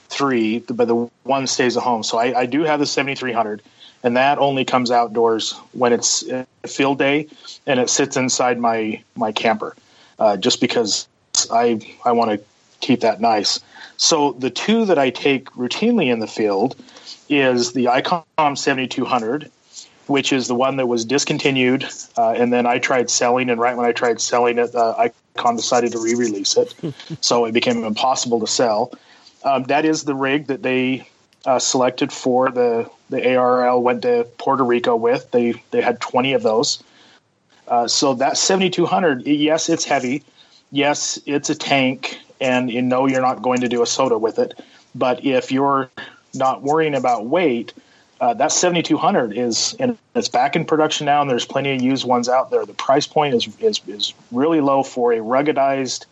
[0.09, 2.03] three, but the one stays at home.
[2.03, 3.61] So I, I do have the 7300,
[4.03, 7.27] and that only comes outdoors when it's a field day,
[7.67, 9.75] and it sits inside my my camper,
[10.17, 11.07] uh, just because
[11.51, 12.39] I I want to
[12.81, 13.59] keep that nice.
[13.97, 16.75] So the two that I take routinely in the field
[17.29, 19.49] is the ICOM 7200,
[20.07, 21.85] which is the one that was discontinued,
[22.17, 25.55] uh, and then I tried selling, and right when I tried selling it, uh, ICOM
[25.55, 26.73] decided to re-release it,
[27.21, 28.93] so it became impossible to sell.
[29.43, 31.07] Um, that is the rig that they
[31.45, 35.29] uh, selected for the the ARRL went to Puerto Rico with.
[35.31, 36.81] They they had 20 of those.
[37.67, 40.23] Uh, so that 7200, yes, it's heavy.
[40.71, 44.39] Yes, it's a tank, and you know you're not going to do a SOTA with
[44.39, 44.59] it.
[44.95, 45.89] But if you're
[46.33, 47.73] not worrying about weight,
[48.23, 52.05] uh, that 7200 is and it's back in production now, and there's plenty of used
[52.05, 52.65] ones out there.
[52.65, 56.05] The price point is is, is really low for a ruggedized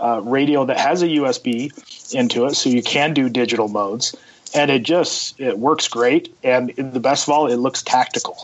[0.00, 1.70] uh, radio that has a USB
[2.12, 4.16] into it, so you can do digital modes,
[4.52, 6.34] and it just it works great.
[6.42, 8.36] And the best of all, it looks tactical.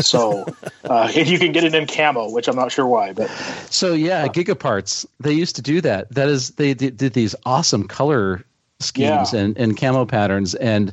[0.00, 0.46] So
[0.84, 3.28] uh, and you can get it in camo, which I'm not sure why, but
[3.68, 6.08] so yeah, Gigaparts they used to do that.
[6.14, 8.42] That is, they did, did these awesome color
[8.80, 9.40] schemes yeah.
[9.40, 10.92] and, and camo patterns and.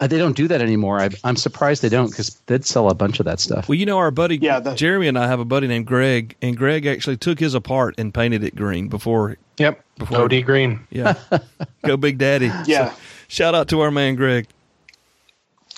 [0.00, 1.00] Uh, they don't do that anymore.
[1.00, 3.68] I, am surprised they don't because they'd sell a bunch of that stuff.
[3.68, 6.36] Well, you know, our buddy yeah, the, Jeremy and I have a buddy named Greg,
[6.40, 9.84] and Greg actually took his apart and painted it green before Yep.
[9.98, 10.80] Before, OD Green.
[10.90, 11.14] Yeah.
[11.84, 12.50] Go Big Daddy.
[12.66, 12.90] Yeah.
[12.90, 12.96] So,
[13.28, 14.46] shout out to our man Greg.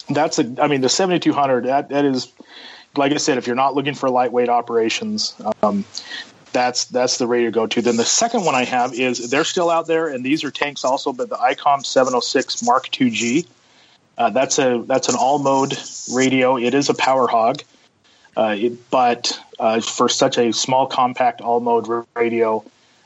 [0.09, 0.55] That's a.
[0.61, 1.65] I mean, the seventy two hundred.
[1.65, 2.33] That that is,
[2.97, 5.85] like I said, if you're not looking for lightweight operations, um,
[6.53, 7.83] that's that's the radio go to.
[7.83, 10.85] Then the second one I have is they're still out there, and these are tanks
[10.85, 13.47] also, but the ICOM 706 Mark II
[14.19, 15.79] Uh, that's a that's an all mode
[16.13, 16.57] radio.
[16.57, 17.63] It is a power hog,
[18.37, 22.65] uh, it, but uh, for such a small, compact all mode radio,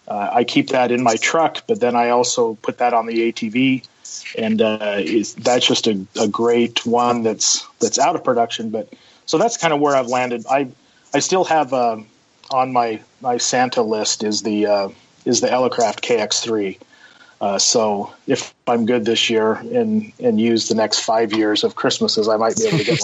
[0.09, 3.33] uh, I keep that in my truck, but then I also put that on the
[3.33, 3.87] ATV,
[4.37, 5.03] and uh,
[5.39, 8.71] that's just a, a, great one that's that's out of production.
[8.71, 8.93] But
[9.27, 10.45] so that's kind of where I've landed.
[10.51, 10.69] I
[11.15, 11.99] I still have uh,
[12.55, 14.89] on my my Santa list is the uh,
[15.25, 16.79] is the Elecraft KX3.
[17.41, 21.75] Uh, so if I'm good this year and and use the next five years of
[21.75, 23.01] Christmases, I might be able to get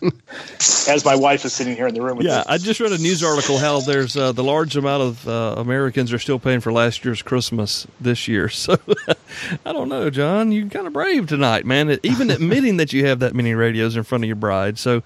[0.00, 0.12] one.
[0.88, 2.20] As my wife is sitting here in the room.
[2.20, 2.44] yeah, me.
[2.48, 6.12] I just read a news article how there's uh, the large amount of uh, Americans
[6.12, 8.50] are still paying for last year's Christmas this year.
[8.60, 8.76] So
[9.64, 10.52] I don't know, John.
[10.52, 11.98] You kind of brave tonight, man.
[12.02, 14.76] Even admitting that you have that many radios in front of your bride.
[14.78, 15.02] So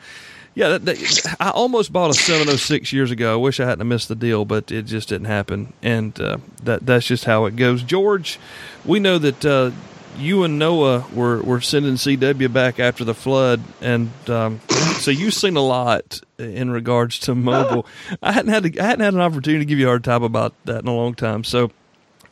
[0.54, 3.32] yeah, that, that, I almost bought a 706 years ago.
[3.32, 6.86] I wish I hadn't missed the deal, but it just didn't happen, and uh, that
[6.86, 7.82] that's just how it goes.
[7.82, 8.38] George,
[8.84, 9.72] we know that uh,
[10.16, 14.60] you and Noah were, were sending CW back after the flood, and um,
[14.98, 17.86] so you've seen a lot in regards to mobile.
[18.22, 20.22] I hadn't had to, I hadn't had an opportunity to give you a hard time
[20.22, 21.44] about that in a long time.
[21.44, 21.72] So,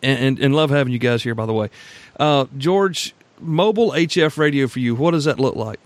[0.03, 1.35] and and, and love having you guys here.
[1.35, 1.71] By the way,
[2.21, 4.95] uh, George, mobile HF radio for you.
[4.95, 5.81] What does that look like?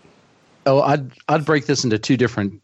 [0.67, 2.61] Oh, I'd I'd break this into two different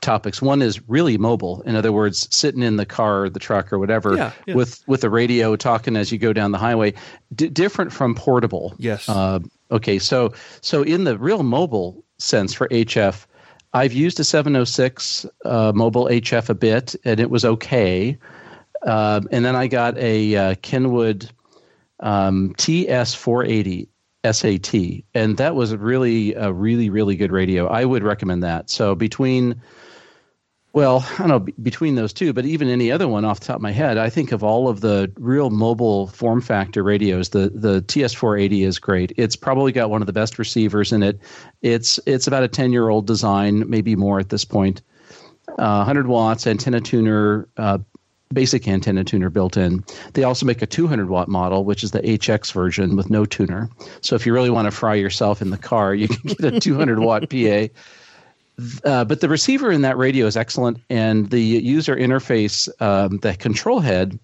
[0.00, 0.42] topics.
[0.42, 1.62] One is really mobile.
[1.62, 4.54] In other words, sitting in the car or the truck or whatever yeah, yeah.
[4.54, 6.94] with with the radio talking as you go down the highway.
[7.34, 8.74] D- different from portable.
[8.78, 9.08] Yes.
[9.08, 9.40] Uh,
[9.70, 9.98] okay.
[9.98, 13.26] So so in the real mobile sense for HF,
[13.74, 18.18] I've used a 706 uh, mobile HF a bit, and it was okay.
[18.82, 21.30] Uh, and then I got a uh, Kenwood
[22.00, 23.88] um, TS480
[24.30, 24.74] SAT,
[25.14, 27.66] and that was really a really really good radio.
[27.66, 28.70] I would recommend that.
[28.70, 29.60] So between
[30.72, 33.56] well, I don't know between those two, but even any other one off the top
[33.56, 37.50] of my head, I think of all of the real mobile form factor radios, the
[37.54, 39.12] the TS480 is great.
[39.16, 41.20] It's probably got one of the best receivers in it.
[41.60, 44.82] It's it's about a 10 year old design, maybe more at this point.
[45.58, 47.78] Uh, 100 watts antenna tuner, uh,
[48.32, 49.84] basic antenna tuner built in.
[50.14, 53.68] They also make a 200 watt model, which is the HX version with no tuner.
[54.00, 56.60] So if you really want to fry yourself in the car, you can get a
[56.60, 57.68] 200 watt PA.
[58.84, 63.34] Uh, but the receiver in that radio is excellent, and the user interface, um, the
[63.34, 64.18] control head,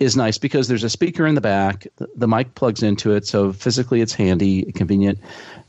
[0.00, 1.86] is nice because there's a speaker in the back.
[1.96, 5.18] The, the mic plugs into it, so physically it's handy, convenient.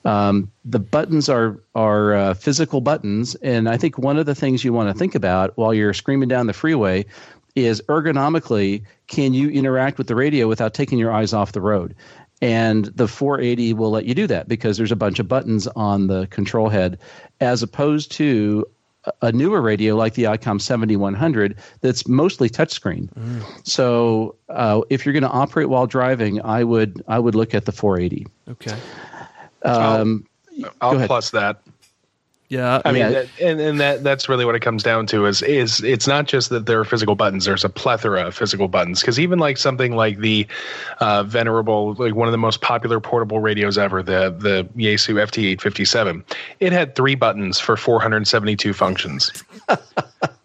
[0.06, 4.64] Um, the buttons are are uh, physical buttons, and I think one of the things
[4.64, 7.06] you want to think about while you're screaming down the freeway
[7.58, 11.96] is ergonomically, can you interact with the radio without taking your eyes off the road?
[12.40, 16.06] And the 480 will let you do that because there's a bunch of buttons on
[16.06, 17.00] the control head,
[17.42, 18.64] as opposed to
[19.24, 23.12] a newer radio like the ICOM 7100 that's mostly touchscreen.
[23.14, 23.68] Mm.
[23.68, 27.66] So uh, if you're going to operate while driving, I would I would look at
[27.66, 28.28] the 480.
[28.50, 28.78] Okay.
[29.64, 30.28] Um,
[30.82, 31.62] I'll, I'll plus that.
[32.50, 33.10] Yeah, I mean, Yeah.
[33.10, 36.28] that, and and that that's really what it comes down to is is it's not
[36.28, 37.44] just that there are physical buttons.
[37.44, 40.48] There's a plethora of physical buttons because even like something like the
[41.02, 46.24] uh, venerable, like one of the most popular portable radios ever, the the Yaesu FT857,
[46.62, 49.44] it had three buttons for 472 functions.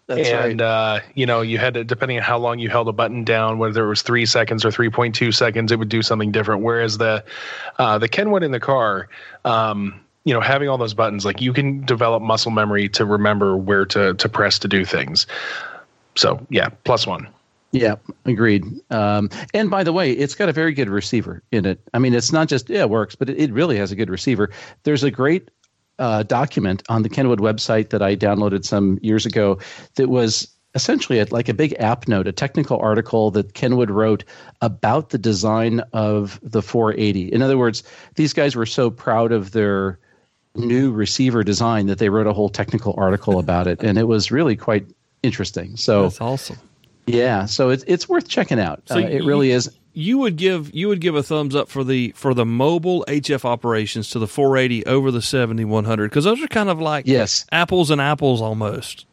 [0.07, 0.61] That's and right.
[0.61, 3.57] uh, you know you had to depending on how long you held a button down
[3.59, 7.23] whether it was three seconds or 3.2 seconds it would do something different whereas the
[7.79, 9.07] uh, the kenwood in the car
[9.45, 13.57] um, you know having all those buttons like you can develop muscle memory to remember
[13.57, 15.27] where to to press to do things
[16.15, 17.27] so yeah plus one
[17.73, 17.95] Yeah,
[18.25, 18.63] agreed.
[18.91, 21.81] Um, and by the way, it's got a very good receiver in it.
[21.91, 24.11] I mean, it's not just yeah, it works, but it, it really has a good
[24.11, 24.51] receiver.
[24.83, 25.49] There's a great
[25.97, 29.57] uh, document on the Kenwood website that I downloaded some years ago
[29.95, 34.23] that was essentially a, like a big app note, a technical article that Kenwood wrote
[34.61, 37.33] about the design of the 480.
[37.33, 37.81] In other words,
[38.15, 39.97] these guys were so proud of their
[40.55, 44.31] new receiver design that they wrote a whole technical article about it, and it was
[44.31, 44.85] really quite
[45.23, 45.75] interesting.
[45.77, 46.57] So that's awesome.
[47.07, 48.83] yeah, so it's it's worth checking out.
[48.85, 49.69] So uh, it you- really is.
[49.95, 53.45] You would give you would give a thumbs up for the for the mobile HF
[53.45, 57.45] operations to the 480 over the 7100 because those are kind of like Yes.
[57.51, 59.05] apples and apples almost.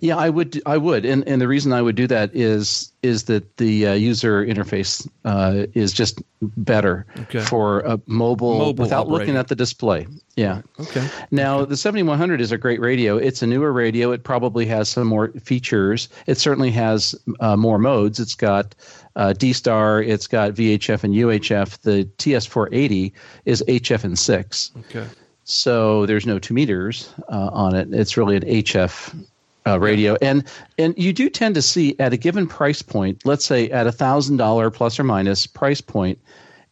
[0.00, 0.60] Yeah, I would.
[0.66, 3.92] I would, and and the reason I would do that is is that the uh,
[3.94, 7.40] user interface uh, is just better Okay.
[7.40, 10.06] for a mobile, Mobile without looking at the display.
[10.36, 10.62] Yeah.
[10.80, 11.06] Okay.
[11.30, 13.16] Now the 7100 is a great radio.
[13.16, 14.12] It's a newer radio.
[14.12, 16.08] It probably has some more features.
[16.26, 18.20] It certainly has uh, more modes.
[18.20, 18.74] It's got
[19.16, 20.02] uh, D Star.
[20.02, 21.80] It's got VHF and UHF.
[21.80, 23.12] The TS480
[23.46, 24.70] is HF and six.
[24.78, 25.06] Okay.
[25.44, 27.88] so there's no two meters uh, on it.
[27.92, 29.26] It's really an HF
[29.66, 30.44] uh, radio, and
[30.78, 33.92] and you do tend to see at a given price point, let's say at a
[33.92, 36.18] thousand dollar plus or minus price point,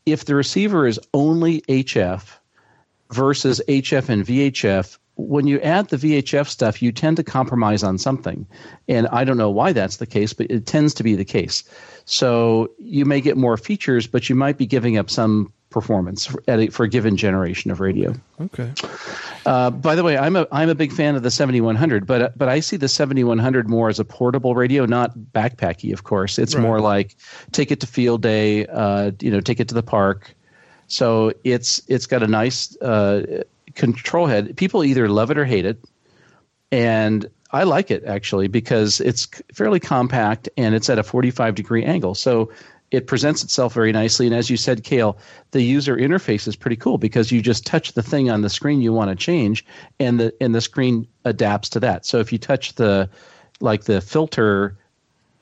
[0.06, 2.22] if the receiver is only HF
[3.10, 4.98] versus HF and VHF.
[5.16, 8.46] When you add the VHF stuff, you tend to compromise on something.
[8.88, 11.62] And I don't know why that's the case, but it tends to be the case.
[12.06, 16.42] So you may get more features, but you might be giving up some performance for,
[16.48, 18.14] at a, for a given generation of radio.
[18.40, 18.70] Okay.
[19.46, 22.48] Uh, by the way, I'm a I'm a big fan of the 7100, but but
[22.48, 25.92] I see the 7100 more as a portable radio, not backpacky.
[25.92, 26.62] Of course, it's Right.
[26.62, 27.16] more like
[27.52, 30.34] take it to field day, uh, you know, take it to the park.
[30.88, 33.42] So it's it's got a nice uh,
[33.74, 34.56] control head.
[34.56, 35.78] People either love it or hate it,
[36.72, 41.84] and I like it actually because it's fairly compact and it's at a 45 degree
[41.84, 42.14] angle.
[42.14, 42.50] So
[42.90, 44.26] it presents itself very nicely.
[44.26, 45.16] And as you said, Cale,
[45.52, 48.80] the user interface is pretty cool because you just touch the thing on the screen
[48.82, 49.64] you want to change,
[49.98, 52.04] and the and the screen adapts to that.
[52.06, 53.08] So if you touch the
[53.60, 54.76] like the filter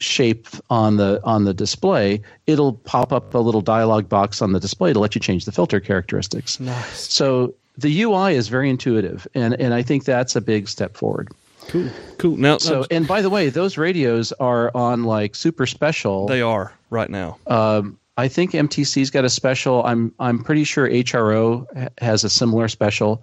[0.00, 4.60] shape on the on the display, it'll pop up a little dialog box on the
[4.60, 6.60] display to let you change the filter characteristics.
[6.60, 7.12] Nice.
[7.12, 11.28] So the UI is very intuitive, and and I think that's a big step forward.
[11.68, 11.88] Cool.
[12.18, 12.36] Cool.
[12.36, 16.26] Now, So, and by the way, those radios are on like super special.
[16.26, 17.38] they are right now.
[17.46, 19.84] Um, I think MTC's got a special.
[19.84, 23.22] I'm I'm pretty sure HRO has a similar special,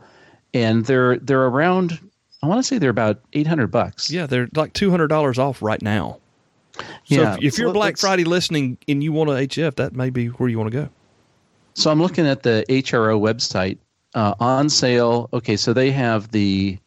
[0.54, 2.00] and they're they're around.
[2.42, 4.10] I want to say they're about eight hundred bucks.
[4.10, 6.20] Yeah, they're like two hundred dollars off right now.
[6.78, 7.34] So Yeah.
[7.36, 10.28] if, if you're So Black Friday listening and you want a HF, that may be
[10.28, 10.90] where you want to go.
[11.74, 13.78] So I'm looking at the HRO website
[14.14, 15.30] uh, on sale.
[15.34, 16.78] Okay, so they have the.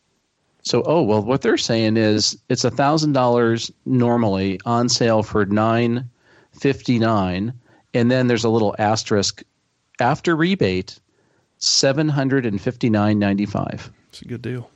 [0.63, 5.45] So oh well, what they're saying is it's a thousand dollars normally on sale for
[5.47, 6.09] nine
[6.61, 7.53] fifty nine,
[7.95, 9.43] and then there's a little asterisk
[10.01, 10.99] after rebate,
[11.59, 13.91] seven hundred and fifty nine ninety five.
[14.11, 14.71] It's a good deal.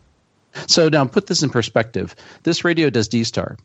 [0.66, 2.14] So now put this in perspective.
[2.42, 3.56] This radio does D-Star.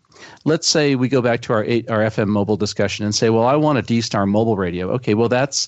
[0.45, 3.45] Let's say we go back to our eight, our FM mobile discussion and say, well,
[3.45, 4.89] I want a D-Star mobile radio.
[4.91, 5.67] Okay, well that's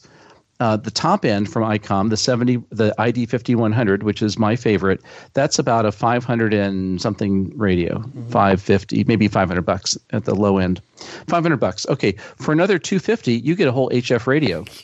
[0.59, 4.37] uh, the top end from ICOM, the seventy, the ID fifty one hundred, which is
[4.37, 5.01] my favorite.
[5.33, 10.25] That's about a five hundred and something radio, five fifty, maybe five hundred bucks at
[10.25, 10.81] the low end.
[11.27, 11.87] Five hundred bucks.
[11.87, 14.65] Okay, for another two fifty, you get a whole HF radio.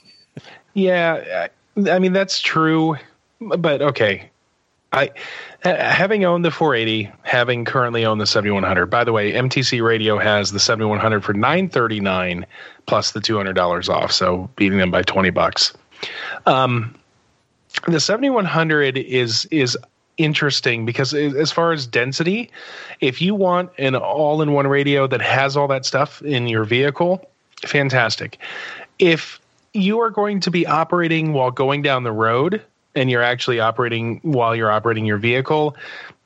[0.78, 1.48] Yeah,
[1.90, 2.98] I mean that's true,
[3.40, 4.30] but okay.
[4.96, 5.12] I
[5.64, 8.86] having owned the 480, having currently owned the 7100.
[8.86, 12.46] By the way, MTC Radio has the 7100 for 939
[12.86, 15.74] plus the $200 off, so beating them by 20 bucks.
[16.46, 16.96] Um,
[17.88, 19.78] the 7100 is is
[20.18, 22.50] interesting because as far as density,
[23.02, 27.30] if you want an all-in-one radio that has all that stuff in your vehicle,
[27.66, 28.38] fantastic.
[28.98, 29.42] If
[29.74, 32.62] you are going to be operating while going down the road
[32.96, 35.76] and you're actually operating while you're operating your vehicle,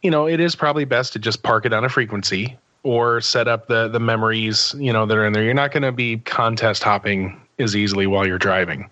[0.02, 3.48] you know, it is probably best to just park it on a frequency or set
[3.48, 5.44] up the the memories, you know, that are in there.
[5.44, 8.90] You're not going to be contest hopping as easily while you're driving.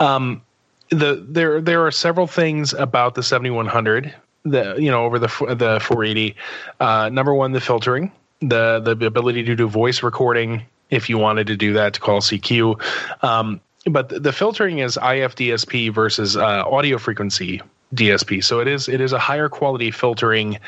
[0.00, 0.42] Um,
[0.90, 5.80] the there there are several things about the 7100 the you know over the the
[5.80, 6.36] 480.
[6.80, 11.46] Uh, number one, the filtering, the the ability to do voice recording if you wanted
[11.46, 12.80] to do that to call CQ.
[13.22, 17.60] Um, but the filtering is IFDSP versus uh, audio frequency
[17.94, 18.42] DSP.
[18.42, 20.58] So it is it is a higher quality filtering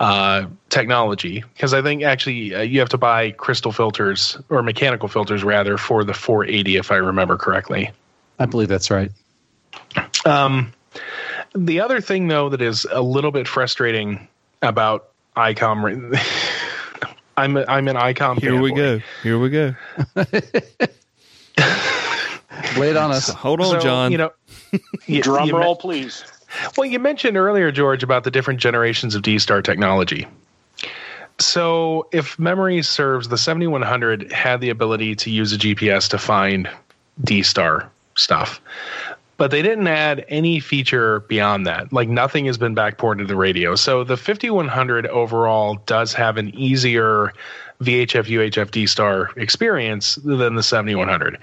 [0.00, 5.08] uh, technology because I think actually uh, you have to buy crystal filters or mechanical
[5.08, 7.90] filters rather for the 480 if I remember correctly.
[8.38, 9.10] I believe that's right.
[10.26, 10.72] Um,
[11.54, 14.28] the other thing though that is a little bit frustrating
[14.60, 16.20] about ICOM.
[17.36, 18.38] I'm a, I'm an ICOM.
[18.38, 18.76] Here we fanboy.
[18.76, 19.00] go.
[19.22, 19.74] Here we go.
[22.78, 23.28] Lay it on us.
[23.28, 24.12] Hold on, So, John.
[24.12, 24.30] You know,
[25.06, 26.24] you- Drum you roll, me- please.
[26.76, 30.26] Well, you mentioned earlier, George, about the different generations of D Star technology.
[31.40, 36.70] So, if memory serves, the 7100 had the ability to use a GPS to find
[37.24, 38.60] D Star stuff,
[39.36, 41.92] but they didn't add any feature beyond that.
[41.92, 43.74] Like nothing has been backported to the radio.
[43.74, 47.32] So, the 5100 overall does have an easier
[47.84, 51.38] VHF UHF D Star experience than the 7100.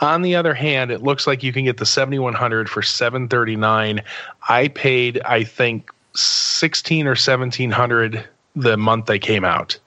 [0.00, 4.02] On the other hand, it looks like you can get the 7100 for 739.
[4.48, 8.24] I paid I think 16 or 1700
[8.56, 9.78] the month they came out.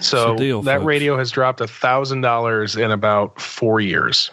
[0.00, 0.86] So deal, that folks.
[0.86, 4.30] radio has dropped a thousand dollars in about four years.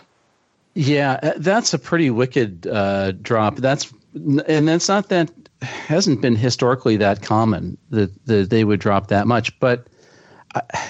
[0.74, 3.58] Yeah, uh, that's a pretty wicked uh, drop.
[3.58, 9.08] That's and that's not that hasn't been historically that common that, that they would drop
[9.08, 9.58] that much.
[9.60, 9.88] But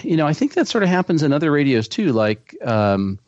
[0.03, 2.12] You know, I think that sort of happens in other radios too.
[2.14, 3.20] Like um,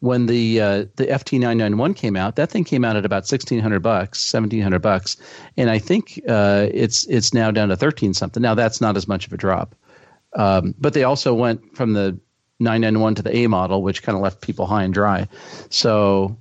[0.00, 3.04] when the uh, the FT nine nine one came out, that thing came out at
[3.04, 5.16] about sixteen hundred bucks, seventeen hundred bucks,
[5.56, 8.42] and I think uh, it's it's now down to thirteen something.
[8.42, 9.74] Now that's not as much of a drop,
[10.34, 12.18] um, but they also went from the
[12.60, 15.28] 991 to the A model, which kind of left people high and dry.
[15.70, 16.36] So,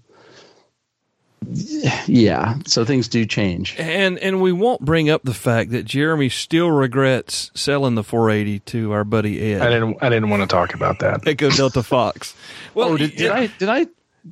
[2.07, 3.75] yeah, so things do change.
[3.77, 8.59] And and we won't bring up the fact that Jeremy still regrets selling the 480
[8.59, 9.61] to our buddy Ed.
[9.61, 11.25] I didn't I didn't want to talk about that.
[11.27, 12.35] Echo Delta Fox.
[12.77, 13.47] Oh, well, Oh, did, did I?
[13.47, 13.87] Did I?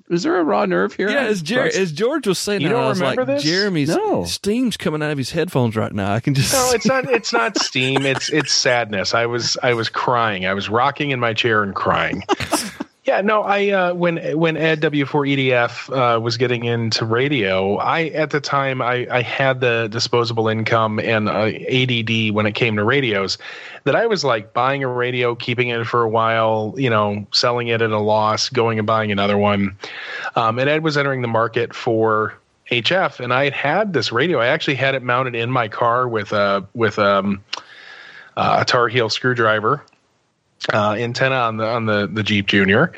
[0.10, 1.10] is there a raw nerve here?
[1.10, 3.43] Yeah, as, Jer- as George was saying, You don't I was remember like, this?
[3.43, 4.24] Jeremy's No.
[4.26, 6.14] steam's coming out of his headphones right now.
[6.14, 7.10] I can just No, it's not.
[7.10, 8.06] It's not steam.
[8.06, 9.16] It's it's sadness.
[9.16, 10.45] I was I was crying.
[10.45, 12.22] I was rocking in my chair and crying.
[13.06, 13.43] Yeah, no.
[13.43, 18.82] I uh, when when Ed W4EDF uh, was getting into radio, I at the time
[18.82, 23.38] I, I had the disposable income and uh, ADD when it came to radios,
[23.84, 27.68] that I was like buying a radio, keeping it for a while, you know, selling
[27.68, 29.78] it at a loss, going and buying another one.
[30.36, 32.34] Um, and Ed was entering the market for
[32.72, 34.39] HF, and I had had this radio.
[34.39, 37.43] I actually had it mounted in my car with a with um,
[38.36, 39.84] uh, a Tar Heel screwdriver
[40.74, 42.91] uh, antenna on the on the the Jeep Junior,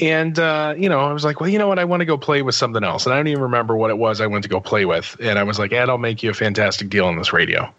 [0.00, 2.18] and uh, you know I was like, well, you know what, I want to go
[2.18, 4.48] play with something else, and I don't even remember what it was I went to
[4.48, 7.16] go play with, and I was like, Ed, I'll make you a fantastic deal on
[7.16, 7.72] this radio,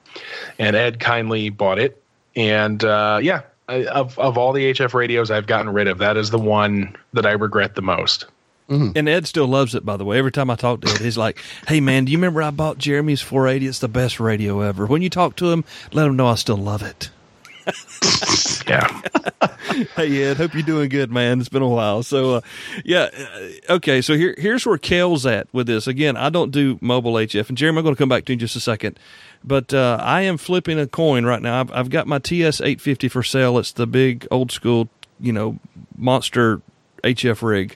[0.59, 2.01] and Ed kindly bought it,
[2.35, 3.41] and uh, yeah.
[3.65, 6.97] I, of of all the HF radios I've gotten rid of, that is the one
[7.13, 8.25] that I regret the most.
[8.95, 10.17] And Ed still loves it, by the way.
[10.17, 12.77] Every time I talk to Ed, he's like, "Hey, man, do you remember I bought
[12.77, 13.67] Jeremy's 480?
[13.67, 16.57] It's the best radio ever." When you talk to him, let him know I still
[16.57, 17.09] love it.
[18.67, 19.01] Yeah.
[19.95, 21.39] Hey, Ed, hope you're doing good, man.
[21.39, 22.03] It's been a while.
[22.03, 22.41] So, uh,
[22.85, 24.01] yeah, uh, okay.
[24.01, 25.87] So here, here's where Cale's at with this.
[25.87, 28.35] Again, I don't do mobile HF, and Jeremy, I'm going to come back to you
[28.35, 28.99] in just a second.
[29.43, 31.61] But uh, I am flipping a coin right now.
[31.61, 33.57] I've, I've got my TS 850 for sale.
[33.57, 34.89] It's the big old school,
[35.19, 35.57] you know,
[35.97, 36.61] monster
[37.03, 37.75] HF rig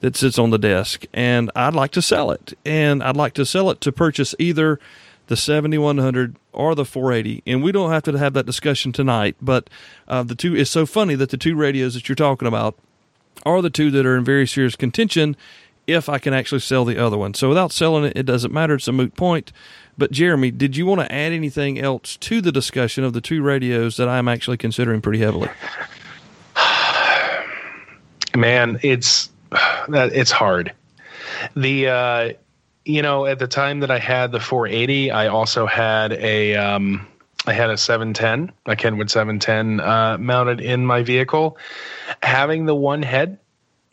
[0.00, 2.54] that sits on the desk, and I'd like to sell it.
[2.64, 4.80] And I'd like to sell it to purchase either
[5.26, 9.70] the 7100 or the 480 and we don't have to have that discussion tonight but
[10.08, 12.76] uh, the two it's so funny that the two radios that you're talking about
[13.44, 15.36] are the two that are in very serious contention
[15.86, 17.34] if i can actually sell the other one.
[17.34, 18.74] So without selling it it doesn't matter.
[18.74, 19.52] It's a moot point.
[19.96, 23.42] But jeremy did you want to add anything else to the discussion of the two
[23.42, 25.48] radios that i'm actually considering pretty heavily?
[28.36, 29.30] Man it's
[29.88, 30.72] it's hard.
[31.56, 32.32] The uh
[32.84, 37.06] you know at the time that i had the 480 i also had a um
[37.46, 41.56] i had a 710 a kenwood 710 uh mounted in my vehicle.
[42.22, 43.38] Having the one head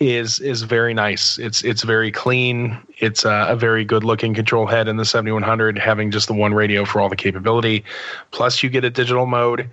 [0.02, 1.38] is is very nice.
[1.38, 2.78] It's it's very clean.
[2.98, 6.54] It's a, a very good looking control head in the 7100 having just the one
[6.56, 7.86] radio for all the capability.
[8.32, 9.70] Plus you get a digital mode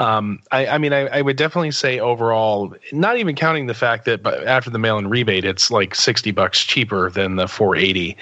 [0.00, 4.06] um, I, I mean, I, I would definitely say overall, not even counting the fact
[4.06, 8.16] that but after the mail-in rebate, it's like sixty bucks cheaper than the 480.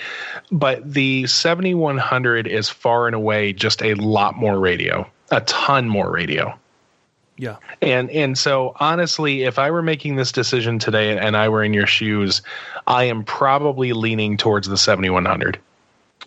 [0.50, 6.10] But the 7100 is far and away just a lot more radio, a ton more
[6.10, 6.52] radio.
[7.36, 11.62] yeah And and so honestly, if I were making this decision today and I were
[11.62, 12.42] in your shoes,
[12.88, 15.60] I am probably leaning towards the 7100.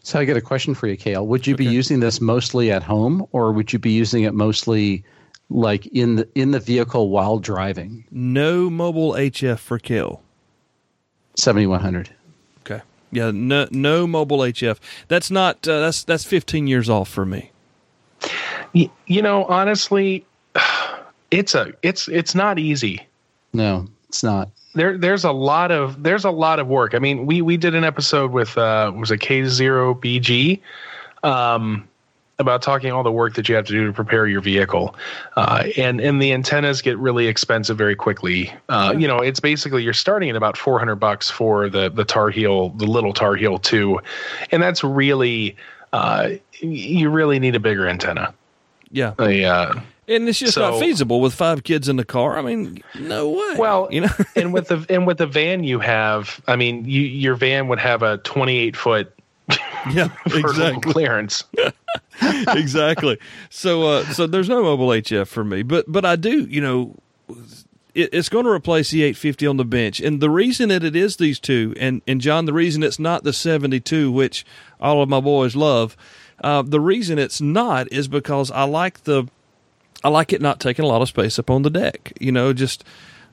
[0.01, 1.27] So I get a question for you, Cale.
[1.27, 1.65] Would you okay.
[1.65, 5.03] be using this mostly at home, or would you be using it mostly
[5.51, 8.05] like in the in the vehicle while driving?
[8.11, 10.21] No mobile HF for kill.
[11.35, 12.09] Seventy one hundred.
[12.61, 12.81] Okay.
[13.11, 13.31] Yeah.
[13.31, 13.67] No.
[13.71, 14.79] No mobile HF.
[15.07, 15.67] That's not.
[15.67, 17.51] Uh, that's that's fifteen years off for me.
[18.73, 20.25] You know, honestly,
[21.31, 23.05] it's a it's it's not easy.
[23.53, 26.93] No, it's not there there's a lot of there's a lot of work.
[26.95, 30.59] I mean, we we did an episode with uh was a K zero BG
[31.23, 31.87] um
[32.41, 34.95] about talking all the work that you have to do to prepare your vehicle.
[35.37, 38.53] Uh, and and the antennas get really expensive very quickly.
[38.67, 42.29] Uh, you know, it's basically you're starting at about 400 bucks for the the Tar
[42.29, 43.99] Heel, the little Tar Heel 2.
[44.51, 45.55] And that's really
[45.93, 48.33] uh, you really need a bigger antenna.
[48.91, 49.13] Yeah.
[49.17, 52.37] Uh, and it's just so, not feasible with five kids in the car.
[52.37, 53.55] I mean, no way.
[53.57, 57.01] Well, you know, and with the and with the van you have, I mean, you,
[57.01, 59.17] your van would have a 28 foot
[59.91, 60.93] yeah exactly.
[60.93, 61.43] clearance.
[62.49, 63.17] Exactly.
[63.49, 66.95] So uh so there's no mobile hf for me but but i do you know
[67.95, 69.99] it, it's going to replace the 850 on the bench.
[69.99, 73.23] And the reason that it is these two and and john the reason it's not
[73.23, 74.45] the 72 which
[74.79, 75.97] all of my boys love
[76.43, 79.27] uh the reason it's not is because i like the
[80.03, 82.13] I like it not taking a lot of space up on the deck.
[82.19, 82.83] You know, just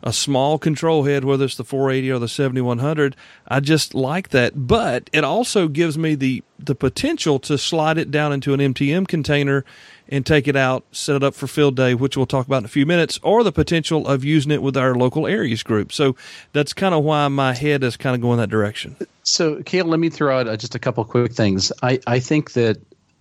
[0.02, 3.16] a small control head, whether it's the 480 or the 7100.
[3.46, 8.10] I just like that, but it also gives me the the potential to slide it
[8.10, 9.64] down into an MTM container
[10.08, 12.64] and take it out, set it up for field day, which we'll talk about in
[12.64, 15.92] a few minutes, or the potential of using it with our local ARES group.
[15.92, 16.16] So
[16.52, 18.96] that's kind of why my head is kind of going that direction.
[19.22, 21.70] So, Cale, let me throw out uh, just a couple quick things.
[21.82, 22.78] I, I think that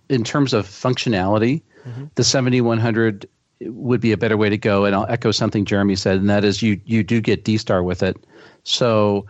[0.08, 2.06] in terms of functionality, mm-hmm.
[2.14, 3.28] the 7100
[3.60, 4.84] would be a better way to go.
[4.84, 7.82] And I'll echo something Jeremy said, and that is you you do get D Star
[7.82, 8.16] with it.
[8.64, 9.26] So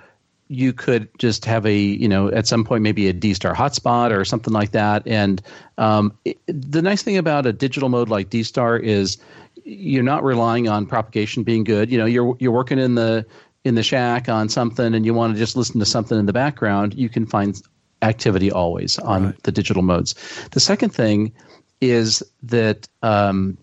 [0.49, 4.11] you could just have a you know at some point maybe a D Star hotspot
[4.11, 5.07] or something like that.
[5.07, 5.43] And
[5.77, 9.19] um, it, the nice thing about a digital mode like D Star is
[9.65, 11.91] you're not relying on propagation being good.
[11.91, 13.27] You know you're you're working in the
[13.65, 16.33] in the shack on something and you want to just listen to something in the
[16.33, 16.95] background.
[16.95, 17.61] You can find
[18.03, 19.43] activity always on right.
[19.43, 20.15] the digital modes.
[20.53, 21.33] The second thing
[21.81, 23.59] is that um,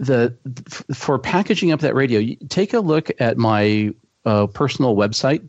[0.00, 0.34] the
[0.94, 3.92] for packaging up that radio, take a look at my
[4.24, 5.46] uh, personal website,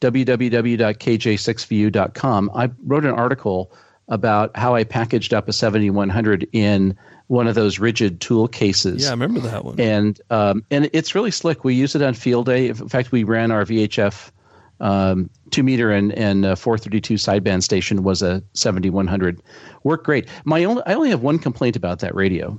[0.00, 2.50] www.kj6vu.com.
[2.54, 3.72] I wrote an article
[4.08, 6.98] about how I packaged up a 7100 in
[7.28, 9.04] one of those rigid tool cases.
[9.04, 9.78] Yeah, I remember that one.
[9.78, 11.62] And um, and it's really slick.
[11.62, 12.66] We use it on field day.
[12.68, 14.32] In fact, we ran our VHF
[14.80, 19.40] um, two meter and and uh, 432 sideband station was a 7100.
[19.84, 20.28] Worked great.
[20.44, 22.58] My only I only have one complaint about that radio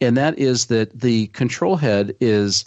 [0.00, 2.64] and that is that the control head is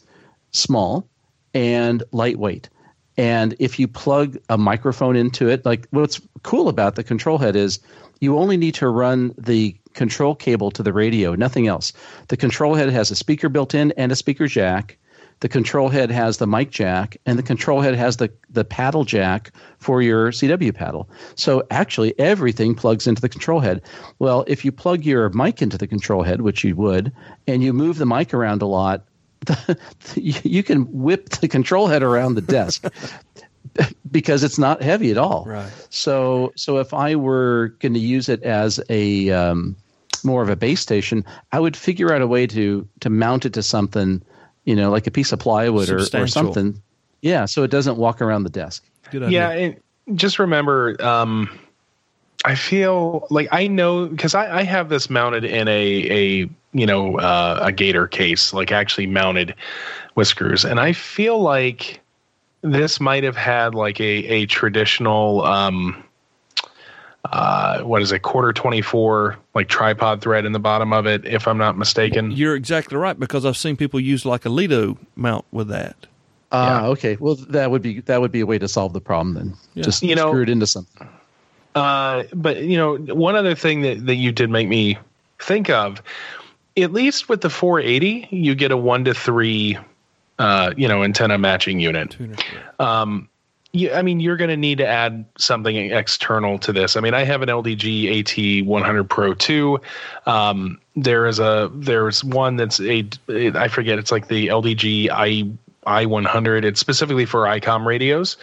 [0.51, 1.07] small
[1.53, 2.69] and lightweight.
[3.17, 7.55] And if you plug a microphone into it, like what's cool about the control head
[7.55, 7.79] is
[8.19, 11.93] you only need to run the control cable to the radio, nothing else.
[12.27, 14.97] The control head has a speaker built in and a speaker jack
[15.39, 19.05] the control head has the mic jack and the control head has the, the paddle
[19.05, 21.09] jack for your CW paddle.
[21.35, 23.81] So actually everything plugs into the control head.
[24.19, 27.11] Well, if you plug your mic into the control head, which you would,
[27.45, 29.03] and you move the mic around a lot,
[30.15, 32.85] you can whip the control head around the desk.
[34.11, 35.45] because it's not heavy at all.
[35.45, 35.71] Right.
[35.89, 39.75] So, so if I were going to use it as a um,
[40.23, 43.53] more of a base station, I would figure out a way to to mount it
[43.53, 44.23] to something
[44.68, 46.80] you know, like a piece of plywood or, or something.
[47.22, 48.84] Yeah, so it doesn't walk around the desk.
[49.09, 49.39] Good idea.
[49.39, 51.49] Yeah, and just remember, um,
[52.43, 56.86] I feel like I know because I, I, have this mounted in a a you
[56.86, 59.55] know uh, a gator case, like actually mounted
[60.15, 62.01] with screws, and I feel like
[62.61, 66.03] this might have had like a a traditional um,
[67.32, 71.47] uh, what is it, quarter 24, like tripod thread in the bottom of it, if
[71.47, 72.32] I'm not mistaken.
[72.32, 75.95] You're exactly right because I've seen people use like a Lido mount with that.
[76.51, 77.17] Ah, uh, okay.
[77.20, 79.54] Well, that would be that would be a way to solve the problem then.
[79.74, 79.83] Yeah.
[79.83, 81.08] Just you know, screw it into something.
[81.75, 84.97] Uh, but you know, one other thing that that you did make me
[85.39, 86.01] think of,
[86.78, 89.78] at least with the 480, you get a one to three,
[90.39, 92.16] uh, you know, antenna matching unit.
[92.79, 93.28] Um,
[93.79, 96.95] you, I mean, you're going to need to add something external to this.
[96.95, 99.79] I mean, I have an LDG AT100 Pro 2.
[100.25, 105.47] Um, there is a there's one that's a I forget it's like the LDG i
[105.87, 106.66] i100.
[106.66, 108.37] It's specifically for ICOM radios.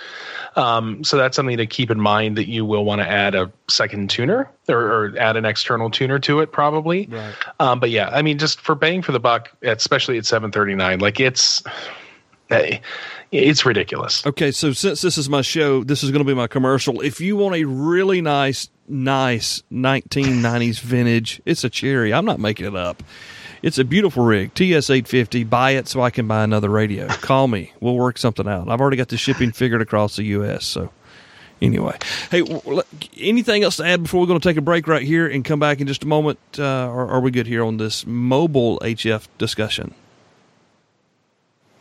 [0.57, 3.53] Um, so that's something to keep in mind that you will want to add a
[3.69, 7.07] second tuner or, or add an external tuner to it probably.
[7.07, 7.35] Right.
[7.61, 11.21] Um, but yeah, I mean, just for bang for the buck, especially at 739, like
[11.21, 11.63] it's.
[13.33, 14.25] It's ridiculous.
[14.25, 17.01] Okay, so since this is my show, this is going to be my commercial.
[17.01, 21.43] If you want a really nice nice 1990s vintage.
[21.45, 22.13] It's a cherry.
[22.13, 23.03] I'm not making it up.
[23.63, 24.53] It's a beautiful rig.
[24.55, 25.45] TS 850.
[25.45, 27.09] Buy it so I can buy another radio.
[27.09, 27.73] Call me.
[27.81, 28.69] We'll work something out.
[28.69, 30.67] I've already got the shipping figured across the U.S.
[30.67, 30.91] So
[31.63, 31.97] anyway,
[32.31, 32.43] hey,
[33.17, 35.61] anything else to add before we're going to take a break right here and come
[35.61, 36.39] back in just a moment?
[36.59, 39.95] Uh, are we good here on this mobile HF discussion?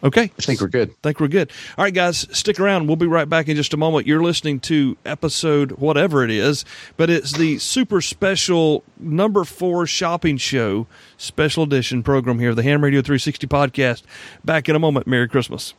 [0.03, 0.23] Okay.
[0.23, 0.89] I think we're good.
[0.89, 1.51] I think we're good.
[1.77, 2.87] All right, guys, stick around.
[2.87, 4.05] We'll be right back in just a moment.
[4.05, 6.65] You're listening to episode whatever it is,
[6.97, 12.83] but it's the super special number four shopping show special edition program here, the Ham
[12.83, 14.03] Radio 360 podcast.
[14.43, 15.07] Back in a moment.
[15.07, 15.73] Merry Christmas.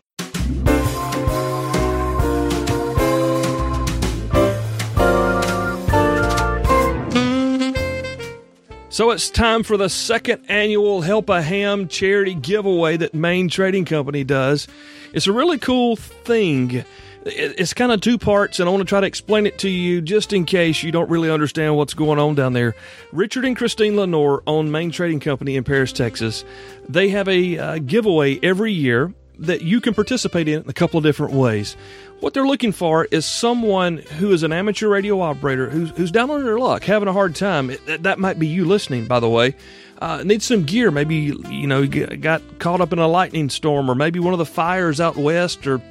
[8.94, 13.84] So it's time for the second annual Help a Ham charity giveaway that Main Trading
[13.84, 14.68] Company does.
[15.12, 16.84] It's a really cool thing.
[17.24, 20.00] It's kind of two parts, and I want to try to explain it to you
[20.00, 22.76] just in case you don't really understand what's going on down there.
[23.10, 26.44] Richard and Christine Lenore own Main Trading Company in Paris, Texas.
[26.88, 31.04] They have a uh, giveaway every year that you can participate in a couple of
[31.04, 31.76] different ways.
[32.24, 36.30] What they're looking for is someone who is an amateur radio operator who's, who's down
[36.30, 37.68] on their luck, having a hard time.
[37.68, 39.54] It, that might be you listening, by the way.
[39.98, 40.90] Uh, needs some gear.
[40.90, 44.46] Maybe you know got caught up in a lightning storm, or maybe one of the
[44.46, 45.82] fires out west, or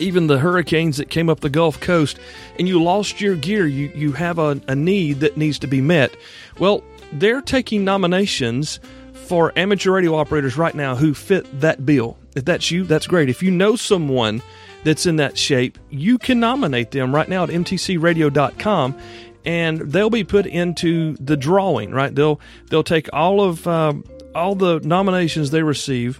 [0.00, 2.18] even the hurricanes that came up the Gulf Coast,
[2.58, 3.64] and you lost your gear.
[3.64, 6.12] You you have a, a need that needs to be met.
[6.58, 6.82] Well,
[7.12, 8.80] they're taking nominations
[9.12, 12.18] for amateur radio operators right now who fit that bill.
[12.34, 13.28] If that's you, that's great.
[13.28, 14.42] If you know someone
[14.88, 18.98] that's in that shape, you can nominate them right now at mtcradio.com
[19.44, 22.14] and they'll be put into the drawing, right?
[22.14, 22.40] They'll
[22.70, 23.92] they'll take all of uh,
[24.34, 26.18] all the nominations they receive,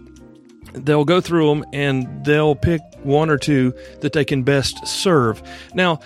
[0.74, 5.42] they'll go through them and they'll pick one or two that they can best serve.
[5.72, 6.00] Now,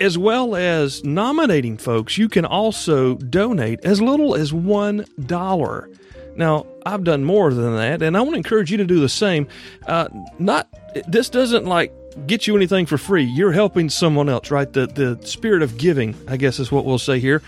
[0.00, 5.96] as well as nominating folks, you can also donate as little as $1.
[6.36, 9.08] Now, I've done more than that, and I want to encourage you to do the
[9.08, 9.48] same.
[9.86, 10.08] Uh,
[10.38, 10.68] not
[11.08, 11.92] this doesn't like
[12.26, 13.24] get you anything for free.
[13.24, 14.72] You're helping someone else, right?
[14.72, 17.42] The the spirit of giving, I guess, is what we'll say here.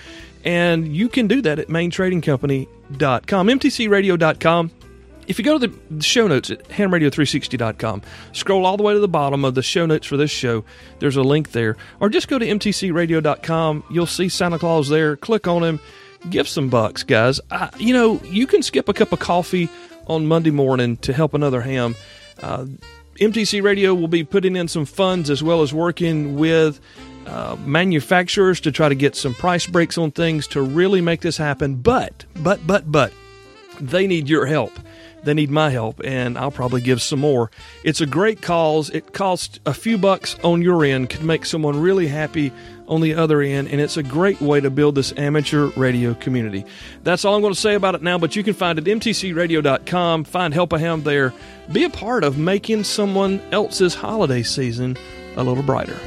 [0.44, 4.70] And you can do that at maintradingcompany.com, mtcradio.com.
[5.26, 8.02] If you go to the show notes at hamradio360.com,
[8.32, 10.64] scroll all the way to the bottom of the show notes for this show.
[10.98, 11.76] There's a link there.
[12.00, 13.84] Or just go to mtcradio.com.
[13.90, 15.16] You'll see Santa Claus there.
[15.16, 15.78] Click on him
[16.28, 17.40] give some bucks, guys.
[17.50, 19.68] I, you know, you can skip a cup of coffee
[20.06, 21.94] on Monday morning to help another ham.
[22.42, 22.66] Uh,
[23.20, 26.80] MTC Radio will be putting in some funds as well as working with
[27.26, 31.36] uh, manufacturers to try to get some price breaks on things to really make this
[31.36, 31.74] happen.
[31.74, 33.12] But, but, but, but,
[33.78, 34.72] they need your help.
[35.22, 37.50] They need my help, and I'll probably give some more.
[37.84, 38.90] It's a great cause.
[38.90, 42.52] It costs a few bucks on your end, could make someone really happy
[42.88, 46.64] on the other end, and it's a great way to build this amateur radio community.
[47.04, 48.98] That's all I'm going to say about it now, but you can find it at
[48.98, 50.24] mtcradio.com.
[50.24, 51.32] Find Help a Ham there.
[51.70, 54.96] Be a part of making someone else's holiday season
[55.36, 55.98] a little brighter.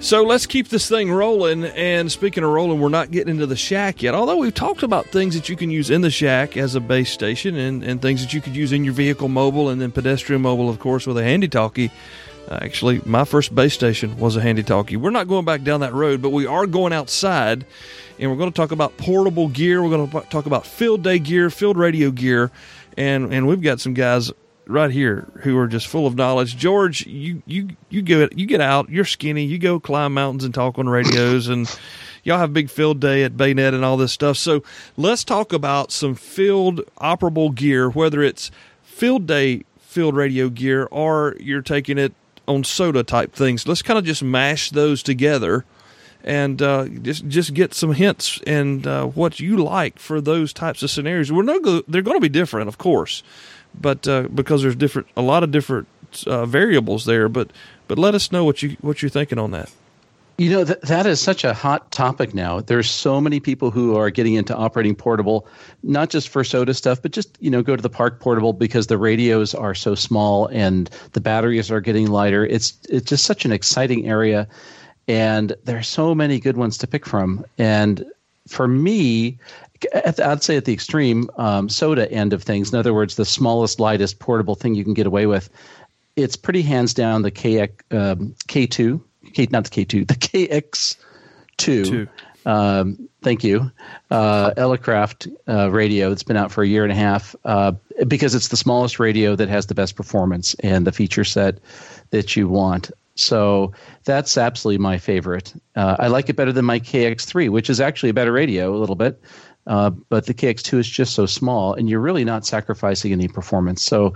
[0.00, 1.64] So let's keep this thing rolling.
[1.64, 4.14] And speaking of rolling, we're not getting into the shack yet.
[4.14, 7.10] Although we've talked about things that you can use in the shack as a base
[7.10, 10.40] station and, and things that you could use in your vehicle mobile and then pedestrian
[10.40, 11.90] mobile, of course, with a handy talkie.
[12.50, 14.96] Actually, my first base station was a handy talkie.
[14.96, 17.66] We're not going back down that road, but we are going outside
[18.18, 19.82] and we're going to talk about portable gear.
[19.82, 22.50] We're going to talk about field day gear, field radio gear.
[22.96, 24.32] And, and we've got some guys
[24.70, 26.56] right here who are just full of knowledge.
[26.56, 28.88] George, you you you get you get out.
[28.88, 29.44] You're skinny.
[29.44, 31.68] You go climb mountains and talk on radios, and
[32.22, 34.36] y'all have big field day at Bayonet and all this stuff.
[34.36, 34.62] So
[34.96, 38.50] let's talk about some field operable gear, whether it's
[38.82, 42.14] field day field radio gear or you're taking it
[42.46, 43.66] on SOTA type things.
[43.66, 45.64] Let's kind of just mash those together
[46.22, 50.82] and uh, just just get some hints and uh, what you like for those types
[50.82, 51.32] of scenarios.
[51.32, 53.22] We're no, they're going to be different, of course
[53.78, 55.88] but uh, because there's different a lot of different
[56.26, 57.28] uh, variables there.
[57.28, 57.52] But
[57.88, 59.70] but let us know what you what you're thinking on that.
[60.38, 62.60] You know that that is such a hot topic now.
[62.60, 65.46] There's so many people who are getting into operating portable,
[65.82, 68.86] not just for SOTA stuff, but just you know go to the park portable because
[68.86, 72.46] the radios are so small and the batteries are getting lighter.
[72.46, 74.48] It's it's just such an exciting area,
[75.06, 77.44] and there are so many good ones to pick from.
[77.58, 78.06] And
[78.48, 79.38] for me,
[79.94, 83.80] I'd say at the extreme um, SOTA end of things, in other words, the smallest,
[83.80, 85.50] lightest portable thing you can get away with,
[86.16, 89.00] it's pretty hands down the KX, um, K2,
[89.32, 92.08] K, not the K2, the KX2.
[92.46, 93.70] Um, thank you.
[94.10, 97.72] Uh, Elecraft uh, radio It's been out for a year and a half uh,
[98.08, 101.58] because it's the smallest radio that has the best performance and the feature set
[102.10, 102.90] that you want.
[103.14, 103.72] So
[104.04, 105.52] that's absolutely my favorite.
[105.76, 108.78] Uh, I like it better than my KX3, which is actually a better radio a
[108.78, 109.20] little bit.
[109.70, 113.84] Uh, but the KX2 is just so small, and you're really not sacrificing any performance.
[113.84, 114.14] So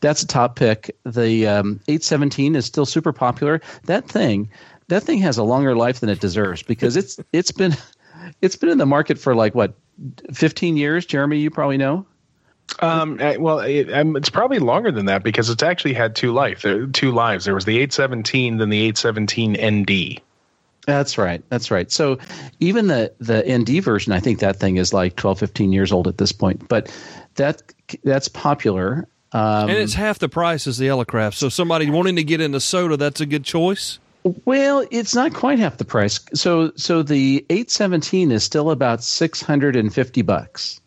[0.00, 0.96] that's a top pick.
[1.04, 3.60] The um, 817 is still super popular.
[3.84, 4.50] That thing,
[4.88, 7.76] that thing has a longer life than it deserves because it's it's been
[8.42, 9.74] it's been in the market for like what
[10.32, 11.06] 15 years.
[11.06, 12.04] Jeremy, you probably know.
[12.80, 17.12] Um, well, it, it's probably longer than that because it's actually had two life, two
[17.12, 17.44] lives.
[17.44, 20.20] There was the 817, then the 817 ND.
[20.86, 21.42] That's right.
[21.48, 21.90] That's right.
[21.90, 22.18] So
[22.60, 26.06] even the the ND version, I think that thing is like 12, 15 years old
[26.06, 26.68] at this point.
[26.68, 26.96] But
[27.34, 27.62] that
[28.04, 29.08] that's popular.
[29.32, 31.34] Um, and it's half the price as the Elecraft.
[31.34, 33.98] So somebody wanting to get into SOTA, that's a good choice.
[34.44, 36.20] Well, it's not quite half the price.
[36.34, 40.80] So so the 817 is still about 650 bucks.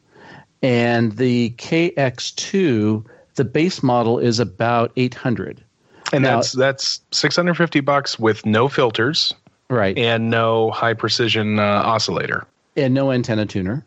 [0.61, 3.05] And the KX2,
[3.35, 5.63] the base model is about 800.
[6.11, 9.33] And now, that's that's 650 bucks with no filters
[9.69, 13.85] right, and no high precision uh, oscillator, and no antenna tuner.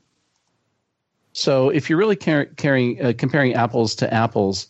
[1.33, 4.69] So if you're really car- carrying uh, comparing apples to apples,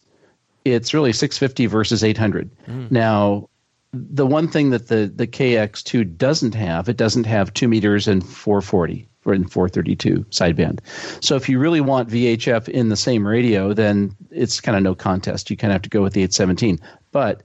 [0.65, 2.51] it's really 650 versus 800.
[2.67, 2.91] Mm.
[2.91, 3.49] Now,
[3.93, 8.25] the one thing that the the KX2 doesn't have, it doesn't have two meters and
[8.25, 10.81] 440 or in 432 sideband.
[11.25, 14.95] So if you really want VHF in the same radio, then it's kind of no
[14.95, 15.51] contest.
[15.51, 16.81] You kind of have to go with the 817.
[17.13, 17.43] But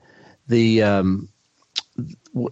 [0.48, 1.30] the um,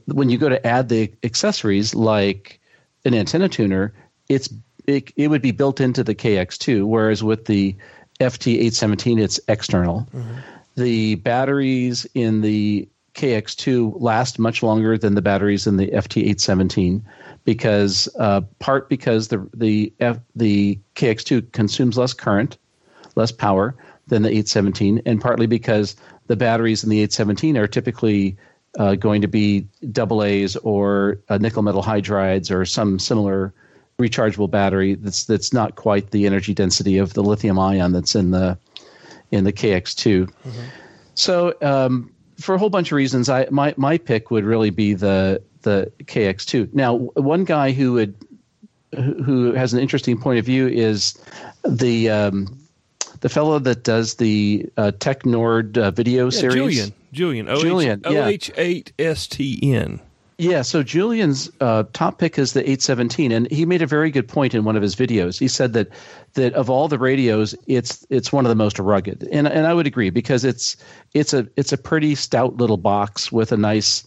[0.05, 2.59] when you go to add the accessories like
[3.05, 3.93] an antenna tuner,
[4.29, 4.49] it's
[4.87, 7.75] it, it would be built into the KX2, whereas with the
[8.19, 10.07] FT817, it's external.
[10.13, 10.35] Mm-hmm.
[10.75, 17.01] The batteries in the KX2 last much longer than the batteries in the FT817
[17.45, 22.57] because uh, part because the the F, the KX2 consumes less current,
[23.15, 23.75] less power
[24.07, 25.95] than the 817, and partly because
[26.27, 28.35] the batteries in the 817 are typically
[28.77, 33.53] uh, going to be double A's or uh, nickel metal hydrides or some similar
[33.97, 38.31] rechargeable battery that's that's not quite the energy density of the lithium ion that's in
[38.31, 38.57] the
[39.31, 40.25] in the KX2.
[40.25, 40.49] Mm-hmm.
[41.13, 44.93] So um, for a whole bunch of reasons, I my my pick would really be
[44.93, 46.73] the the KX2.
[46.73, 48.15] Now, one guy who would
[48.93, 51.17] who has an interesting point of view is
[51.63, 52.57] the um,
[53.21, 56.75] the fellow that does the uh, Technord uh, video yeah, series.
[56.75, 56.93] Julian.
[57.15, 57.49] Julian.
[57.49, 58.01] O-H- Julian.
[58.01, 59.99] OH8STN.
[60.37, 64.27] Yeah, so Julian's uh, top pick is the 817, and he made a very good
[64.27, 65.39] point in one of his videos.
[65.39, 65.87] He said that
[66.33, 69.73] that of all the radios, it's it's one of the most rugged, and and I
[69.73, 70.75] would agree because it's
[71.13, 74.03] it's a it's a pretty stout little box with a nice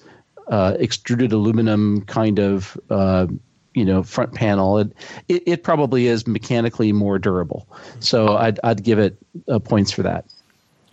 [0.48, 3.26] uh, extruded aluminum kind of uh,
[3.72, 4.76] you know front panel.
[4.76, 4.92] It,
[5.28, 7.66] it, it probably is mechanically more durable,
[8.00, 9.16] so I'd I'd give it
[9.48, 10.26] uh, points for that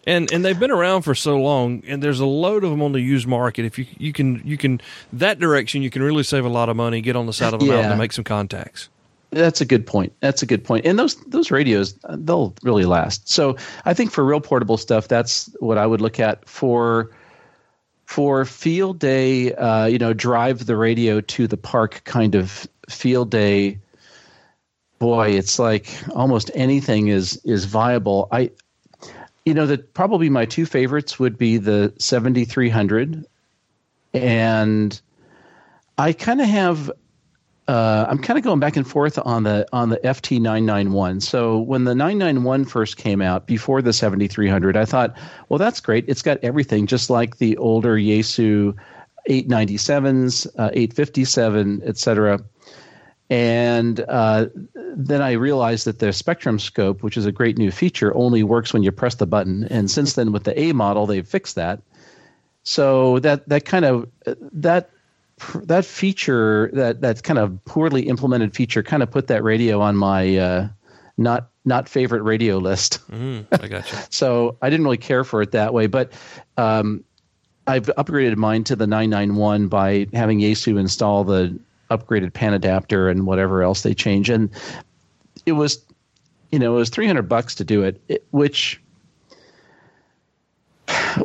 [0.05, 2.91] and and they've been around for so long and there's a load of them on
[2.91, 3.65] the used market.
[3.65, 4.81] If you you can you can
[5.13, 7.61] that direction you can really save a lot of money get on the side of
[7.61, 7.73] a yeah.
[7.73, 8.89] mountain and make some contacts.
[9.31, 10.13] That's a good point.
[10.21, 10.85] That's a good point.
[10.85, 13.27] And those those radios they'll really last.
[13.29, 17.11] So i think for real portable stuff that's what i would look at for
[18.05, 23.31] for field day uh, you know drive the radio to the park kind of field
[23.31, 23.79] day.
[24.99, 28.29] Boy it's like almost anything is is viable.
[28.31, 28.51] I
[29.45, 33.25] you know that probably my two favorites would be the 7300
[34.13, 35.01] and
[35.97, 36.91] i kind of have
[37.67, 41.83] uh, i'm kind of going back and forth on the on the ft991 so when
[41.83, 45.15] the 991 first came out before the 7300 i thought
[45.49, 46.05] well that's great.
[46.07, 48.75] It's got everything just like the older yaesu
[49.29, 52.39] 897s uh, 857 etc
[53.29, 58.15] and uh, then I realized that the Spectrum scope, which is a great new feature,
[58.15, 59.65] only works when you press the button.
[59.71, 61.81] And since then, with the A model, they've fixed that.
[62.63, 64.09] So that that kind of
[64.53, 64.89] that
[65.55, 69.95] that feature that that kind of poorly implemented feature kind of put that radio on
[69.95, 70.67] my uh,
[71.17, 72.99] not not favorite radio list.
[73.11, 73.97] Mm, I got you.
[74.09, 76.11] so I didn't really care for it that way, but.
[76.57, 77.03] Um,
[77.67, 81.59] I've upgraded mine to the 991 by having Yaesu install the
[81.89, 84.29] upgraded pan adapter and whatever else they change.
[84.29, 84.49] And
[85.45, 85.83] it was,
[86.51, 88.81] you know, it was 300 bucks to do it, it which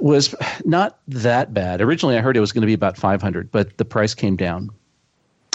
[0.00, 0.34] was
[0.64, 1.80] not that bad.
[1.80, 4.70] Originally, I heard it was going to be about 500, but the price came down.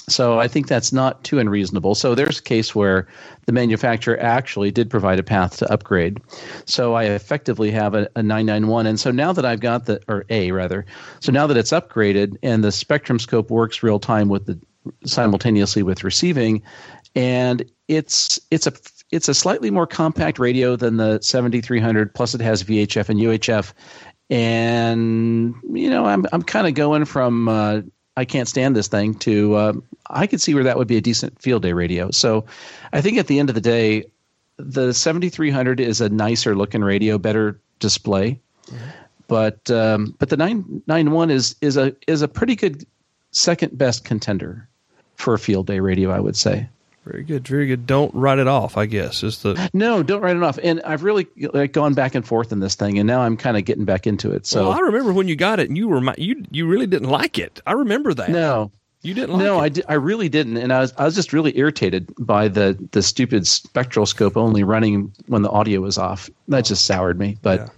[0.08, 1.96] So I think that's not too unreasonable.
[1.96, 3.08] So there's a case where
[3.48, 6.22] the manufacturer actually did provide a path to upgrade.
[6.66, 8.86] So I effectively have a, a 991.
[8.86, 10.86] And so now that I've got the, or A rather,
[11.22, 14.60] so now that it's upgraded and the Spectrum scope works real time with the
[15.06, 16.62] simultaneously with receiving,
[17.16, 18.74] and it's it's a
[19.12, 22.14] it's a slightly more compact radio than the 7300.
[22.14, 23.74] Plus, it has VHF and UHF,
[24.30, 27.82] and you know I'm I'm kind of going from uh,
[28.18, 29.74] I can't stand this thing to uh,
[30.10, 32.12] I could see where that would be a decent field day radio.
[32.12, 32.46] So
[32.94, 34.06] I think at the end of the day,
[34.58, 38.40] the 7300 is a nicer looking radio, better display.
[38.68, 38.86] Mm-hmm.
[39.28, 42.86] But um, but the 991 is is a is a pretty good
[43.32, 44.70] second best contender
[45.16, 46.68] for a field day radio, I would say.
[47.06, 47.86] Very good, very good.
[47.86, 48.78] Don't write it off.
[48.78, 50.02] I guess is the no.
[50.02, 50.58] Don't write it off.
[50.64, 53.58] And I've really like gone back and forth in this thing, and now I'm kind
[53.58, 54.48] of getting back into it.
[54.48, 57.10] So well, I remember when you got it, and you were you you really didn't
[57.10, 57.62] like it.
[57.68, 58.30] I remember that.
[58.30, 58.72] No,
[59.04, 59.38] you didn't.
[59.38, 59.80] Like no, it.
[59.88, 63.04] I, I really didn't, and I was I was just really irritated by the the
[63.04, 66.28] stupid spectral scope only running when the audio was off.
[66.48, 67.38] That just soured me.
[67.44, 67.70] But yeah.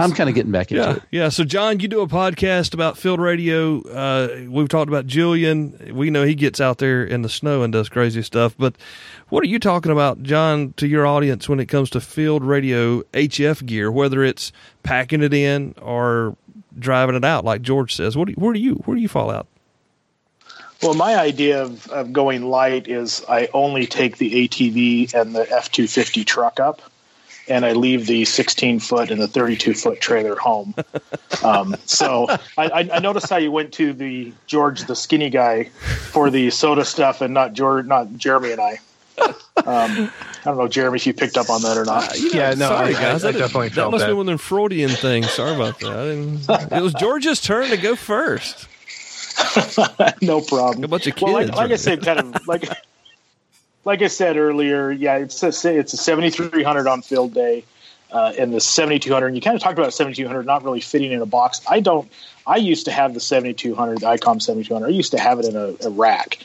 [0.00, 1.02] I'm kind of getting back into yeah, it.
[1.10, 1.28] Yeah.
[1.28, 3.82] So, John, you do a podcast about field radio.
[3.82, 5.92] Uh, we've talked about Julian.
[5.94, 8.54] We know he gets out there in the snow and does crazy stuff.
[8.58, 8.76] But
[9.28, 13.02] what are you talking about, John, to your audience when it comes to field radio
[13.12, 14.52] HF gear, whether it's
[14.82, 16.36] packing it in or
[16.78, 18.16] driving it out, like George says?
[18.16, 19.46] What do you, where do you where do you fall out?
[20.82, 25.50] Well, my idea of, of going light is I only take the ATV and the
[25.52, 26.80] F two fifty truck up
[27.50, 30.74] and I leave the 16 foot and the 32 foot trailer home.
[31.42, 36.30] Um, so I, I, noticed how you went to the George, the skinny guy, for
[36.30, 38.78] the SOTA stuff, and not George, not Jeremy and I.
[39.20, 39.34] Um,
[39.66, 40.10] I
[40.44, 42.10] don't know, Jeremy, if you picked up on that or not.
[42.10, 43.24] Uh, you know, yeah, no, sorry, I, guys.
[43.24, 44.08] I, I definitely that felt must that.
[44.08, 45.30] be one of them Freudian things.
[45.30, 46.68] Sorry about that.
[46.72, 48.68] it was George's turn to go first.
[50.22, 50.84] no problem.
[50.84, 51.22] A bunch of kids.
[51.22, 52.64] Well, like, like I said, kind of like
[53.84, 57.64] like I said earlier, yeah, it's a, it's a 7300 on field day.
[58.12, 61.26] Uh, and the 7200 you kind of talked about 7200 not really fitting in a
[61.26, 61.60] box.
[61.70, 62.10] I don't
[62.44, 65.54] i used to have the 7200 the icom 7200 i used to have it in
[65.54, 66.38] a, a, rack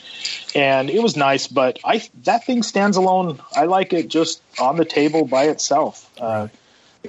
[0.54, 3.40] and it was nice but i that thing stands alone.
[3.56, 6.08] I like it just on the table by itself.
[6.20, 6.48] Uh,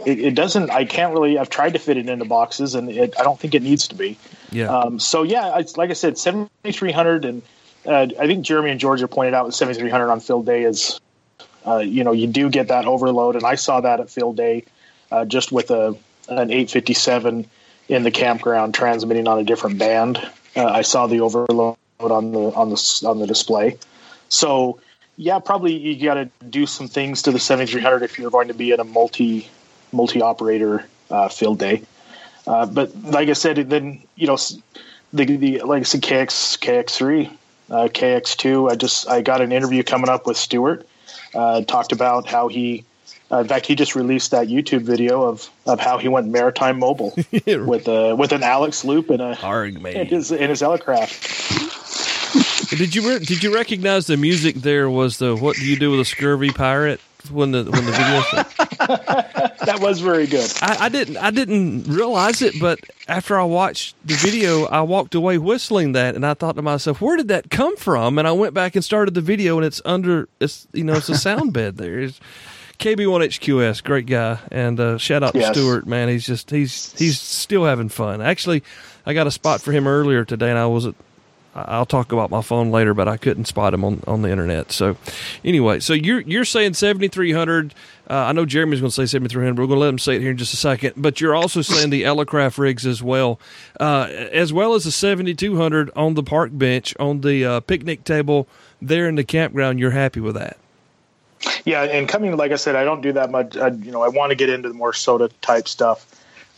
[0.05, 3.13] it, it, doesn't i can't really i've tried to fit it into boxes and it,
[3.19, 4.17] i don't think it needs to be.
[4.51, 4.75] Yeah.
[4.75, 7.43] Um, so yeah it's, like i said 7300 and
[7.87, 10.99] uh, I think Jeremy and Georgia pointed out 7300 on field day is,
[11.65, 14.65] uh, you know, you do get that overload, and I saw that at field day,
[15.11, 15.97] uh, just with a
[16.29, 17.49] an 857
[17.87, 20.17] in the campground transmitting on a different band.
[20.55, 23.77] Uh, I saw the overload on the on the on the display.
[24.27, 24.79] So
[25.15, 28.53] yeah, probably you got to do some things to the 7300 if you're going to
[28.53, 29.49] be in a multi
[29.93, 31.83] multi operator uh, field day.
[32.45, 34.37] Uh, but like I said, then you know
[35.13, 37.31] the the like I said, KX KX3
[37.69, 38.71] uh, KX2.
[38.71, 40.87] I just I got an interview coming up with Stewart.
[41.33, 42.83] Uh, talked about how he,
[43.31, 46.79] uh, in fact, he just released that YouTube video of, of how he went maritime
[46.79, 47.13] mobile
[47.45, 49.35] with a with an AlexLoop and a
[50.01, 51.35] in his in his Elecraft.
[52.69, 54.55] Did you re- did you recognize the music?
[54.55, 56.99] There was the "What do you do with a scurvy pirate?"
[57.31, 58.21] When the when the video.
[59.65, 60.51] that was very good.
[60.61, 65.15] I, I, didn't I didn't realize it, but after I watched the video, I walked
[65.15, 68.31] away whistling that, and I thought to myself, "Where did that come from?" And I
[68.31, 71.53] went back and started the video, and it's under it's you know it's a sound
[71.53, 71.99] bed there.
[71.99, 72.19] It's,
[72.79, 75.47] KB1HQS, great guy, and uh, shout out yes.
[75.47, 76.09] to Stewart, man.
[76.09, 78.21] He's just he's he's still having fun.
[78.21, 78.63] Actually,
[79.05, 80.95] I got a spot for him earlier today, and I was at
[81.57, 84.71] I'll talk about my phone later, but I couldn't spot him on, on the internet.
[84.71, 84.97] So,
[85.43, 87.73] anyway, so you're you're saying 7300.
[88.09, 89.59] Uh, I know Jeremy's going to say 7300.
[89.59, 90.93] We're going to let him say it here in just a second.
[90.95, 93.39] But you're also saying the Elecraft rigs as well,
[93.79, 98.47] uh, as well as the 7200 on the park bench on the uh, picnic table
[98.81, 99.79] there in the campground.
[99.79, 100.57] You're happy with that?
[101.65, 103.57] Yeah, and coming like I said, I don't do that much.
[103.57, 106.05] I, you know, I want to get into the more SOTA type stuff.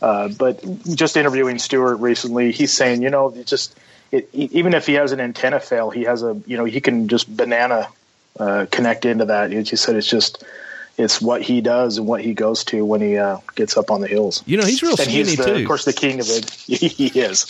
[0.00, 0.64] Uh, but
[0.94, 3.78] just interviewing Stewart recently, he's saying, you know, just
[4.12, 7.08] it, even if he has an antenna fail, he has a you know he can
[7.08, 7.88] just banana
[8.38, 9.52] uh, connect into that.
[9.52, 10.44] He said it's just
[10.98, 14.00] it's what he does and what he goes to when he uh, gets up on
[14.00, 14.42] the hills.
[14.46, 15.54] You know, he's real and skinny he's the, too.
[15.54, 16.50] Of course, the king of it.
[16.70, 17.44] He is.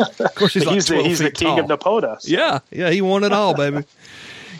[0.00, 1.70] of course, he's, like he's the, he's the king tall.
[1.70, 2.22] of NPOTA.
[2.22, 2.28] So.
[2.28, 3.84] Yeah, yeah, he won it all, baby.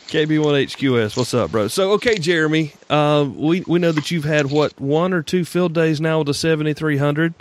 [0.09, 1.69] KB1HQS, what's up, bro?
[1.69, 5.73] So, okay, Jeremy, uh, we we know that you've had what one or two field
[5.73, 7.35] days now with the 7300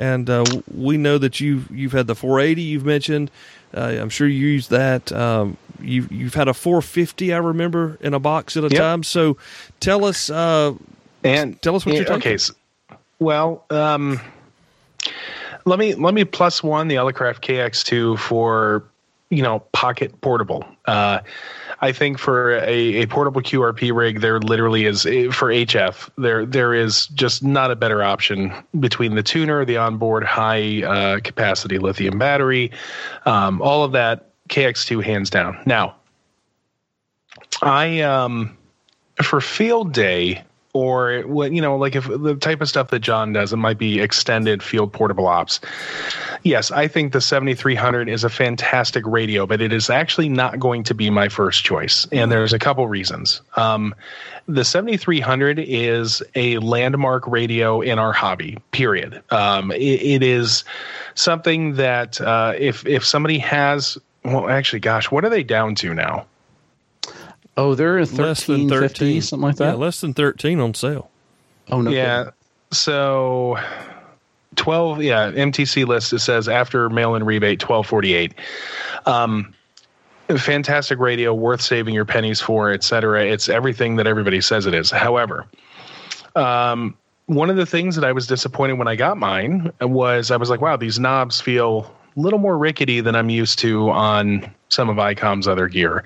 [0.00, 0.44] and uh,
[0.74, 3.30] we know that you've you've had the 480 you've mentioned.
[3.72, 5.12] Uh, I'm sure you use that.
[5.12, 8.80] Um, you've you've had a 450, I remember, in a box at a yep.
[8.80, 9.02] time.
[9.02, 9.36] So
[9.78, 10.72] tell us uh,
[11.22, 12.32] and tell us what yeah, you're talking.
[12.32, 12.38] okay.
[12.38, 12.54] So,
[13.18, 14.18] well, um,
[15.66, 18.84] let me let me plus one the Elecraft KX2 for
[19.30, 20.64] you know pocket portable.
[20.86, 21.20] Uh,
[21.80, 26.10] I think for a, a portable QRP rig, there literally is for HF.
[26.18, 31.20] There there is just not a better option between the tuner, the onboard high uh,
[31.20, 32.72] capacity lithium battery,
[33.24, 34.26] um, all of that.
[34.48, 35.56] KX2 hands down.
[35.64, 35.94] Now,
[37.62, 38.58] I um,
[39.22, 43.32] for field day, or what you know like if the type of stuff that john
[43.32, 45.60] does it might be extended field portable ops.
[46.42, 50.84] Yes i think the 7300 is a fantastic radio but it is actually not going
[50.84, 53.40] to be my first choice and there's a couple reasons.
[53.56, 53.94] Um,
[54.46, 59.22] the 7300 is a landmark radio in our hobby period.
[59.30, 60.64] Um, it, it is
[61.14, 65.94] something that uh, if if somebody has well actually gosh what are they down to
[65.94, 66.26] now
[67.60, 69.64] Oh, they're thirteen, less than 13, 50, something like that.
[69.64, 71.10] Yeah, less than thirteen on sale.
[71.70, 71.90] Oh no.
[71.90, 72.18] Yeah.
[72.18, 72.34] Kidding.
[72.72, 73.58] So
[74.56, 78.34] 12 yeah mtc list it says after mail-in rebate 1248
[79.06, 79.54] um
[80.36, 84.90] fantastic radio worth saving your pennies for etc it's everything that everybody says it is
[84.90, 85.46] however
[86.36, 86.96] um
[87.26, 90.50] one of the things that i was disappointed when i got mine was i was
[90.50, 94.88] like wow these knobs feel a little more rickety than i'm used to on some
[94.88, 96.02] of icom's other gear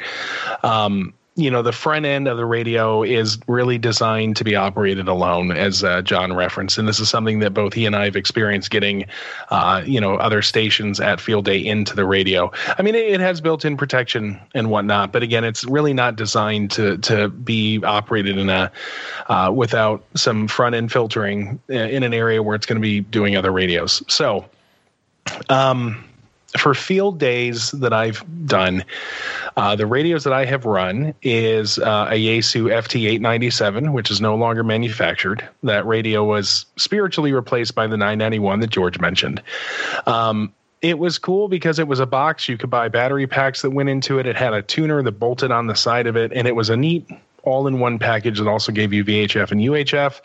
[0.63, 5.09] um you know the front end of the radio is really designed to be operated
[5.09, 6.79] alone as uh, john referenced.
[6.79, 9.07] And this is something that both he and i have experienced getting
[9.51, 12.53] uh, you know other stations at field day into the radio.
[12.79, 16.71] I mean it, it, has built-in protection and whatnot but again it's really not designed
[16.73, 18.71] to to be operated in a
[19.29, 23.01] uh, without some front end filtering uh, in an area where it's going to be
[23.01, 24.03] doing other radios.
[24.09, 24.45] So
[25.49, 26.05] um
[26.57, 28.85] for field days that I've done,
[29.57, 34.35] uh, the radios that I have run is uh, a Yaesu FT897, which is no
[34.35, 35.47] longer manufactured.
[35.63, 39.43] That radio was spiritually replaced by the 991 that George mentioned.
[40.07, 40.53] Um,
[40.83, 42.49] it was cool because it was a box.
[42.49, 44.27] You could buy battery packs that went into it.
[44.27, 46.77] It had a tuner that bolted on the side of it, and it was a
[46.77, 47.09] neat
[47.45, 50.21] all in one package that also gave you VHF and UHF.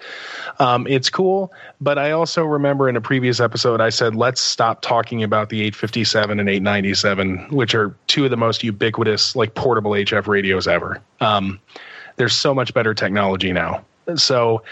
[0.60, 4.82] Um, it's cool, but I also remember in a previous episode I said let's stop
[4.82, 9.92] talking about the 857 and 897, which are two of the most ubiquitous like portable
[9.92, 11.02] HF radios ever.
[11.22, 11.60] Um,
[12.16, 13.86] there's so much better technology now.
[14.16, 14.64] So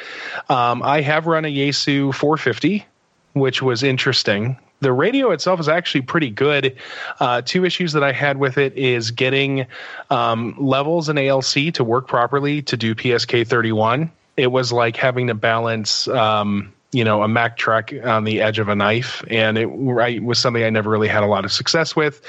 [0.50, 2.86] um, I have run a Yaesu 450,
[3.34, 6.76] which was interesting the radio itself is actually pretty good.
[7.20, 9.66] Uh, two issues that I had with it is getting
[10.10, 14.12] um, levels in ALC to work properly to do PSK 31.
[14.36, 18.60] It was like having to balance, um, you know, a Mack truck on the edge
[18.60, 21.52] of a knife, and it right, was something I never really had a lot of
[21.52, 22.22] success with.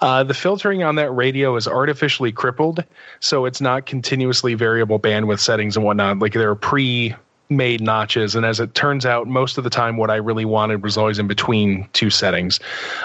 [0.00, 2.82] Uh, the filtering on that radio is artificially crippled,
[3.20, 6.18] so it's not continuously variable bandwidth settings and whatnot.
[6.18, 7.14] Like there are pre
[7.48, 8.34] made notches.
[8.34, 11.18] And as it turns out, most of the time, what I really wanted was always
[11.18, 12.60] in between two settings.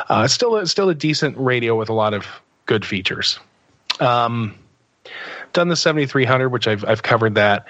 [0.07, 2.25] Uh, still, a, still a decent radio with a lot of
[2.65, 3.39] good features.
[3.99, 4.55] Um,
[5.53, 7.65] done the 7300, which I've I've covered that.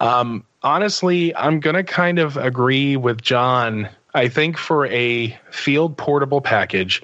[0.00, 3.88] Um, honestly, I'm gonna kind of agree with John.
[4.14, 7.02] I think for a field portable package,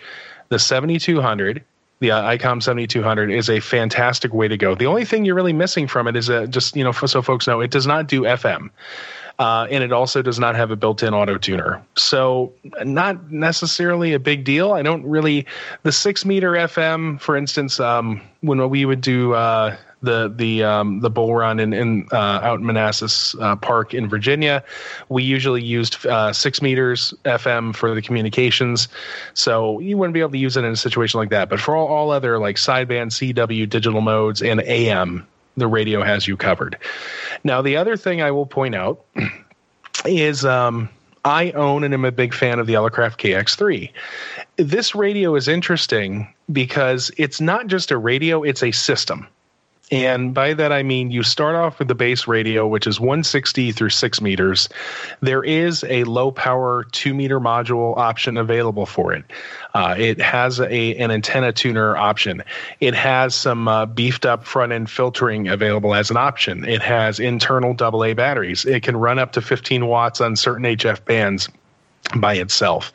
[0.48, 1.62] the 7200
[2.03, 4.74] the uh, ICOM 7200 is a fantastic way to go.
[4.74, 7.47] The only thing you're really missing from it is a, just, you know, so folks
[7.47, 8.70] know, it does not do FM.
[9.39, 12.53] Uh, and it also does not have a built-in auto tuner, so
[12.85, 14.73] not necessarily a big deal.
[14.73, 15.47] I don't really
[15.85, 21.01] the six meter FM, for instance, um, when we would do uh, the the um,
[21.01, 24.62] the bull run in, in uh, out in Manassas uh, Park in Virginia.
[25.09, 28.89] We usually used uh, six meters FM for the communications,
[29.35, 31.49] so you wouldn't be able to use it in a situation like that.
[31.49, 35.27] But for all, all other like sideband CW digital modes and AM,
[35.57, 36.77] the radio has you covered.
[37.45, 39.05] Now, the other thing I will point out
[40.05, 40.45] is.
[40.45, 40.89] Um,
[41.24, 43.93] I own and am a big fan of the Elecraft KX3.
[44.57, 49.29] This radio is interesting because it's not just a radio, it's a system.
[49.91, 53.73] And by that, I mean you start off with the base radio, which is 160
[53.73, 54.69] through 6 meters.
[55.21, 59.25] There is a low power 2 meter module option available for it.
[59.75, 62.43] Uh, it has a, an antenna tuner option.
[62.81, 66.65] It has some uh, beefed up front end filtering available as an option.
[66.65, 68.65] It has internal AA batteries.
[68.65, 71.51] It can run up to 15 watts on certain HF bands
[72.17, 72.93] by itself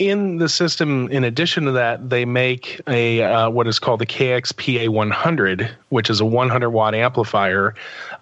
[0.00, 4.06] in the system, in addition to that, they make a uh, what is called the
[4.06, 7.74] KXPA 100, which is a 100 watt amplifier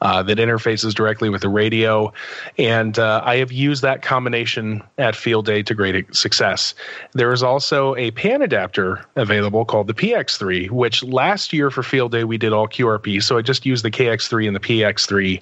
[0.02, 2.12] uh, that interfaces directly with the radio.
[2.59, 6.74] And uh, I have used that combination at field day to great success.
[7.12, 12.10] There is also a pan adapter available called the PX3, which last year for field
[12.10, 13.22] day we did all QRP.
[13.22, 15.40] So I just used the KX3 and the PX3.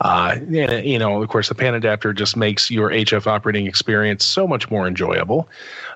[0.00, 4.24] Uh, and, you know, of course, the pan adapter just makes your HF operating experience
[4.24, 5.48] so much more enjoyable.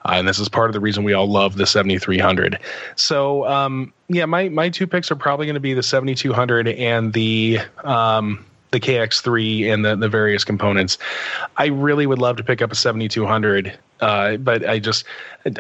[0.05, 2.59] Uh, and this is part of the reason we all love the 7300.
[2.97, 7.13] So, um, yeah, my, my two picks are probably going to be the 7200 and
[7.13, 7.61] the.
[7.85, 10.99] Um, the KX3 and the, the various components.
[11.57, 15.05] I really would love to pick up a 7200, uh, but I just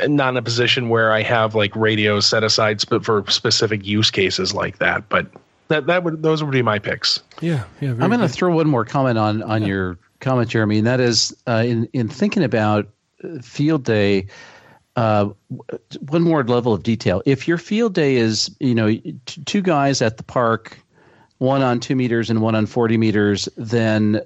[0.06, 4.10] not in a position where I have like radios set aside but for specific use
[4.10, 5.08] cases like that.
[5.08, 5.28] But
[5.68, 7.22] that that would those would be my picks.
[7.40, 7.90] Yeah, yeah.
[7.90, 9.68] I'm going to throw one more comment on on yeah.
[9.68, 12.88] your comment, Jeremy, and that is uh, in in thinking about
[13.42, 14.26] field day.
[14.96, 15.28] Uh,
[16.08, 17.22] one more level of detail.
[17.26, 20.78] If your field day is, you know, t- two guys at the park,
[21.38, 24.22] one on two meters and one on 40 meters, then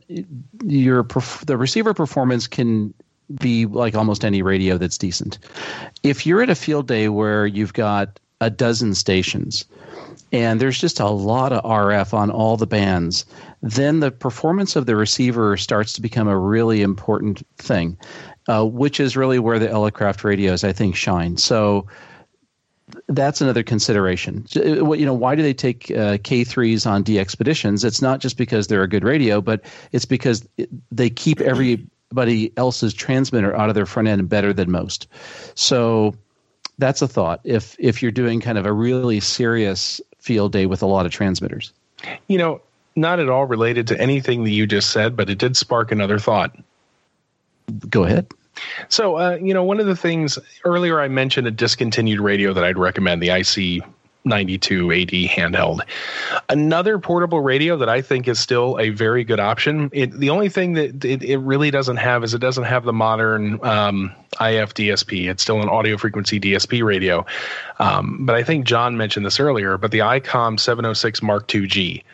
[0.64, 2.94] your perf- the receiver performance can
[3.40, 5.38] be like almost any radio that's decent.
[6.02, 9.64] If you're at a field day where you've got a dozen stations,
[10.32, 13.24] and there's just a lot of RF on all the bands,
[13.62, 17.98] then the performance of the receiver starts to become a really important thing,
[18.50, 21.36] uh, which is really where the Elecraft radios, I think, shine.
[21.36, 21.86] So
[23.06, 24.44] that's another consideration.
[24.56, 27.84] Uh, you know, why do they take uh, K3s on DXpeditions?
[27.84, 30.48] It's not just because they're a good radio, but it's because
[30.90, 35.06] they keep everybody else's transmitter out of their front end better than most.
[35.54, 36.16] So
[36.78, 37.40] that's a thought.
[37.44, 41.12] If if you're doing kind of a really serious field day with a lot of
[41.12, 41.72] transmitters.
[42.26, 42.62] You know,
[42.96, 46.18] not at all related to anything that you just said, but it did spark another
[46.18, 46.56] thought.
[47.88, 48.26] Go ahead.
[48.88, 52.64] So, uh, you know, one of the things earlier I mentioned a discontinued radio that
[52.64, 53.82] I'd recommend, the IC
[54.24, 55.80] 92 AD handheld.
[56.48, 59.88] Another portable radio that I think is still a very good option.
[59.92, 62.92] It, the only thing that it, it, really doesn't have is it doesn't have the
[62.92, 65.30] modern um, IF DSP.
[65.30, 67.24] It's still an audio frequency DSP radio.
[67.78, 72.04] Um, but I think John mentioned this earlier, but the ICOM 706 Mark II-G.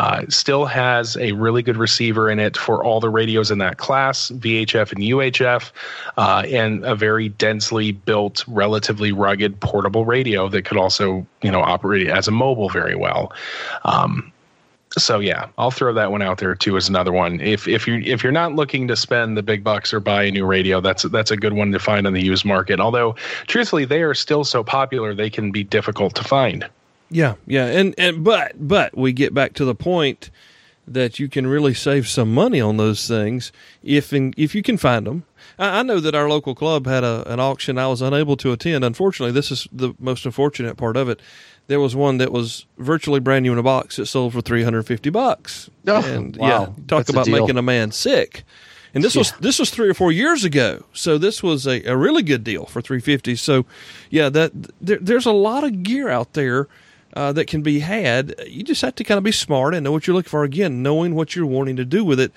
[0.00, 3.76] Uh, still has a really good receiver in it for all the radios in that
[3.76, 5.72] class, VHF and UHF,
[6.16, 11.60] uh, and a very densely built, relatively rugged portable radio that could also, you know,
[11.60, 13.30] operate as a mobile very well.
[13.84, 14.32] Um,
[14.96, 17.38] so yeah, I'll throw that one out there too as another one.
[17.38, 20.30] If if you if you're not looking to spend the big bucks or buy a
[20.30, 22.80] new radio, that's that's a good one to find on the used market.
[22.80, 23.16] Although
[23.48, 26.66] truthfully, they are still so popular, they can be difficult to find.
[27.10, 30.30] Yeah, yeah, and and but but we get back to the point
[30.86, 34.76] that you can really save some money on those things if in, if you can
[34.76, 35.24] find them.
[35.58, 38.52] I, I know that our local club had a, an auction I was unable to
[38.52, 38.84] attend.
[38.84, 41.20] Unfortunately, this is the most unfortunate part of it.
[41.66, 44.62] There was one that was virtually brand new in a box that sold for three
[44.62, 45.70] hundred fifty bucks.
[45.86, 46.48] Oh, and wow.
[46.48, 48.44] yeah, talk That's about making a man sick.
[48.92, 49.20] And this yeah.
[49.20, 52.42] was this was three or four years ago, so this was a, a really good
[52.42, 53.36] deal for three fifty.
[53.36, 53.64] So,
[54.10, 54.50] yeah, that
[54.80, 56.66] there, there's a lot of gear out there
[57.14, 58.34] uh, that can be had.
[58.46, 60.44] You just have to kind of be smart and know what you're looking for.
[60.44, 62.32] Again, knowing what you're wanting to do with it.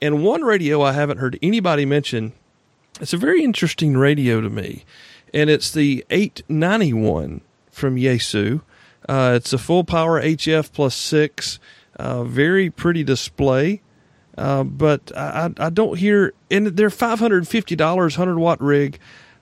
[0.00, 2.32] And one radio I haven't heard anybody mention.
[3.00, 4.84] It's a very interesting radio to me,
[5.32, 7.40] and it's the 891
[7.70, 8.60] from Yaesu.
[9.08, 11.58] Uh, it's a full power HF plus six,
[11.96, 13.80] uh, very pretty display.
[14.36, 18.98] Uh, but I, I don't hear, and they're five hundred fifty dollars, hundred watt rig.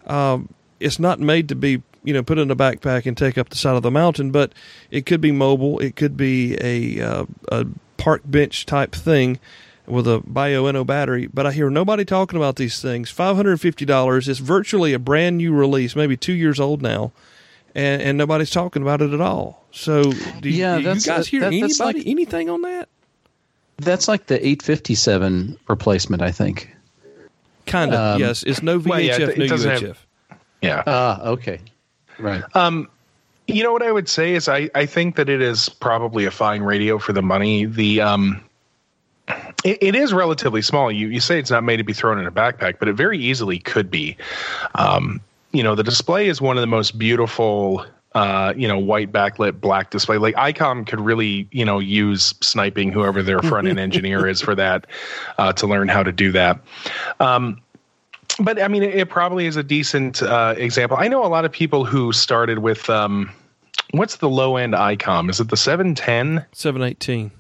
[0.06, 0.48] Um,
[0.80, 3.56] it's not made to be you know put in a backpack and take up the
[3.56, 4.52] side of the mountain, but
[4.90, 5.78] it could be mobile.
[5.80, 7.66] It could be a uh, a
[7.98, 9.38] park bench type thing
[9.86, 11.26] with a Bioenno battery.
[11.26, 13.10] But I hear nobody talking about these things.
[13.10, 14.28] Five hundred fifty dollars.
[14.28, 17.12] It's virtually a brand new release, maybe two years old now.
[17.74, 19.66] And, and nobody's talking about it at all.
[19.70, 20.10] So,
[20.40, 22.88] do yeah, you, you guys hear that, anybody like, anything on that?
[23.76, 26.74] That's like the 857 replacement, I think.
[27.66, 28.44] Kind of, um, yes.
[28.44, 29.82] It's no VHF, well, yeah, it, no UHF.
[29.82, 30.06] Have,
[30.62, 30.82] yeah.
[30.86, 31.60] Ah, uh, okay.
[32.18, 32.42] Right.
[32.54, 32.88] Um,
[33.46, 36.30] you know what I would say is I, I think that it is probably a
[36.30, 37.64] fine radio for the money.
[37.64, 38.42] The um,
[39.64, 40.90] it, it is relatively small.
[40.90, 43.18] You you say it's not made to be thrown in a backpack, but it very
[43.18, 44.16] easily could be.
[44.74, 45.20] Um,
[45.52, 47.86] you know, the display is one of the most beautiful
[48.16, 50.16] uh, you know, white backlit black display.
[50.16, 54.54] Like ICOM could really, you know, use sniping whoever their front end engineer is for
[54.54, 54.86] that
[55.36, 56.58] uh, to learn how to do that.
[57.20, 57.60] Um,
[58.40, 60.96] but I mean, it, it probably is a decent uh, example.
[60.98, 63.30] I know a lot of people who started with um,
[63.92, 65.30] what's the low end ICOM?
[65.30, 66.44] Is it the 710?
[66.52, 67.30] 718.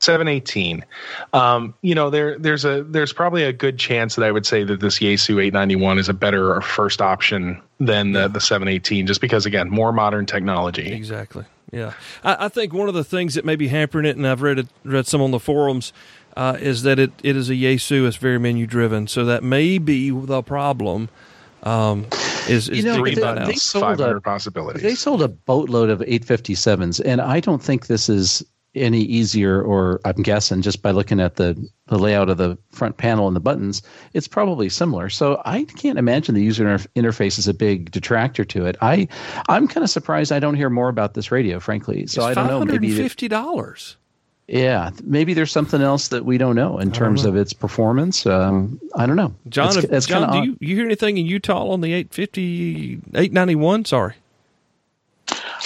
[0.00, 0.84] 718.
[1.32, 4.62] Um, you know, there there's a there's probably a good chance that I would say
[4.64, 9.46] that this Yaesu 891 is a better first option than the, the 718, just because
[9.46, 10.92] again, more modern technology.
[10.92, 11.44] Exactly.
[11.72, 14.42] Yeah, I, I think one of the things that may be hampering it, and I've
[14.42, 15.92] read it, read some on the forums,
[16.36, 18.06] uh, is that it, it is a Yaesu.
[18.06, 21.08] It's very menu driven, so that may be the problem.
[21.62, 22.06] Um,
[22.48, 24.82] is, is you know, they, they sold a, possibilities.
[24.82, 28.44] They sold a boatload of 857s, and I don't think this is
[28.76, 31.56] any easier, or I'm guessing just by looking at the,
[31.86, 33.82] the layout of the front panel and the buttons,
[34.12, 35.08] it's probably similar.
[35.08, 36.64] So I can't imagine the user
[36.94, 38.76] interface is a big detractor to it.
[38.82, 39.08] I
[39.48, 42.06] I'm kind of surprised I don't hear more about this radio, frankly.
[42.06, 42.72] So it's I don't know.
[42.72, 43.96] Maybe fifty dollars.
[44.48, 47.30] Yeah, maybe there's something else that we don't know in terms know.
[47.30, 48.26] of its performance.
[48.26, 49.34] Um, I don't know.
[49.48, 53.86] John, it's, it's John, do you, you hear anything in Utah on the 850, 891?
[53.86, 54.14] Sorry.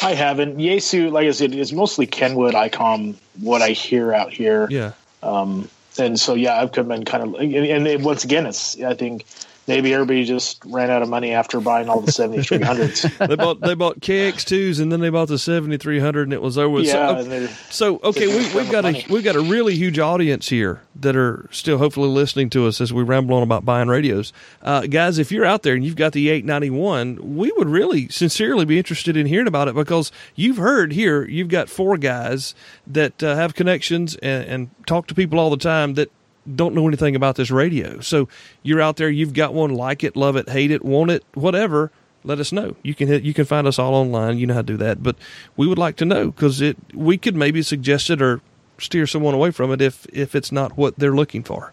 [0.03, 0.57] I haven't.
[0.57, 4.67] Yaesu, like I said, is mostly Kenwood, ICOM, what I hear out here.
[4.71, 4.93] Yeah.
[5.23, 8.95] Um, and so, yeah, I've come been kind of, and, and once again, it's, I
[8.95, 9.27] think,
[9.71, 13.29] maybe everybody just ran out of money after buying all the 7300s.
[13.29, 16.81] they bought they bought KX2s and then they bought the 7300 and it was over.
[16.81, 20.83] Yeah, so, so okay, we, we've got a we've got a really huge audience here
[20.97, 24.33] that are still hopefully listening to us as we ramble on about buying radios.
[24.63, 28.65] Uh, guys, if you're out there and you've got the 891, we would really sincerely
[28.65, 32.55] be interested in hearing about it because you've heard here you've got four guys
[32.87, 36.11] that uh, have connections and, and talk to people all the time that
[36.57, 38.01] don't know anything about this radio.
[38.01, 38.29] So
[38.63, 41.91] you're out there, you've got one, like it, love it, hate it, want it, whatever.
[42.23, 42.77] Let us know.
[42.83, 44.39] You can hit, you can find us all online.
[44.39, 45.17] You know how to do that, but
[45.57, 48.43] we would like to know because it we could maybe suggest it or
[48.79, 51.73] steer someone away from it if if it's not what they're looking for.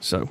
[0.00, 0.28] So,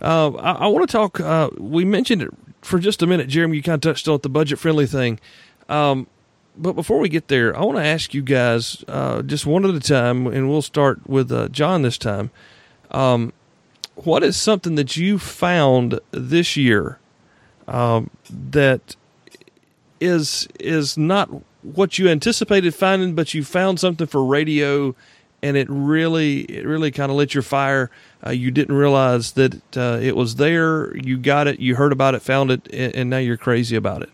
[0.00, 1.20] uh, I, I want to talk.
[1.20, 2.30] Uh, we mentioned it
[2.62, 3.56] for just a minute, Jeremy.
[3.56, 5.20] You kind of touched on the budget friendly thing.
[5.68, 6.06] Um,
[6.56, 9.74] but before we get there, I want to ask you guys uh, just one at
[9.74, 12.30] a time, and we'll start with uh, John this time.
[12.90, 13.32] Um,
[13.94, 16.98] what is something that you found this year
[17.68, 18.96] um, that
[20.00, 21.30] is is not
[21.62, 24.94] what you anticipated finding, but you found something for radio,
[25.42, 27.90] and it really it really kind of lit your fire.
[28.26, 30.94] Uh, you didn't realize that uh, it was there.
[30.96, 31.60] You got it.
[31.60, 34.10] You heard about it, found it, and, and now you're crazy about it.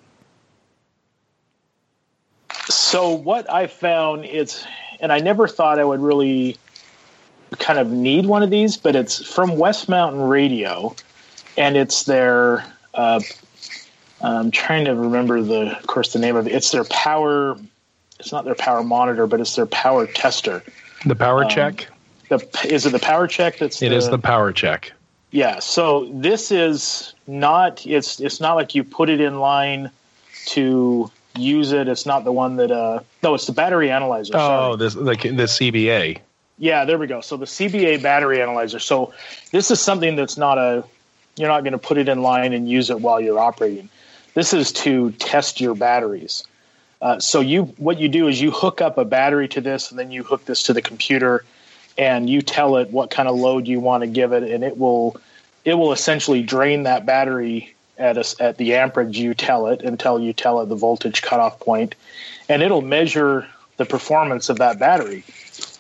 [2.69, 4.65] So what I found it's,
[5.01, 6.57] and I never thought I would really
[7.59, 10.95] kind of need one of these, but it's from West Mountain Radio,
[11.57, 12.65] and it's their.
[12.95, 13.21] Uh,
[14.21, 16.53] I'm trying to remember the, of course, the name of it.
[16.53, 17.57] It's their power.
[18.19, 20.63] It's not their power monitor, but it's their power tester.
[21.07, 21.87] The power um, check.
[22.29, 23.59] The is it the power check?
[23.59, 24.93] That's it the, is the power check.
[25.31, 25.61] Yeah.
[25.61, 27.87] So this is not.
[27.87, 29.91] It's it's not like you put it in line
[30.47, 31.89] to use it.
[31.89, 32.71] It's not the one that.
[32.71, 34.35] uh No, it's the battery analyzer.
[34.37, 36.21] Oh, this like the CBA.
[36.59, 37.21] Yeah, there we go.
[37.21, 38.79] So the CBA battery analyzer.
[38.79, 39.13] So
[39.53, 40.85] this is something that's not a.
[41.37, 43.89] You're not going to put it in line and use it while you're operating.
[44.35, 46.45] This is to test your batteries.
[47.01, 49.99] Uh, so you what you do is you hook up a battery to this, and
[49.99, 51.45] then you hook this to the computer,
[51.97, 54.77] and you tell it what kind of load you want to give it, and it
[54.77, 55.17] will
[55.65, 60.19] it will essentially drain that battery at a, at the amperage you tell it until
[60.19, 61.95] you tell it the voltage cutoff point,
[62.49, 63.47] and it'll measure
[63.77, 65.25] the performance of that battery,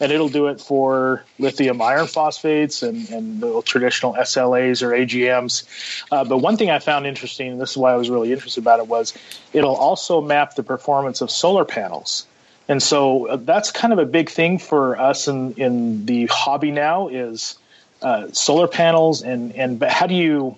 [0.01, 5.65] and it'll do it for lithium iron phosphates and and the traditional SLAs or AGMs.
[6.11, 8.61] Uh, but one thing I found interesting, and this is why I was really interested
[8.61, 9.15] about it, was
[9.53, 12.27] it'll also map the performance of solar panels.
[12.69, 16.70] And so uh, that's kind of a big thing for us in, in the hobby
[16.70, 17.57] now is
[18.03, 20.57] uh, solar panels and and how do you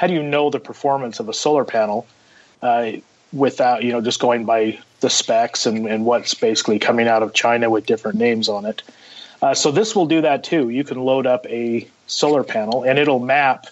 [0.00, 2.06] how do you know the performance of a solar panel
[2.62, 2.92] uh,
[3.34, 7.34] without you know just going by the specs and, and what's basically coming out of
[7.34, 8.82] China with different names on it?
[9.42, 10.70] Uh, so this will do that too.
[10.70, 13.66] You can load up a solar panel and it'll map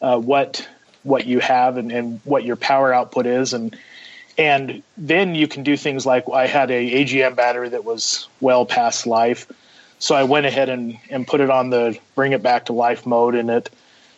[0.00, 0.64] uh, what
[1.02, 3.76] what you have and, and what your power output is and
[4.38, 8.64] and then you can do things like I had a AGM battery that was well
[8.64, 9.50] past life,
[9.98, 13.06] so I went ahead and, and put it on the bring it back to life
[13.06, 13.70] mode, and it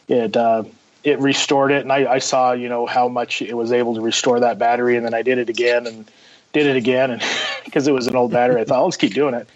[0.09, 0.65] it uh,
[1.07, 4.01] it restored it, and I, I saw you know how much it was able to
[4.01, 6.05] restore that battery, and then I did it again and
[6.53, 7.23] did it again, and
[7.65, 9.49] because it was an old battery, I thought let's keep doing it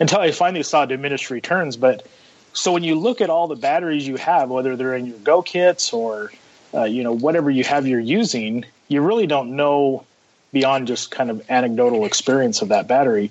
[0.00, 1.76] until I finally saw diminished returns.
[1.76, 2.06] But
[2.54, 5.42] so when you look at all the batteries you have, whether they're in your Go
[5.42, 6.32] kits or
[6.72, 10.06] uh, you know whatever you have you're using, you really don't know
[10.54, 13.30] beyond just kind of anecdotal experience of that battery.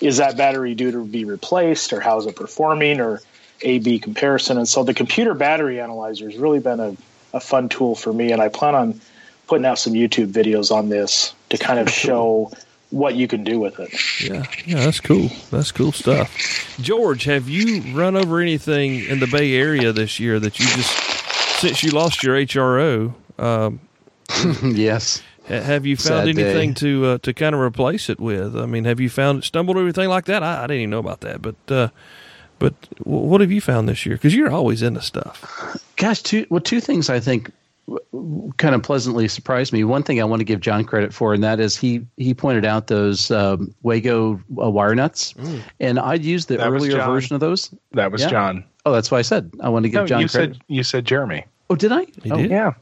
[0.00, 3.22] Is that battery due to be replaced, or how is it performing, or
[3.62, 4.58] a B comparison.
[4.58, 6.96] And so the computer battery analyzer has really been a,
[7.32, 8.32] a fun tool for me.
[8.32, 9.00] And I plan on
[9.46, 12.50] putting out some YouTube videos on this to kind of show
[12.90, 13.92] what you can do with it.
[14.22, 15.28] Yeah, yeah, that's cool.
[15.50, 16.76] That's cool stuff.
[16.80, 21.60] George, have you run over anything in the Bay Area this year that you just
[21.60, 23.14] since you lost your HRO?
[23.38, 23.80] Um,
[24.62, 25.22] yes.
[25.46, 26.80] Have you found Sad anything day.
[26.80, 28.56] to uh, to kind of replace it with?
[28.56, 30.42] I mean, have you found stumbled or anything like that?
[30.42, 31.88] I, I didn't even know about that, but uh,
[32.58, 32.74] but
[33.04, 34.16] what have you found this year?
[34.16, 35.78] Because you're always into stuff.
[35.96, 37.50] Gosh, two well, two things I think
[38.56, 39.84] kind of pleasantly surprised me.
[39.84, 42.64] One thing I want to give John credit for, and that is he he pointed
[42.64, 45.60] out those um, Wago uh, wire nuts, mm.
[45.80, 47.72] and I'd used the that earlier version of those.
[47.92, 48.30] That was yeah.
[48.30, 48.64] John.
[48.84, 50.54] Oh, that's why I said I want to give no, John you credit.
[50.54, 51.44] Said, you said Jeremy.
[51.70, 52.06] Oh, did I?
[52.22, 52.50] He oh, did?
[52.50, 52.74] Yeah.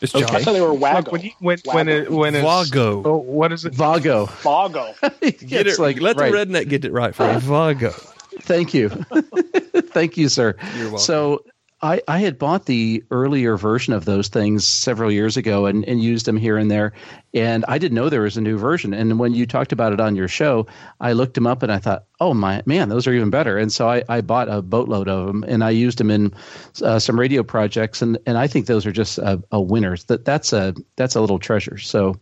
[0.00, 0.24] It's John.
[0.24, 0.36] Okay.
[0.36, 0.98] I thought they were Wago.
[0.98, 3.02] Look, when, he, when, when, it, when Vago.
[3.04, 3.74] Oh, what is it?
[3.74, 4.26] Vago.
[4.26, 4.94] Vago.
[5.20, 6.30] get it like let right.
[6.30, 7.38] the redneck get it right for you.
[7.40, 7.92] Vago.
[8.40, 8.88] Thank you.
[9.74, 10.56] Thank you, sir.
[10.76, 10.98] You're welcome.
[10.98, 11.44] So
[11.84, 16.02] I, I had bought the earlier version of those things several years ago and, and
[16.02, 16.94] used them here and there.
[17.34, 18.94] And I didn't know there was a new version.
[18.94, 20.66] And when you talked about it on your show,
[21.00, 23.58] I looked them up and I thought, oh my man, those are even better.
[23.58, 26.32] And so I, I bought a boatload of them and I used them in
[26.80, 28.00] uh, some radio projects.
[28.00, 30.04] And, and I think those are just a, a winners.
[30.04, 31.76] That that's a that's a little treasure.
[31.76, 32.18] So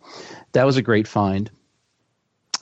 [0.52, 1.48] that was a great find.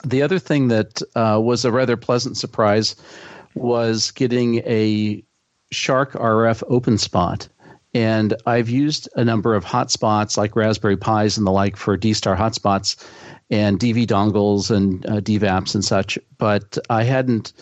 [0.05, 2.95] The other thing that uh, was a rather pleasant surprise
[3.55, 5.23] was getting a
[5.73, 7.49] SharkRF openSPOT.
[7.93, 12.13] And I've used a number of hotspots like Raspberry Pis and the like for D
[12.13, 13.05] Star hotspots
[13.51, 17.53] and DV dongles and uh, DVAPs and such, but I hadn't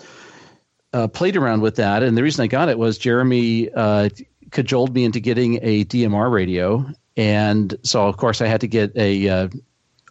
[0.92, 2.02] uh, played around with that.
[2.02, 4.10] And the reason I got it was Jeremy uh,
[4.50, 6.86] cajoled me into getting a DMR radio.
[7.16, 9.48] And so, of course, I had to get a uh,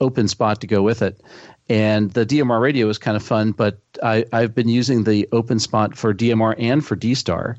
[0.02, 1.22] open spot to go with it.
[1.70, 5.60] And the DMR radio is kind of fun, but I, I've been using the open
[5.60, 7.58] spot for DMR and for D Star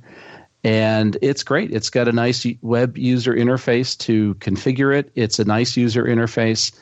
[0.64, 1.70] and it's great.
[1.72, 5.10] It's got a nice web user interface to configure it.
[5.14, 6.76] It's a nice user interface,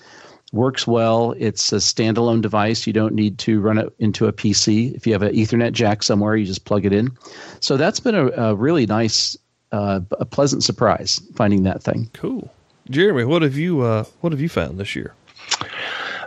[0.53, 1.35] works well.
[1.39, 2.87] It's a standalone device.
[2.87, 4.95] You don't need to run it into a PC.
[4.95, 7.17] If you have an Ethernet jack somewhere, you just plug it in.
[7.61, 9.37] So that's been a, a really nice,
[9.73, 12.09] uh, a pleasant surprise finding that thing.
[12.15, 12.51] Cool,
[12.89, 13.25] Jeremy.
[13.25, 15.13] What have you uh, What have you found this year?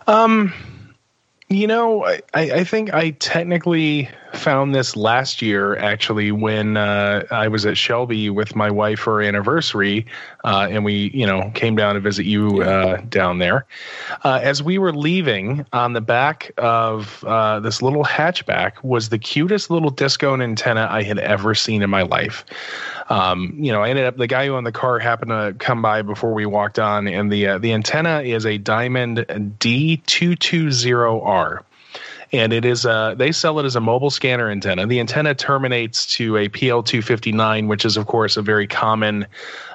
[0.05, 0.53] Um,
[1.49, 7.47] you know, I, I think I technically found this last year actually when uh, I
[7.47, 10.05] was at Shelby with my wife for our anniversary,
[10.43, 13.65] uh, and we you know came down to visit you uh, down there.
[14.23, 19.19] Uh, as we were leaving, on the back of uh, this little hatchback was the
[19.19, 22.45] cutest little discone antenna I had ever seen in my life.
[23.09, 25.81] Um, you know, I ended up the guy who owned the car happened to come
[25.81, 31.63] by before we walked on, and the uh, the antenna is a Diamond D220R
[32.31, 34.85] and it is a they sell it as a mobile scanner antenna.
[34.85, 39.25] The antenna terminates to a PL259, which is of course a very common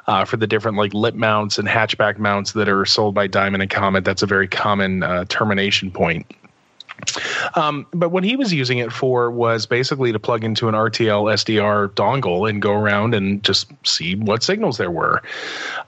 [0.07, 3.63] uh, for the different like lip mounts and hatchback mounts that are sold by Diamond
[3.63, 4.05] and Comet.
[4.05, 6.27] That's a very common uh, termination point.
[7.55, 11.33] Um, but what he was using it for was basically to plug into an RTL
[11.33, 15.23] SDR dongle and go around and just see what signals there were.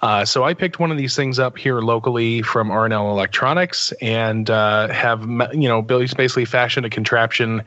[0.03, 4.49] Uh, so I picked one of these things up here locally from R&L Electronics and
[4.51, 5.23] uh, have
[5.53, 7.63] you know Billy's basically fashioned a contraption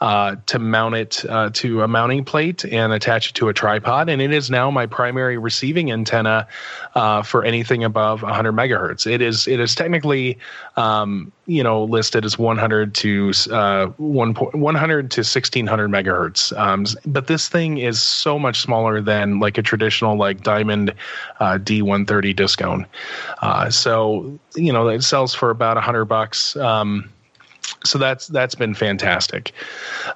[0.00, 4.08] uh, to mount it uh, to a mounting plate and attach it to a tripod.
[4.08, 6.48] And it is now my primary receiving antenna
[6.94, 9.10] uh, for anything above 100 megahertz.
[9.10, 10.38] It is it is technically
[10.76, 16.56] um, you know listed as 100 to uh, 1, 100 to 1600 megahertz.
[16.58, 20.94] Um, but this thing is so much smaller than like a traditional like Diamond
[21.40, 22.86] uh, D130 discone.
[23.40, 26.56] Uh, so you know it sells for about 100 bucks.
[26.56, 27.10] Um,
[27.84, 29.52] so that's that's been fantastic.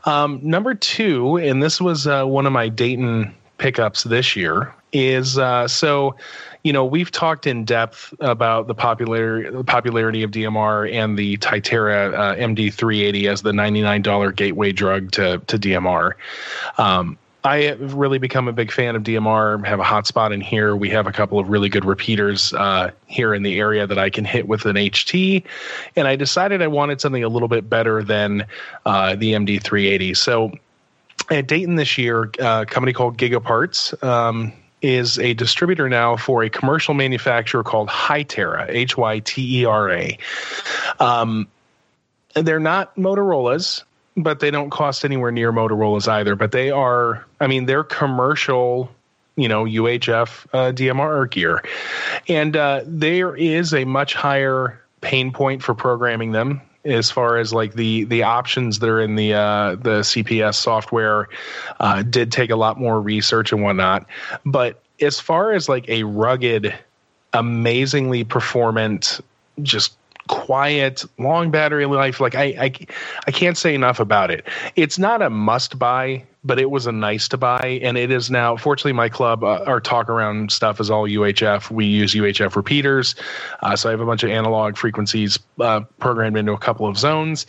[0.04, 5.38] Um, number two, and this was uh, one of my Dayton pickups this year, is
[5.38, 6.16] uh, so
[6.66, 11.36] you know, we've talked in depth about the popularity the popularity of DMR and the
[11.36, 16.14] Tytera uh, MD380 as the $99 gateway drug to to DMR.
[16.78, 19.64] Um, I have really become a big fan of DMR.
[19.64, 20.74] Have a hotspot in here.
[20.74, 24.10] We have a couple of really good repeaters uh, here in the area that I
[24.10, 25.44] can hit with an HT,
[25.94, 28.44] and I decided I wanted something a little bit better than
[28.84, 30.16] uh, the MD380.
[30.16, 30.50] So
[31.30, 34.02] at Dayton this year, uh, a company called Gigaparts.
[34.02, 39.64] Um, is a distributor now for a commercial manufacturer called Hytera, H Y T E
[39.64, 40.18] R A.
[41.00, 41.48] Um,
[42.34, 43.84] they're not Motorola's,
[44.16, 46.36] but they don't cost anywhere near Motorola's either.
[46.36, 48.90] But they are, I mean, they're commercial,
[49.36, 51.64] you know, UHF uh, DMR gear.
[52.28, 57.52] And uh, there is a much higher pain point for programming them as far as
[57.52, 61.28] like the the options that are in the uh, the CPS software
[61.80, 64.06] uh, did take a lot more research and whatnot.
[64.44, 66.74] But as far as like a rugged,
[67.32, 69.20] amazingly performant,
[69.62, 69.96] just
[70.28, 72.20] quiet, long battery life.
[72.20, 72.72] Like I, I,
[73.26, 74.46] I can't say enough about it.
[74.76, 78.30] It's not a must buy, but it was a nice to buy, and it is
[78.30, 78.56] now.
[78.56, 81.70] Fortunately, my club, uh, our talk around stuff is all UHF.
[81.70, 83.14] We use UHF repeaters,
[83.62, 86.96] uh, so I have a bunch of analog frequencies uh, programmed into a couple of
[86.96, 87.46] zones.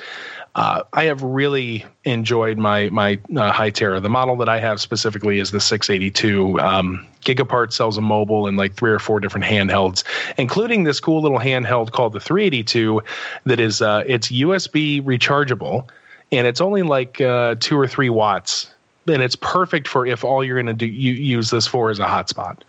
[0.58, 4.02] Uh, I have really enjoyed my my uh, Hytera.
[4.02, 6.60] The model that I have specifically is the 682.
[6.60, 10.04] Um, Gigapart sells a mobile and like three or four different handhelds,
[10.38, 13.04] including this cool little handheld called the 382
[13.46, 15.88] that is uh, it's USB rechargeable
[16.32, 18.72] and it's only like uh, two or three watts,
[19.08, 22.00] and it's perfect for if all you're going to do you use this for is
[22.00, 22.62] a hotspot.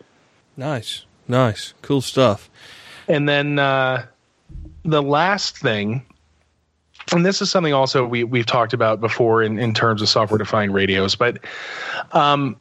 [0.58, 2.50] Nice, nice, cool stuff.
[3.08, 4.04] And then uh,
[4.84, 6.04] the last thing
[7.12, 10.38] and this is something also we we've talked about before in, in terms of software
[10.38, 11.38] defined radios, but
[12.12, 12.56] um,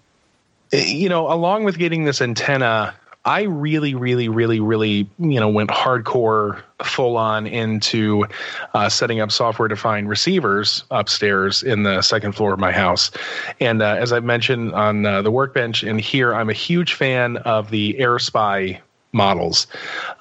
[0.71, 2.93] you know, along with getting this antenna,
[3.27, 8.25] I really, really, really, really, you know, went hardcore, full on into
[8.73, 13.11] uh, setting up software defined receivers upstairs in the second floor of my house.
[13.59, 17.37] And uh, as I mentioned on uh, the workbench and here, I'm a huge fan
[17.37, 18.79] of the AirSpy
[19.11, 19.67] models.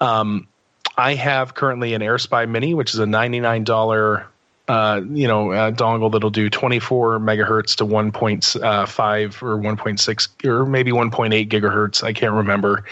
[0.01, 0.49] Um,
[0.97, 4.27] I have currently an AirSpy Mini, which is a $99
[4.69, 10.67] uh, you know, a dongle that'll do 24 megahertz to 1.5 uh, or 1.6 or
[10.67, 12.03] maybe 1.8 gigahertz.
[12.03, 12.85] I can't remember.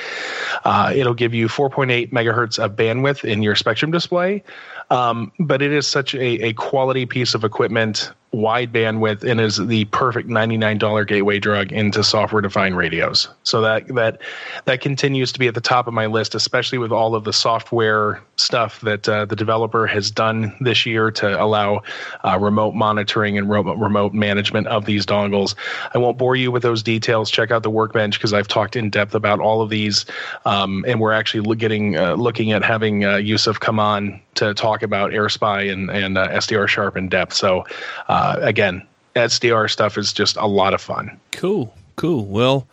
[0.64, 4.44] Uh, it'll give you 4.8 megahertz of bandwidth in your Spectrum display.
[4.90, 9.56] Um, but it is such a, a quality piece of equipment wide bandwidth and is
[9.56, 13.28] the perfect $99 gateway drug into software defined radios.
[13.44, 14.20] So that that
[14.64, 17.32] that continues to be at the top of my list, especially with all of the
[17.32, 21.82] software stuff that uh, the developer has done this year to allow
[22.24, 25.54] uh, remote monitoring and remote, remote management of these dongles.
[25.94, 27.30] I won't bore you with those details.
[27.30, 30.06] Check out the workbench because I've talked in depth about all of these,
[30.44, 34.82] um, and we're actually getting uh, looking at having uh, Youssef come on to talk
[34.82, 37.34] about AirSpy and and uh, SDR Sharp in depth.
[37.34, 37.64] So
[38.08, 41.18] uh, again, SDR stuff is just a lot of fun.
[41.32, 42.24] Cool, cool.
[42.24, 42.66] Well,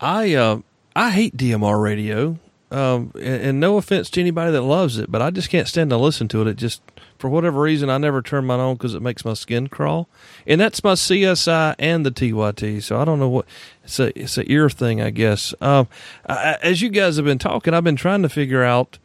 [0.00, 0.60] I uh,
[0.94, 2.38] I hate DMR radio,
[2.70, 5.90] um, and, and, no offense to anybody that loves it, but I just can't stand
[5.90, 6.48] to listen to it.
[6.48, 6.82] It just
[7.18, 10.08] for whatever reason I never turn mine on because it makes my skin crawl,
[10.46, 12.82] and that's my CSI and the TYT.
[12.82, 13.46] So I don't know what
[13.82, 15.54] it's a it's a ear thing, I guess.
[15.60, 15.88] Um,
[16.26, 18.98] I, as you guys have been talking, I've been trying to figure out.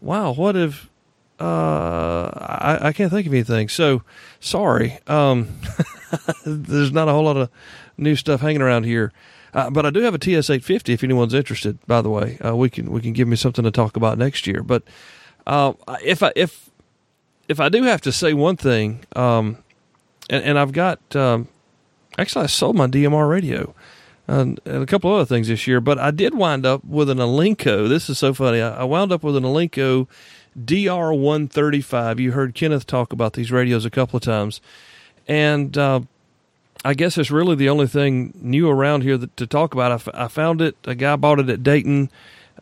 [0.00, 0.90] Wow, what if
[1.38, 3.68] uh, I, I can't think of anything.
[3.68, 4.02] So
[4.40, 4.98] sorry.
[5.06, 5.60] Um,
[6.46, 7.50] there's not a whole lot of
[7.98, 9.12] new stuff hanging around here.
[9.52, 10.92] Uh, but I do have a TS eight fifty.
[10.92, 13.70] If anyone's interested, by the way, uh, we can we can give me something to
[13.70, 14.62] talk about next year.
[14.62, 14.82] But
[15.46, 15.72] uh,
[16.04, 16.68] if I if
[17.48, 19.58] if I do have to say one thing, um,
[20.28, 21.48] and, and, I've got um,
[22.18, 23.74] actually I sold my DMR radio
[24.26, 27.18] and, and, a couple other things this year, but I did wind up with an
[27.18, 27.88] Alinco.
[27.88, 28.60] This is so funny.
[28.60, 30.08] I, I wound up with an Alinco
[30.58, 32.18] DR135.
[32.18, 34.60] You heard Kenneth talk about these radios a couple of times.
[35.28, 36.00] And uh,
[36.84, 39.92] I guess it's really the only thing new around here that, to talk about.
[39.92, 40.76] I, f- I found it.
[40.84, 42.10] A guy bought it at Dayton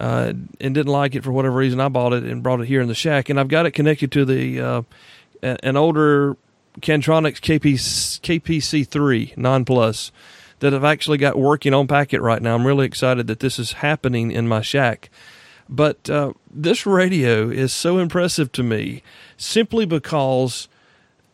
[0.01, 1.81] uh, and didn't like it for whatever reason.
[1.81, 3.29] I bought it and brought it here in the shack.
[3.29, 4.83] And I've got it connected to the uh,
[5.43, 6.37] an older
[6.81, 10.11] Kantronics KP, KPC3 Non Plus
[10.61, 12.55] that I've actually got working on packet right now.
[12.55, 15.11] I'm really excited that this is happening in my shack.
[15.69, 19.03] But uh, this radio is so impressive to me
[19.37, 20.69] simply because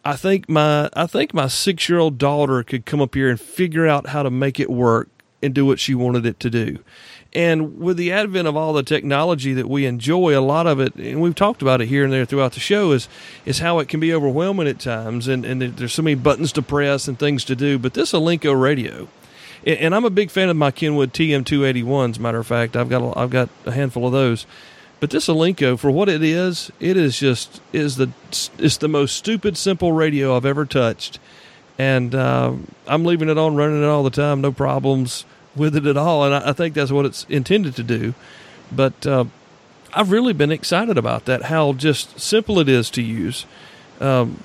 [0.04, 3.40] I think my I think my six year old daughter could come up here and
[3.40, 5.08] figure out how to make it work
[5.42, 6.78] and do what she wanted it to do.
[7.32, 10.94] And with the advent of all the technology that we enjoy, a lot of it,
[10.96, 13.08] and we've talked about it here and there throughout the show, is
[13.44, 16.62] is how it can be overwhelming at times, and, and there's so many buttons to
[16.62, 17.78] press and things to do.
[17.78, 19.08] But this Alinco radio
[19.66, 22.18] and I'm a big fan of my Kenwood TM281s.
[22.18, 24.46] Matter of fact, I've got a, I've got a handful of those.
[25.00, 28.10] But this Alinco, for what it is, it is just is the
[28.58, 31.18] it's the most stupid simple radio I've ever touched,
[31.78, 32.52] and uh,
[32.86, 35.24] I'm leaving it on, running it all the time, no problems
[35.56, 36.24] with it at all.
[36.24, 38.14] And I, I think that's what it's intended to do.
[38.70, 39.24] But uh,
[39.94, 41.44] I've really been excited about that.
[41.44, 43.46] How just simple it is to use.
[44.00, 44.42] Um,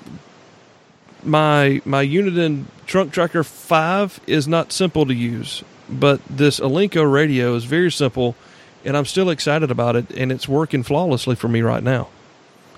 [1.22, 7.54] my my Uniden Trunk Tracker 5 is not simple to use, but this Alinco radio
[7.54, 8.36] is very simple,
[8.84, 12.08] and I'm still excited about it, and it's working flawlessly for me right now.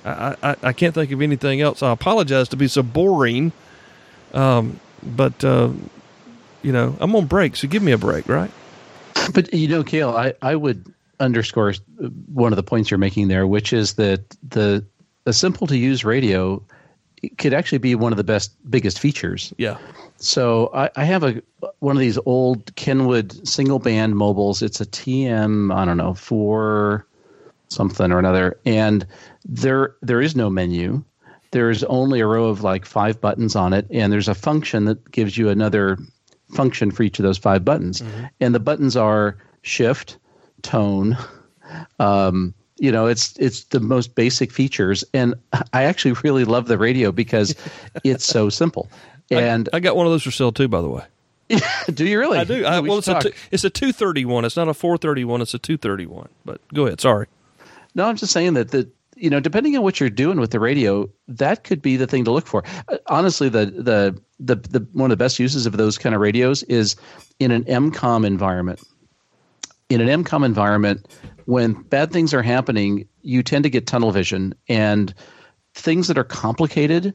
[0.05, 1.82] I, I, I can't think of anything else.
[1.82, 3.52] I apologize to be so boring,
[4.32, 5.70] um, but, uh,
[6.62, 8.51] you know, I'm on break, so give me a break, right?
[9.35, 10.90] But, you know, Cale, I, I would
[11.20, 11.74] underscore
[12.32, 14.85] one of the points you're making there, which is that the
[15.26, 16.62] a simple to use radio–
[17.39, 19.53] could actually be one of the best biggest features.
[19.59, 19.78] Yeah.
[20.16, 21.43] So I, I, have a
[21.78, 24.62] one of these old Kenwood single band mobiles.
[24.62, 27.07] It's a TM I don't know four
[27.69, 29.07] something or another, and
[29.45, 31.05] there there is no menu.
[31.51, 35.11] There's only a row of like five buttons on it, and there's a function that
[35.11, 35.99] gives you another
[36.55, 38.27] function for each of those five buttons, mm-hmm.
[38.40, 40.19] and the buttons are shift,
[40.62, 41.16] tone,
[41.99, 45.05] um, you know it's it's the most basic features.
[45.12, 45.34] And
[45.72, 47.55] i actually really love the radio because
[48.05, 48.88] it's so simple.
[49.30, 51.05] And I, I, got one of those for sale too by the way.
[51.94, 52.38] Do you really?
[52.38, 52.64] I do.
[52.64, 56.28] I, well it's a, two, it's a 231 it's not a 431 it's a 231
[56.44, 57.26] but go ahead sorry.
[57.94, 60.60] No i'm just saying that the you know depending on what you're doing with the
[60.60, 62.62] radio that could be the thing to look for.
[62.88, 66.20] Uh, honestly the the the, the one of the best uses of those kind of
[66.20, 66.96] radios is
[67.40, 68.80] in an EMCOM environment
[69.89, 71.06] in an EMCOM environment
[71.47, 75.15] when bad things are happening, you tend to get tunnel vision, and
[75.74, 77.15] things that are complicated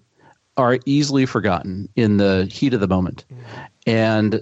[0.57, 3.25] are easily forgotten in the heat of the moment.
[3.85, 4.41] And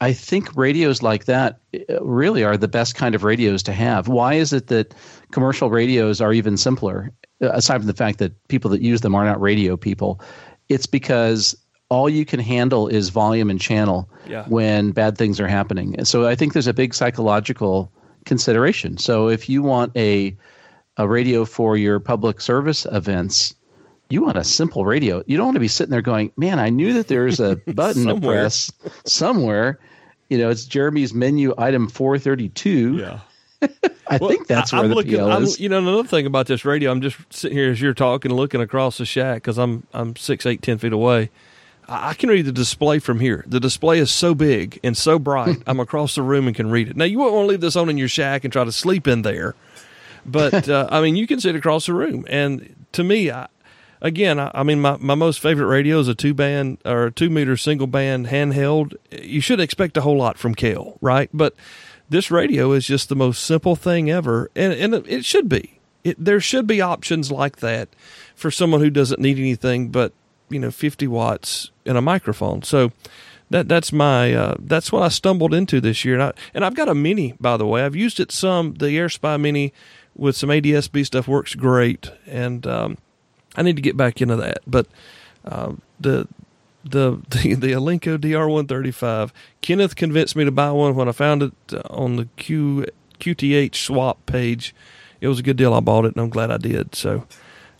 [0.00, 4.08] I think radios like that uh, really are the best kind of radios to have.
[4.08, 4.94] Why is it that
[5.32, 9.14] commercial radios are even simpler, uh, aside from the fact that people that use them
[9.14, 10.20] are not radio people?
[10.68, 11.56] It's because
[11.90, 14.44] all you can handle is volume and channel Yeah.
[14.48, 15.94] when bad things are happening.
[15.96, 17.90] And so I think there's a big psychological
[18.26, 18.98] consideration.
[18.98, 20.36] So if you want a
[20.96, 23.54] a radio for your public service events,
[24.10, 25.22] you want a simple radio.
[25.26, 28.06] You don't want to be sitting there going, "Man, I knew that there's a button
[28.06, 28.70] to press
[29.04, 29.78] somewhere."
[30.28, 32.96] You know, it's Jeremy's menu item 432.
[32.98, 33.20] Yeah.
[34.08, 35.58] I think that's where I'm the looking, PL I'm, is.
[35.58, 38.60] You know, another thing about this radio, I'm just sitting here as you're talking, looking
[38.60, 41.30] across the shack because I'm I'm six, eight, ten feet away.
[41.88, 43.44] I can read the display from here.
[43.46, 45.62] The display is so big and so bright.
[45.66, 46.96] I'm across the room and can read it.
[46.96, 49.08] Now you won't want to leave this on in your shack and try to sleep
[49.08, 49.54] in there,
[50.26, 52.26] but uh, I mean you can sit across the room.
[52.28, 53.48] And to me, I,
[54.02, 57.10] again, I, I mean my, my most favorite radio is a two band or a
[57.10, 58.94] two meter single band handheld.
[59.10, 61.30] You should expect a whole lot from Cale, right?
[61.32, 61.54] But
[62.10, 65.78] this radio is just the most simple thing ever, and and it should be.
[66.04, 67.88] It, there should be options like that
[68.34, 70.12] for someone who doesn't need anything but
[70.50, 72.62] you know 50 watts in a microphone.
[72.62, 72.92] So
[73.50, 76.74] that that's my uh, that's what I stumbled into this year, and I and I've
[76.74, 77.84] got a mini by the way.
[77.84, 78.74] I've used it some.
[78.74, 79.72] The AirSpy Mini
[80.16, 82.98] with some ADSB stuff works great, and um,
[83.56, 84.58] I need to get back into that.
[84.66, 84.86] But
[85.44, 86.28] uh, the
[86.84, 89.30] the the the Alinco DR135.
[89.62, 91.52] Kenneth convinced me to buy one when I found it
[91.90, 92.86] on the Q
[93.18, 94.74] QTH swap page.
[95.20, 95.74] It was a good deal.
[95.74, 96.94] I bought it, and I'm glad I did.
[96.94, 97.26] So,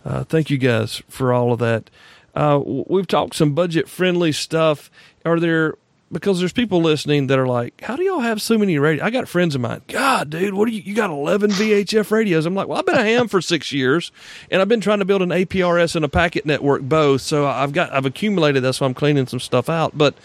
[0.03, 1.89] uh, thank you guys for all of that.
[2.35, 4.89] Uh, we've talked some budget friendly stuff.
[5.25, 5.75] Are there
[6.11, 9.09] because there's people listening that are like, "How do y'all have so many radios?" I
[9.09, 9.81] got friends of mine.
[9.87, 10.81] God, dude, what do you?
[10.81, 12.45] You got 11 VHF radios?
[12.45, 14.11] I'm like, well, I've been a ham for six years,
[14.49, 17.21] and I've been trying to build an APRS and a packet network both.
[17.21, 18.63] So I've got I've accumulated.
[18.63, 19.97] That's why I'm cleaning some stuff out.
[19.97, 20.15] But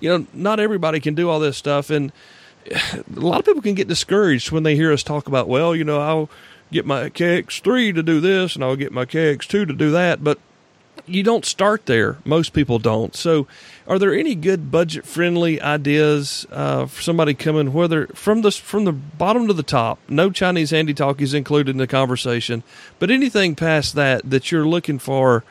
[0.00, 2.12] you know, not everybody can do all this stuff, and
[2.70, 5.84] a lot of people can get discouraged when they hear us talk about, well, you
[5.84, 6.30] know, I'll
[6.72, 10.38] get my KX3 to do this, and I'll get my KX2 to do that, but
[11.06, 12.16] you don't start there.
[12.24, 13.14] Most people don't.
[13.14, 13.46] So,
[13.86, 18.92] are there any good budget-friendly ideas uh, for somebody coming, whether from the from the
[18.92, 19.98] bottom to the top?
[20.08, 22.62] No Chinese handy talkies included in the conversation,
[22.98, 25.44] but anything past that that you're looking for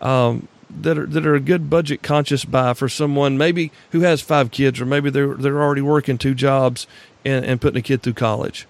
[0.00, 4.20] um, that are that are a good budget conscious buy for someone maybe who has
[4.20, 6.86] five kids, or maybe they're they're already working two jobs
[7.24, 8.66] and, and putting a kid through college.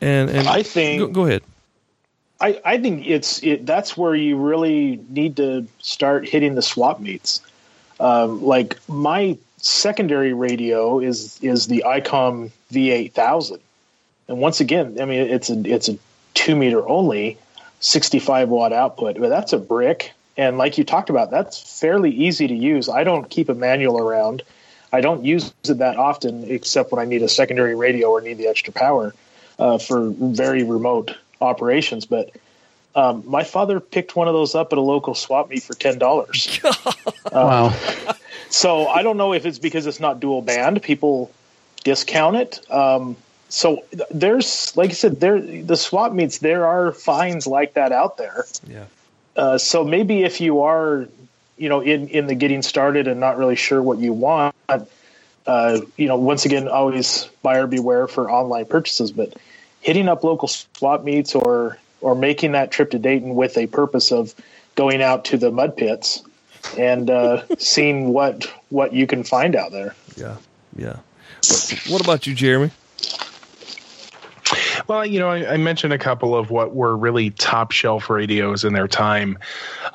[0.00, 1.42] And and I think- go, go ahead.
[2.42, 6.98] I, I think it's it, that's where you really need to start hitting the swap
[6.98, 7.40] meets.
[8.00, 13.60] Um, like my secondary radio is is the ICOM V8000,
[14.26, 15.96] and once again, I mean it's a it's a
[16.34, 17.38] two meter only,
[17.78, 20.12] 65 watt output, but that's a brick.
[20.36, 22.88] And like you talked about, that's fairly easy to use.
[22.88, 24.42] I don't keep a manual around.
[24.92, 28.38] I don't use it that often, except when I need a secondary radio or need
[28.38, 29.14] the extra power
[29.58, 32.06] uh, for very remote operations.
[32.06, 32.30] But
[32.94, 35.98] um, my father picked one of those up at a local swap meet for ten
[35.98, 36.60] dollars.
[37.32, 37.74] wow.
[38.48, 40.82] So I don't know if it's because it's not dual band.
[40.82, 41.30] People
[41.84, 42.70] discount it.
[42.70, 43.16] Um,
[43.48, 46.38] so there's, like I said, there the swap meets.
[46.38, 48.46] There are fines like that out there.
[48.66, 48.84] Yeah.
[49.36, 51.08] Uh, so maybe if you are,
[51.56, 54.54] you know, in in the getting started and not really sure what you want,
[55.46, 59.12] uh, you know, once again, always buyer beware for online purchases.
[59.12, 59.34] But
[59.82, 64.10] hitting up local swap meets or or making that trip to Dayton with a purpose
[64.10, 64.34] of
[64.74, 66.22] going out to the mud pits
[66.78, 69.94] and uh, seeing what what you can find out there.
[70.16, 70.36] Yeah.
[70.76, 70.96] Yeah.
[71.48, 72.70] What, what about you, Jeremy?
[74.86, 78.64] Well, you know, I, I mentioned a couple of what were really top shelf radios
[78.64, 79.38] in their time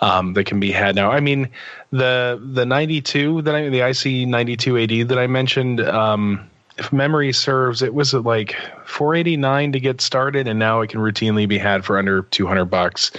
[0.01, 1.11] um, that can be had now.
[1.11, 1.49] I mean,
[1.91, 5.81] the the ninety two that I the IC ninety two AD that I mentioned.
[5.81, 8.55] Um, if memory serves, it was like
[8.85, 13.11] 489 to get started, and now it can routinely be had for under 200 bucks.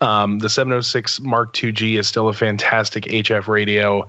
[0.00, 4.06] Um, the 706 Mark II-G is still a fantastic HF radio.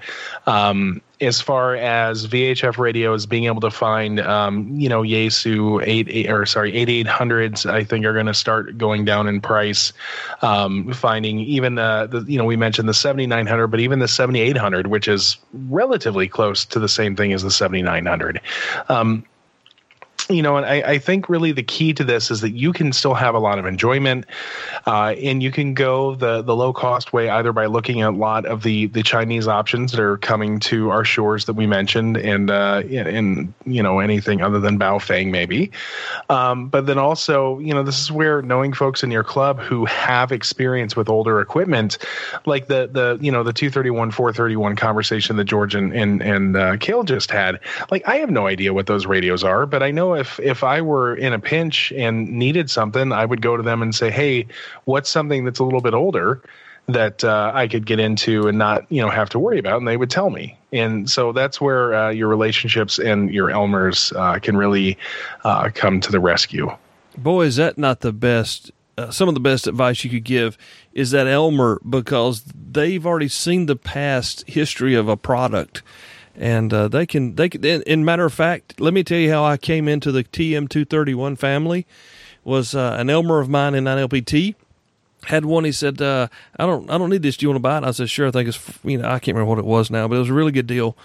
[0.47, 6.07] Um, as far as VHF radios, being able to find, um, you know, Yaesu eight,
[6.09, 9.93] eight or sorry, 8800s, I think are going to start going down in price.
[10.41, 14.87] Um, finding even the, the, you know, we mentioned the 7900, but even the 7800,
[14.87, 15.37] which is
[15.69, 18.41] relatively close to the same thing as the 7900.
[18.89, 19.25] Um,
[20.29, 22.93] you know, and I, I, think really the key to this is that you can
[22.93, 24.25] still have a lot of enjoyment,
[24.85, 28.15] uh, and you can go the the low cost way either by looking at a
[28.15, 32.17] lot of the the Chinese options that are coming to our shores that we mentioned,
[32.17, 35.71] and uh, and you know anything other than Bao Baofeng maybe,
[36.29, 39.85] um, but then also you know this is where knowing folks in your club who
[39.85, 41.97] have experience with older equipment,
[42.45, 46.77] like the the you know the 231 431 conversation that George and and, and uh,
[46.77, 47.59] Cale just had,
[47.91, 50.81] like I have no idea what those radios are, but I know if if I
[50.81, 54.47] were in a pinch and needed something, I would go to them and say, "Hey,
[54.85, 56.41] what's something that's a little bit older?"
[56.87, 59.87] that uh, I could get into and not you know have to worry about, and
[59.87, 60.57] they would tell me.
[60.71, 64.97] And so that's where uh, your relationships and your Elmers uh, can really
[65.43, 66.75] uh, come to the rescue.
[67.17, 68.71] Boy, is that not the best?
[68.97, 70.57] Uh, some of the best advice you could give
[70.93, 75.81] is that Elmer because they've already seen the past history of a product
[76.35, 77.63] and uh, they can they can.
[77.63, 80.85] In, matter of fact, let me tell you how I came into the TM two
[80.85, 81.85] thirty one family.
[82.43, 84.55] Was uh, an Elmer of mine in 9LPT
[85.27, 85.63] had one.
[85.63, 86.27] He said, uh,
[86.57, 87.37] "I don't I don't need this.
[87.37, 89.19] Do you want to buy it?" I said, "Sure." I think it's you know I
[89.19, 90.97] can't remember what it was now, but it was a really good deal.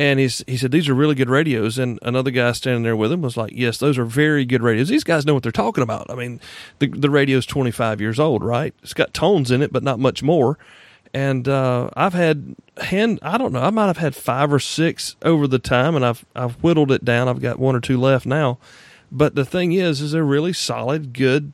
[0.00, 1.76] And he's, he said, These are really good radios.
[1.76, 4.88] And another guy standing there with him was like, Yes, those are very good radios.
[4.88, 6.08] These guys know what they're talking about.
[6.08, 6.40] I mean,
[6.78, 8.72] the, the radio's 25 years old, right?
[8.84, 10.56] It's got tones in it, but not much more
[11.14, 15.16] and uh, I've had hand I don't know I might have had five or six
[15.22, 17.28] over the time, and I've I've whittled it down.
[17.28, 18.58] I've got one or two left now,
[19.10, 21.52] but the thing is, is they're really solid, good,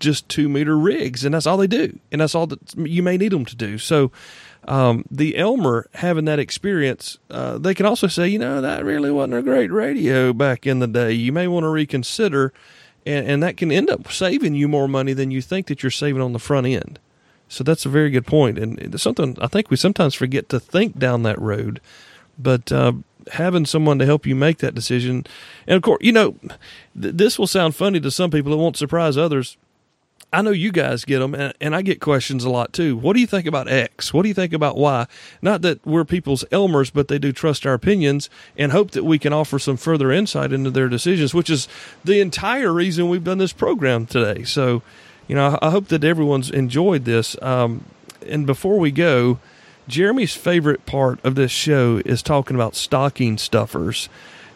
[0.00, 3.16] just two meter rigs, and that's all they do, and that's all that you may
[3.16, 3.78] need them to do.
[3.78, 4.10] So.
[4.66, 9.10] Um, the Elmer having that experience, uh, they can also say, you know, that really
[9.10, 11.12] wasn't a great radio back in the day.
[11.12, 12.50] You may want to reconsider,
[13.04, 15.90] and, and that can end up saving you more money than you think that you're
[15.90, 16.98] saving on the front end.
[17.48, 20.98] So that's a very good point, and something I think we sometimes forget to think
[20.98, 21.80] down that road.
[22.38, 22.94] But uh,
[23.32, 25.26] having someone to help you make that decision,
[25.66, 26.32] and of course, you know,
[27.00, 28.52] th- this will sound funny to some people.
[28.52, 29.56] It won't surprise others.
[30.32, 32.96] I know you guys get them, and, and, I get questions a lot too.
[32.96, 34.12] What do you think about X?
[34.12, 35.06] What do you think about Y?
[35.40, 39.20] Not that we're people's Elmers, but they do trust our opinions and hope that we
[39.20, 41.68] can offer some further insight into their decisions, which is
[42.04, 44.42] the entire reason we've done this program today.
[44.42, 44.82] So
[45.28, 47.36] you know, I hope that everyone's enjoyed this.
[47.42, 47.84] Um,
[48.26, 49.38] and before we go,
[49.88, 54.08] Jeremy's favorite part of this show is talking about stocking stuffers.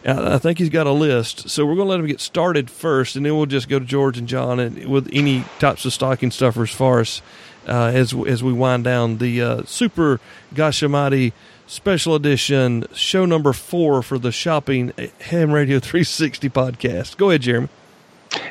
[0.05, 3.17] I think he's got a list, so we're going to let him get started first,
[3.17, 6.31] and then we'll just go to George and John and with any types of stocking
[6.31, 7.21] stuffers for us
[7.67, 10.21] uh, as as we wind down the uh, Super
[10.53, 11.33] Gashamati
[11.67, 17.17] Special Edition show number four for the Shopping Ham Radio 360 podcast.
[17.17, 17.69] Go ahead, Jeremy.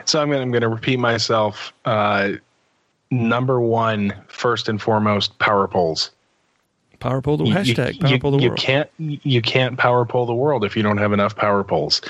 [0.05, 1.73] So I'm going, I'm going to repeat myself.
[1.85, 2.33] Uh,
[3.11, 6.11] number one, first and foremost, power poles.
[7.01, 8.59] Power pole the hashtag you, power pole the you world.
[8.59, 12.01] can't you can't power pole the world if you don't have enough power poles.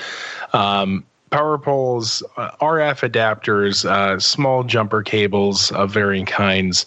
[0.51, 6.85] Um, power poles, uh, RF adapters, uh, small jumper cables of varying kinds,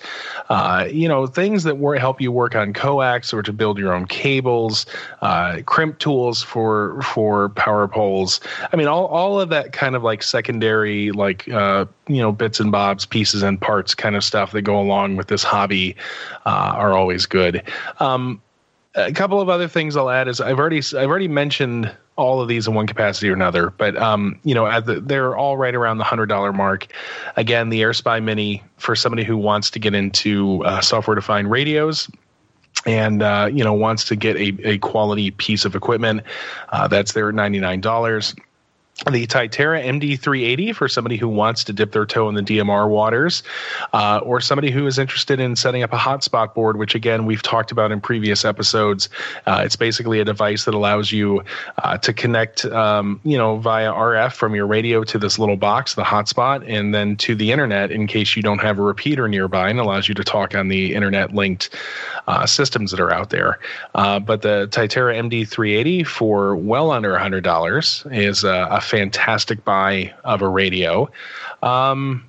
[0.49, 4.07] uh, you know, things that help you work on coax or to build your own
[4.07, 4.87] cables,
[5.21, 8.41] uh, crimp tools for for power poles.
[8.73, 12.61] I mean, all, all of that kind of like secondary, like, uh, you know, bits
[12.61, 15.97] and bobs, pieces and parts kind of stuff that go along with this hobby
[16.47, 17.63] uh, are always good.
[18.01, 18.41] Um,
[18.95, 22.49] a couple of other things I'll add is I've already I've already mentioned all of
[22.49, 25.99] these in one capacity or another, but um, you know, the, they're all right around
[25.99, 26.87] the hundred dollar mark.
[27.37, 32.11] Again, the AirSpy Mini for somebody who wants to get into uh, software defined radios
[32.87, 36.23] and uh, you know wants to get a, a quality piece of equipment,
[36.71, 38.35] uh, that's there at ninety nine dollars
[39.11, 43.43] the Tytera MD380 for somebody who wants to dip their toe in the DMR waters,
[43.93, 47.43] uh, or somebody who is interested in setting up a hotspot board, which again we've
[47.43, 49.09] talked about in previous episodes.
[49.47, 51.43] Uh, it's basically a device that allows you
[51.83, 55.95] uh, to connect, um, you know, via RF from your radio to this little box,
[55.95, 59.69] the hotspot, and then to the internet in case you don't have a repeater nearby,
[59.69, 61.71] and allows you to talk on the internet linked
[62.29, 63.59] uh, systems that are out there.
[63.97, 70.49] Uh, but the Tytera MD380 for well under $100 is a fantastic buy of a
[70.49, 71.11] radio.
[71.63, 72.29] Um,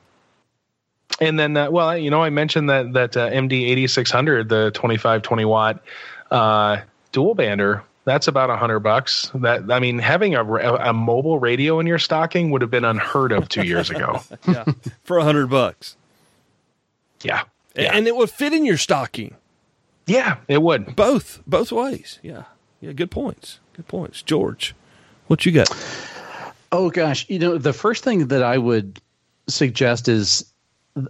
[1.19, 4.49] and then, uh, well, you know, I mentioned that that uh, MD eighty six hundred,
[4.49, 5.83] the twenty five twenty watt
[6.31, 6.77] uh,
[7.11, 7.83] dual bander.
[8.05, 9.29] That's about a hundred bucks.
[9.35, 13.33] That I mean, having a, a mobile radio in your stocking would have been unheard
[13.33, 14.21] of two years ago.
[14.47, 14.65] yeah,
[15.03, 15.97] for a hundred bucks.
[17.21, 17.43] Yeah.
[17.75, 19.35] yeah, and it would fit in your stocking.
[20.05, 20.95] Yeah, it would.
[20.95, 22.19] Both, both ways.
[22.21, 22.43] Yeah,
[22.81, 22.91] yeah.
[22.91, 23.59] Good points.
[23.73, 24.75] Good points, George.
[25.27, 25.69] What you got?
[26.73, 28.99] Oh gosh, you know the first thing that I would
[29.47, 30.43] suggest is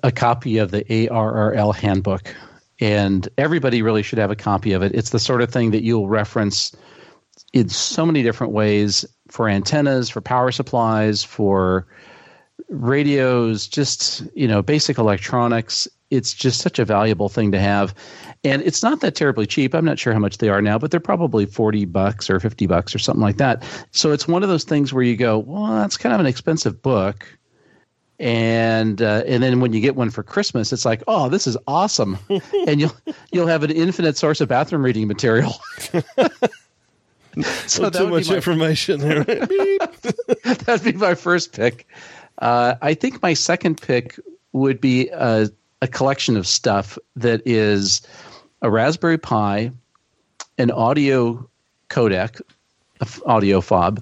[0.04, 2.36] a copy of the ARRL handbook,
[2.82, 4.94] and everybody really should have a copy of it.
[4.94, 6.76] It's the sort of thing that you'll reference
[7.54, 11.88] in so many different ways for antennas, for power supplies, for
[12.68, 15.88] radios, just you know, basic electronics.
[16.14, 17.94] It's just such a valuable thing to have,
[18.44, 19.74] and it's not that terribly cheap.
[19.74, 22.68] I'm not sure how much they are now, but they're probably forty bucks or fifty
[22.68, 23.64] bucks or something like that.
[23.92, 26.82] So it's one of those things where you go, well, that's kind of an expensive
[26.82, 27.28] book
[28.20, 31.58] and uh, and then when you get one for Christmas, it's like, oh, this is
[31.68, 32.18] awesome,
[32.68, 32.96] and you'll
[33.32, 35.54] you'll have an infinite source of bathroom reading material.
[37.68, 39.24] so too much my, information there.
[40.44, 41.88] that'd be my first pick.
[42.38, 44.20] Uh, I think my second pick
[44.54, 45.50] would be a,
[45.84, 48.02] a collection of stuff that is
[48.62, 49.70] a Raspberry Pi,
[50.58, 51.48] an audio
[51.90, 52.42] codec,
[53.26, 54.02] audio fob,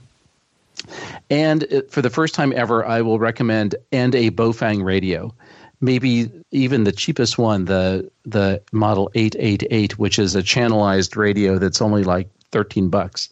[1.32, 5.34] and for the first time ever, I will recommend and a Baofeng radio.
[5.82, 11.82] Maybe even the cheapest one, the the Model 888, which is a channelized radio that's
[11.82, 13.30] only like 13 bucks.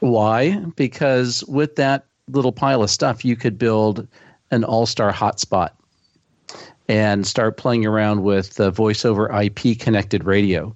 [0.00, 0.56] Why?
[0.74, 4.08] Because with that little pile of stuff, you could build
[4.50, 5.70] an AllStar hotspot
[6.88, 10.74] and start playing around with the voice over IP connected radio,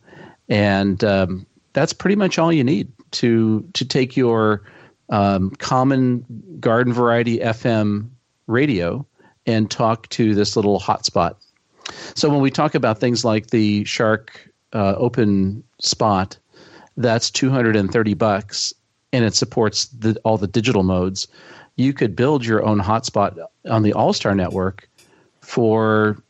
[0.48, 4.62] and um, that's pretty much all you need to to take your
[5.10, 6.24] um, common
[6.60, 8.08] garden variety FM
[8.46, 9.06] radio
[9.46, 11.34] and talk to this little hotspot.
[12.14, 16.36] So when we talk about things like the Shark uh, Open Spot,
[16.96, 18.74] that's 230 bucks
[19.12, 21.28] and it supports the, all the digital modes.
[21.76, 23.38] You could build your own hotspot
[23.70, 24.87] on the AllStar network
[25.48, 26.22] for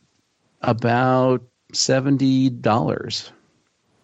[0.63, 1.43] about
[1.73, 3.31] $70,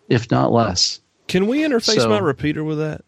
[0.09, 1.01] if not less.
[1.29, 3.03] Can we interface so, my repeater with that?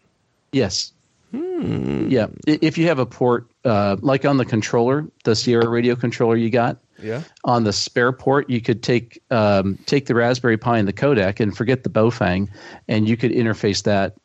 [0.53, 0.93] Yes.
[1.31, 2.07] Hmm.
[2.07, 6.37] Yeah, if you have a port uh, like on the controller, the Sierra radio controller
[6.37, 10.77] you got, yeah, on the spare port, you could take um, take the Raspberry Pi
[10.77, 12.47] and the codec and forget the Baofeng,
[12.87, 14.15] and you could interface that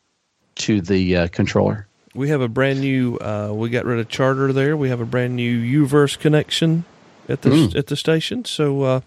[0.55, 1.89] to the uh, controller.
[2.15, 3.17] We have a brand new.
[3.17, 4.77] Uh, we got rid of Charter there.
[4.77, 6.85] We have a brand new UVerse connection
[7.29, 7.77] at the mm.
[7.77, 8.45] at the station.
[8.45, 9.01] So uh,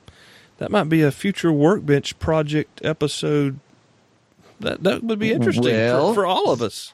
[0.58, 3.60] that might be a future workbench project episode.
[4.60, 6.94] That that would be interesting well, for, for all of us.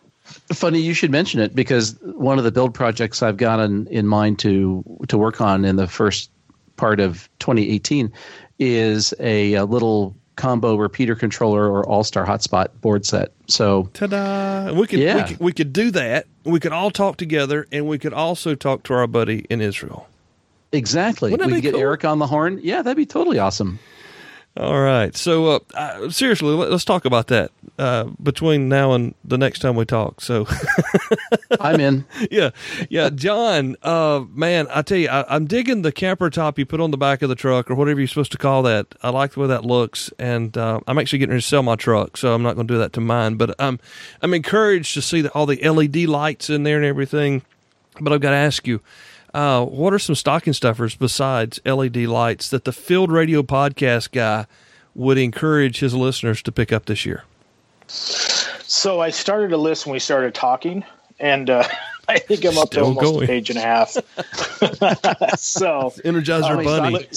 [0.53, 4.07] Funny you should mention it because one of the build projects I've got in, in
[4.07, 6.31] mind to to work on in the first
[6.77, 8.11] part of 2018
[8.59, 13.31] is a, a little combo repeater controller or AllStar hotspot board set.
[13.47, 14.73] So ta-da!
[14.73, 15.15] We could, yeah.
[15.15, 16.25] we could we could do that.
[16.43, 20.07] We could all talk together, and we could also talk to our buddy in Israel.
[20.71, 21.31] Exactly.
[21.31, 21.81] We could get cool?
[21.81, 22.59] Eric on the horn.
[22.63, 23.79] Yeah, that'd be totally awesome.
[24.57, 25.15] All right.
[25.15, 29.59] So uh, uh, seriously, let, us talk about that uh, between now and the next
[29.59, 30.19] time we talk.
[30.19, 30.45] So
[31.59, 32.05] I'm in.
[32.29, 32.51] Yeah,
[32.89, 33.75] yeah, John.
[33.81, 36.97] Uh, man, I tell you, I, am digging the camper top you put on the
[36.97, 38.87] back of the truck or whatever you're supposed to call that.
[39.01, 41.75] I like the way that looks, and uh, I'm actually getting ready to sell my
[41.75, 43.35] truck, so I'm not going to do that to mine.
[43.35, 43.79] But I'm
[44.21, 47.41] I'm encouraged to see the, all the LED lights in there and everything.
[47.99, 48.81] But I've got to ask you
[49.33, 54.45] uh, what are some stocking stuffers besides LED lights that the Field Radio podcast guy
[54.93, 57.23] would encourage his listeners to pick up this year?
[57.87, 60.83] So I started a list when we started talking,
[61.19, 61.63] and uh,
[62.07, 63.23] I think I'm up Still to almost going.
[63.23, 63.91] a page and a half.
[65.37, 67.07] so Energizer Bunny.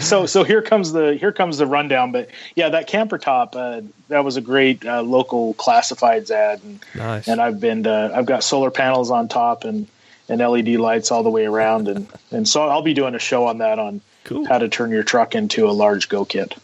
[0.00, 2.12] so so here comes the here comes the rundown.
[2.12, 6.80] But yeah, that camper top uh, that was a great uh, local classifieds ad, and,
[6.94, 7.28] nice.
[7.28, 9.86] and I've been uh, I've got solar panels on top and
[10.28, 11.88] and LED lights all the way around.
[11.88, 14.46] And, and so I'll be doing a show on that on cool.
[14.46, 16.54] how to turn your truck into a large go kit.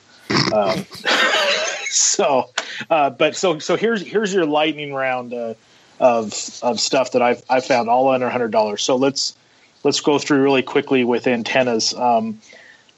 [0.52, 0.86] Um,
[1.84, 2.50] so,
[2.88, 5.54] uh, but so, so here's, here's your lightning round, uh,
[5.98, 6.32] of,
[6.62, 8.82] of stuff that I've, I found all under hundred dollars.
[8.82, 9.36] So let's,
[9.84, 11.92] let's go through really quickly with antennas.
[11.92, 12.40] Um,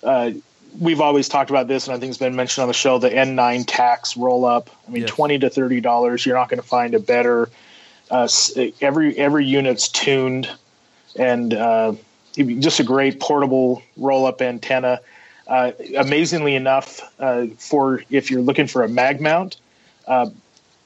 [0.04, 0.32] uh,
[0.78, 2.98] we've always talked about this, and I think it's been mentioned on the show.
[2.98, 4.70] The N9TAX roll up.
[4.86, 5.10] I mean, yes.
[5.10, 6.24] twenty to thirty dollars.
[6.24, 7.48] You're not going to find a better
[8.12, 8.28] uh,
[8.82, 10.48] every every unit's tuned,
[11.16, 11.94] and uh,
[12.36, 15.00] just a great portable roll up antenna.
[15.48, 19.56] Uh, amazingly enough, uh, for if you're looking for a mag mount,
[20.06, 20.28] uh,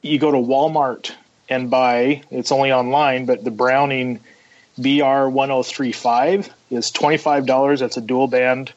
[0.01, 1.11] you go to Walmart
[1.49, 2.23] and buy.
[2.31, 4.21] It's only online, but the Browning
[4.79, 7.81] BR1035 is twenty five dollars.
[7.81, 8.71] That's a dual band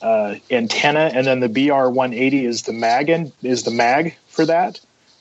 [0.00, 4.78] uh, antenna, and then the BR180 is the mag and is the mag for that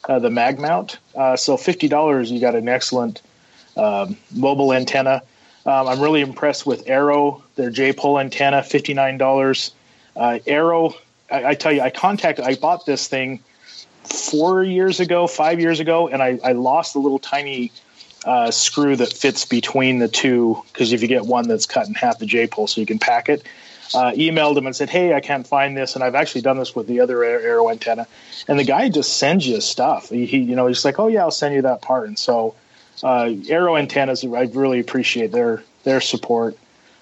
[0.08, 0.98] uh, the mag mount.
[1.16, 3.22] Uh, so fifty dollars, you got an excellent
[3.76, 5.22] um, mobile antenna.
[5.66, 9.72] Um, I'm really impressed with Arrow, their J pole antenna, fifty nine dollars.
[10.16, 10.96] Uh, Arrow,
[11.32, 13.40] I, I, tell you, I contacted, I bought this thing
[14.04, 17.72] four years ago, five years ago, and I, I lost the little tiny
[18.26, 21.94] uh, screw that fits between the two because if you get one that's cut in
[21.94, 23.44] half the J pole, so you can pack it.
[23.94, 26.76] Uh, emailed him and said, "Hey, I can't find this," and I've actually done this
[26.76, 28.06] with the other arrow antenna,
[28.48, 30.10] and the guy just sends you stuff.
[30.10, 32.56] He, he you know, he's like, "Oh yeah, I'll send you that part," and so
[33.04, 36.58] uh, arrow antennas, I really appreciate their their support.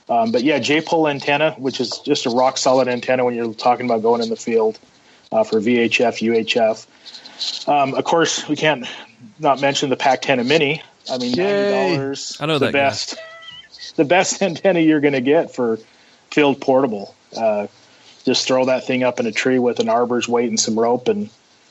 [0.08, 3.88] Um, but yeah, J-pole antenna, which is just a rock solid antenna when you're talking
[3.88, 4.78] about going in the field
[5.32, 7.68] uh, for VHF, UHF.
[7.68, 8.86] Um, of course, we can't
[9.40, 10.84] not mention the PackTenna Mini.
[11.10, 12.38] I mean, ninety dollars.
[12.40, 13.16] I know the that best,
[13.96, 15.80] the best antenna you're going to get for
[16.36, 17.16] field portable.
[17.36, 17.68] Uh,
[18.26, 21.08] just throw that thing up in a tree with an arborist weight and some rope,
[21.08, 21.30] and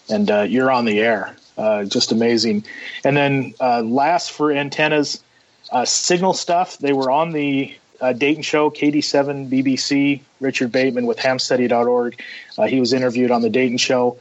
[0.09, 1.37] and uh, you're on the air.
[1.59, 2.65] Uh, just amazing.
[3.05, 5.23] And then uh, last for antennas,
[5.71, 6.79] uh, signal stuff.
[6.79, 10.21] They were on the uh, Dayton show, KD7 BBC.
[10.41, 12.21] Richard Bateman with hamstudy.org.
[12.69, 14.19] He was interviewed on the Dayton show.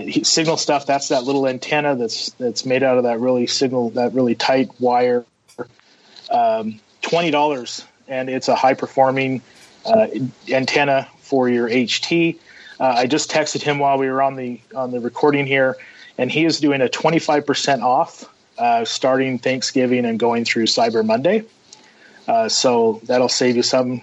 [0.00, 0.86] He, signal stuff.
[0.86, 4.68] That's that little antenna that's that's made out of that really signal that really tight
[4.78, 5.24] wire.
[6.30, 9.40] Um, Twenty dollars, and it's a high performing
[10.48, 12.38] antenna for your HT.
[12.80, 15.76] I just texted him while we were on the on the recording here
[16.18, 18.24] and he is doing a 25% off
[18.58, 21.44] uh, starting Thanksgiving and going through Cyber Monday.
[22.26, 24.02] Uh, so that'll save you some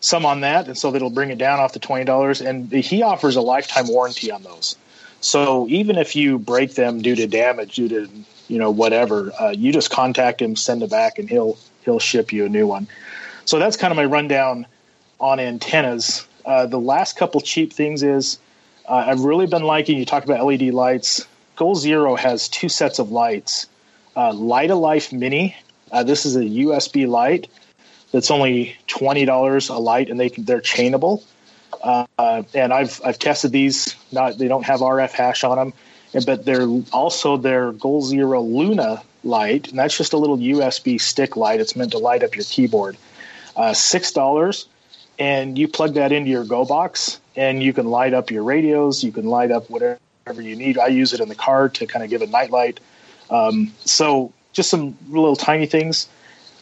[0.00, 2.40] some on that, and so that'll bring it down off the twenty dollars.
[2.40, 4.76] And he offers a lifetime warranty on those.
[5.20, 8.08] So even if you break them due to damage, due to
[8.46, 12.32] you know whatever, uh, you just contact him, send it back, and he'll he'll ship
[12.32, 12.86] you a new one.
[13.44, 14.66] So that's kind of my rundown
[15.20, 16.26] on antennas.
[16.44, 18.38] Uh, the last couple cheap things is
[18.88, 19.98] uh, I've really been liking.
[19.98, 21.26] You talked about LED lights.
[21.56, 23.66] Goal Zero has two sets of lights.
[24.16, 25.56] Uh, Light a Life Mini.
[25.92, 27.48] Uh, this is a USB light
[28.12, 31.22] that's only twenty dollars a light, and they they're chainable.
[31.82, 32.06] Uh,
[32.54, 33.94] and I've I've tested these.
[34.12, 35.72] Not they don't have RF hash on them,
[36.24, 41.36] but they're also their Goal Zero Luna light, and that's just a little USB stick
[41.36, 41.60] light.
[41.60, 42.96] It's meant to light up your keyboard.
[43.56, 44.66] Uh, Six dollars,
[45.18, 49.02] and you plug that into your Go box, and you can light up your radios.
[49.02, 49.98] You can light up whatever
[50.40, 50.78] you need.
[50.78, 52.80] I use it in the car to kind of give a nightlight.
[53.30, 56.08] Um, so just some little tiny things.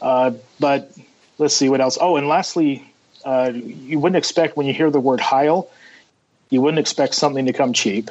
[0.01, 0.93] Uh, but
[1.39, 1.99] let's see what else.
[2.01, 2.87] Oh, and lastly,
[3.25, 5.69] uh, you wouldn't expect when you hear the word Heil,
[6.51, 8.11] you wouldn't expect something to come cheap.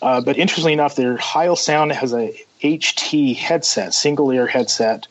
[0.00, 5.06] Uh, but interestingly enough, their Heil sound has a HT headset, single ear headset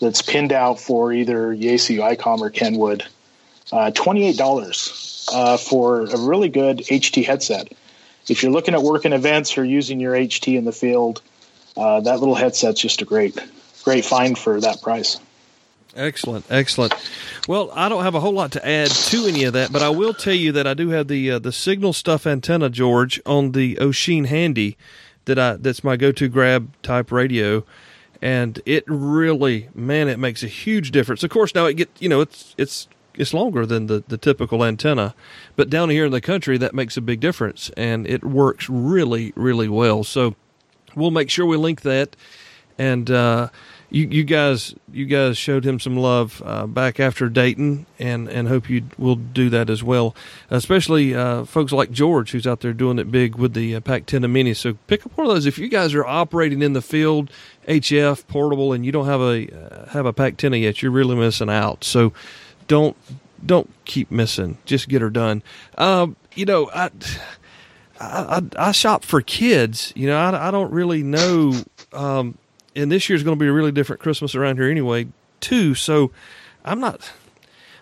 [0.00, 3.04] that's pinned out for either Yaesu, ICOM, or Kenwood.
[3.72, 7.72] Uh, $28 uh, for a really good HT headset
[8.30, 11.20] if you're looking at working events or using your HT in the field,
[11.76, 13.38] uh, that little headset's just a great,
[13.82, 15.18] great find for that price.
[15.96, 16.94] Excellent, excellent.
[17.48, 19.88] Well, I don't have a whole lot to add to any of that, but I
[19.88, 23.50] will tell you that I do have the uh, the signal stuff antenna, George, on
[23.52, 24.76] the Wouxun Handy
[25.24, 27.64] that I that's my go to grab type radio,
[28.22, 31.24] and it really, man, it makes a huge difference.
[31.24, 34.64] Of course, now it get you know it's it's it's longer than the, the typical
[34.64, 35.14] antenna.
[35.56, 39.32] But down here in the country, that makes a big difference, and it works really,
[39.36, 40.04] really well.
[40.04, 40.34] So
[40.94, 42.16] we'll make sure we link that.
[42.78, 43.48] And uh,
[43.90, 48.48] you, you guys, you guys showed him some love uh, back after Dayton, and, and
[48.48, 50.14] hope you will do that as well.
[50.48, 54.32] Especially uh, folks like George, who's out there doing it big with the uh, Ten
[54.32, 54.54] Mini.
[54.54, 55.44] So pick up one of those.
[55.44, 57.30] If you guys are operating in the field,
[57.68, 61.50] HF portable, and you don't have a uh, have a PackTenna yet, you're really missing
[61.50, 61.84] out.
[61.84, 62.12] So
[62.70, 62.96] don't
[63.44, 64.56] don't keep missing.
[64.64, 65.42] Just get her done.
[65.76, 66.90] Um, you know, I,
[67.98, 69.92] I, I shop for kids.
[69.96, 71.54] You know, I, I don't really know.
[71.92, 72.38] Um,
[72.76, 75.08] and this year's going to be a really different Christmas around here anyway,
[75.40, 75.74] too.
[75.74, 76.12] So
[76.64, 77.12] I'm not.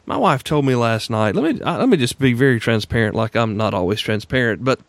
[0.06, 1.34] My wife told me last night.
[1.34, 3.14] Let me let me just be very transparent.
[3.14, 4.80] Like I'm not always transparent, but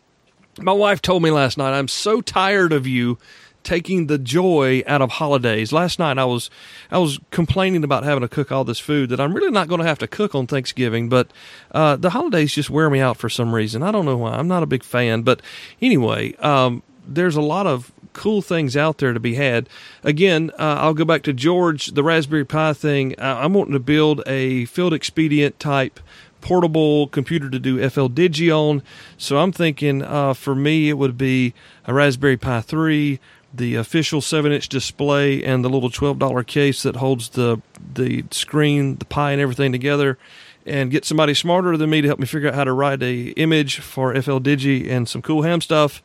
[0.58, 1.76] my wife told me last night.
[1.78, 3.18] I'm so tired of you
[3.62, 5.72] taking the joy out of holidays.
[5.72, 6.50] Last night I was
[6.90, 9.80] I was complaining about having to cook all this food that I'm really not going
[9.80, 11.32] to have to cook on Thanksgiving, but
[11.72, 13.82] uh, the holidays just wear me out for some reason.
[13.82, 14.32] I don't know why.
[14.32, 15.42] I'm not a big fan, but
[15.80, 19.68] anyway, um, there's a lot of cool things out there to be had.
[20.02, 23.14] Again, uh, I'll go back to George, the Raspberry Pi thing.
[23.18, 26.00] I'm wanting to build a field expedient type
[26.40, 28.82] portable computer to do FL FLDigi on.
[29.16, 31.54] So I'm thinking uh, for me it would be
[31.86, 33.20] a Raspberry Pi 3
[33.52, 37.60] the official seven inch display and the little twelve dollar case that holds the
[37.94, 40.18] the screen, the Pi, and everything together,
[40.64, 43.28] and get somebody smarter than me to help me figure out how to write a
[43.30, 46.02] image for FLDigi and some cool ham stuff.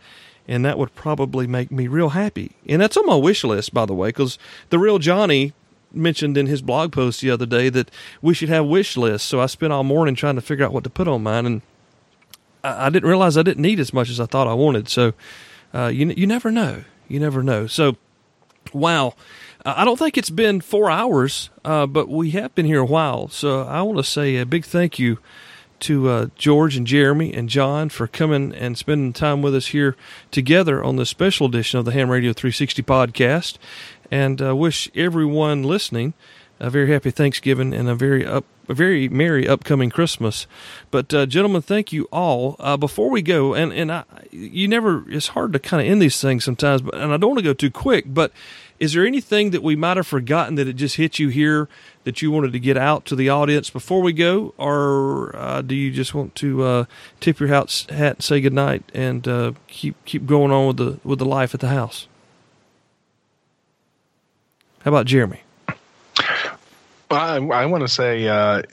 [0.47, 2.51] And that would probably make me real happy.
[2.67, 4.37] And that's on my wish list, by the way, because
[4.69, 5.53] the real Johnny
[5.91, 7.89] mentioned in his blog post the other day that
[8.21, 9.27] we should have wish lists.
[9.27, 11.61] So I spent all morning trying to figure out what to put on mine, and
[12.63, 14.87] I, I didn't realize I didn't need as much as I thought I wanted.
[14.87, 15.13] So
[15.73, 17.67] uh, you you never know you never know.
[17.67, 17.97] So,
[18.73, 19.15] wow.
[19.65, 23.29] I don't think it's been four hours, uh, but we have been here a while.
[23.29, 25.17] So I want to say a big thank you
[25.79, 29.95] to uh, George and Jeremy and John for coming and spending time with us here
[30.29, 33.57] together on this special edition of the Ham Radio 360 podcast.
[34.11, 36.13] And uh, wish everyone listening
[36.59, 40.47] a very happy Thanksgiving and a very up very merry upcoming Christmas.
[40.91, 42.55] But uh, gentlemen, thank you all.
[42.59, 46.01] Uh, before we go, and and I, you never it's hard to kind of end
[46.01, 48.05] these things sometimes, but and I don't want to go too quick.
[48.07, 48.31] But
[48.79, 51.69] is there anything that we might have forgotten that it just hit you here
[52.03, 55.73] that you wanted to get out to the audience before we go, or uh, do
[55.75, 56.85] you just want to uh,
[57.21, 61.19] tip your hat, hat, say goodnight, and uh, keep keep going on with the with
[61.19, 62.07] the life at the house?
[64.83, 65.44] How about Jeremy?
[67.11, 68.63] I, I want to say uh,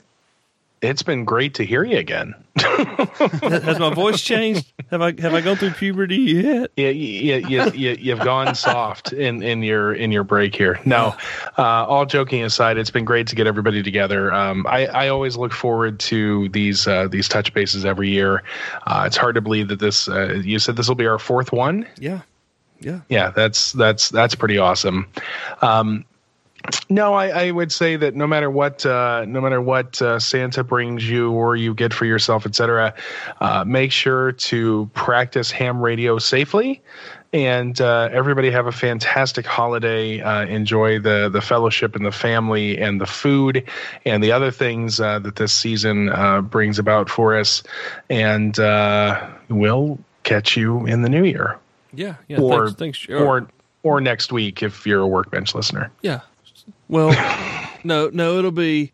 [0.81, 2.35] it's been great to hear you again.
[2.55, 4.71] Has my voice changed?
[4.91, 6.71] Have I have I gone through puberty yet?
[6.75, 10.79] Yeah, yeah, yeah, yeah you've gone soft in, in your in your break here.
[10.85, 11.15] No,
[11.57, 14.31] uh, all joking aside, it's been great to get everybody together.
[14.31, 18.43] Um, I, I always look forward to these uh, these touch bases every year.
[18.85, 20.07] Uh, it's hard to believe that this.
[20.07, 21.87] Uh, you said this will be our fourth one.
[21.97, 22.21] Yeah,
[22.81, 23.31] yeah, yeah.
[23.31, 25.07] That's that's that's pretty awesome.
[25.61, 26.05] Um,
[26.89, 30.63] no, I, I, would say that no matter what, uh, no matter what uh, Santa
[30.63, 32.93] brings you or you get for yourself, etc.,
[33.41, 36.81] uh, make sure to practice ham radio safely.
[37.33, 40.21] And uh, everybody have a fantastic holiday.
[40.21, 43.67] Uh, enjoy the the fellowship and the family and the food
[44.05, 46.11] and the other things uh, that this season
[46.49, 47.63] brings about for us.
[48.07, 48.55] And
[49.49, 51.57] we'll catch you in the new year.
[51.91, 52.39] Yeah, yeah.
[52.39, 53.09] Or thanks, thanks.
[53.09, 53.47] or
[53.83, 55.91] or next week if you're a workbench listener.
[56.01, 56.21] Yeah,
[56.93, 58.93] well, no, no, it'll be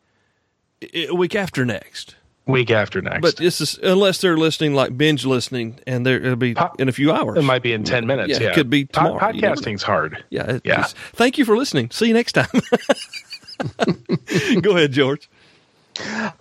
[0.93, 2.15] a week after next.
[2.45, 3.21] Week after next.
[3.21, 6.89] But this is unless they're listening like binge listening, and there it'll be Po- in
[6.89, 7.37] a few hours.
[7.37, 8.29] It might be in ten minutes.
[8.29, 8.49] Yeah, yeah.
[8.49, 9.19] it could be tomorrow.
[9.19, 10.23] Po- podcasting's hard.
[10.31, 10.85] Yeah, yeah.
[11.13, 11.91] Thank you for listening.
[11.91, 12.47] See you next time.
[14.61, 15.29] Go ahead, George.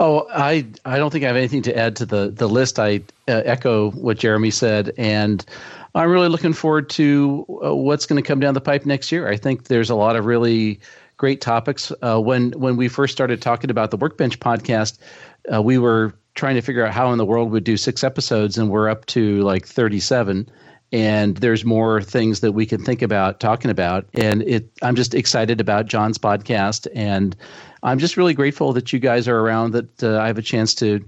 [0.01, 2.79] Oh, I I don't think I have anything to add to the the list.
[2.79, 5.45] I uh, echo what Jeremy said, and
[5.95, 9.29] I'm really looking forward to uh, what's going to come down the pipe next year.
[9.29, 10.81] I think there's a lot of really
[11.19, 11.93] great topics.
[12.03, 14.99] Uh, when when we first started talking about the Workbench podcast,
[15.53, 18.57] uh, we were trying to figure out how in the world we'd do six episodes,
[18.57, 20.49] and we're up to like 37.
[20.91, 24.07] And there's more things that we can think about talking about.
[24.15, 27.37] And it, I'm just excited about John's podcast, and
[27.83, 29.73] I'm just really grateful that you guys are around.
[29.73, 31.05] That uh, I have a chance to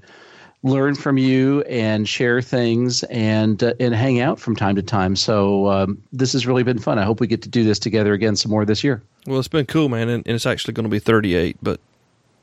[0.63, 5.17] learn from you and share things and uh, and hang out from time to time.
[5.17, 6.99] So um, this has really been fun.
[6.99, 9.03] I hope we get to do this together again some more this year.
[9.27, 11.81] Well, it's been cool, man, and, and it's actually going to be 38, but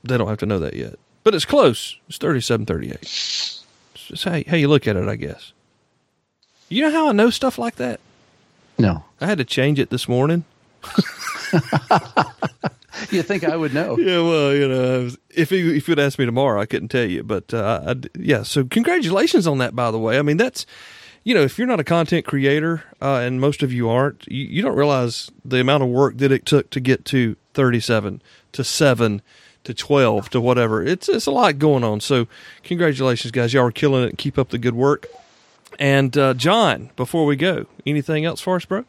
[0.03, 0.95] they don't have to know that yet.
[1.23, 1.98] But it's close.
[2.07, 2.94] It's 37, 38.
[3.02, 3.64] It's
[3.95, 5.52] just how, how you look at it, I guess.
[6.69, 7.99] You know how I know stuff like that?
[8.77, 9.03] No.
[9.19, 10.45] I had to change it this morning.
[13.11, 13.98] you think I would know?
[14.07, 17.24] Yeah, well, you know, if you if you'd asked me tomorrow, I couldn't tell you.
[17.24, 19.76] But uh, I, yeah, so congratulations on that.
[19.76, 20.65] By the way, I mean that's
[21.24, 24.45] you know if you're not a content creator, uh, and most of you aren't, you,
[24.45, 28.22] you don't realize the amount of work that it took to get to 37
[28.53, 29.22] to seven
[29.64, 30.84] to 12 to whatever.
[30.84, 31.99] It's it's a lot going on.
[31.99, 32.28] So
[32.64, 33.53] congratulations, guys!
[33.53, 34.18] Y'all are killing it.
[34.18, 35.07] Keep up the good work.
[35.80, 38.86] And uh, John, before we go, anything else for us, bro?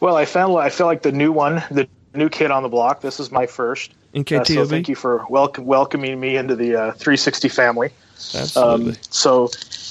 [0.00, 3.00] Well, I felt I feel like the new one, the new kid on the block.
[3.00, 3.92] This is my first.
[4.12, 4.24] In.
[4.30, 7.90] Uh, so thank you for welcome, welcoming me into the uh, 360 family.
[8.34, 8.92] Absolutely.
[8.92, 9.50] Um, so,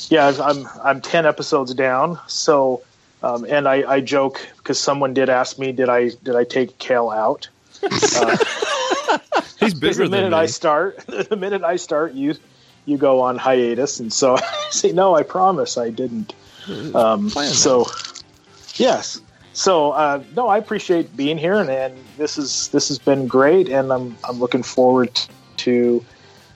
[0.09, 2.19] yeah, I'm I'm 10 episodes down.
[2.27, 2.81] So,
[3.23, 6.77] um, and I, I joke because someone did ask me, did I did I take
[6.79, 7.49] Cale out?
[8.13, 8.37] Uh,
[9.59, 10.37] He's bigger the minute than me.
[10.37, 12.35] I start, the minute I start, you
[12.85, 16.33] you go on hiatus, and so I say, no, I promise I didn't.
[16.95, 17.87] Um, so,
[18.75, 19.21] yes.
[19.53, 23.67] So uh, no, I appreciate being here, and, and, this is this has been great,
[23.67, 25.19] and I'm I'm looking forward
[25.57, 26.05] to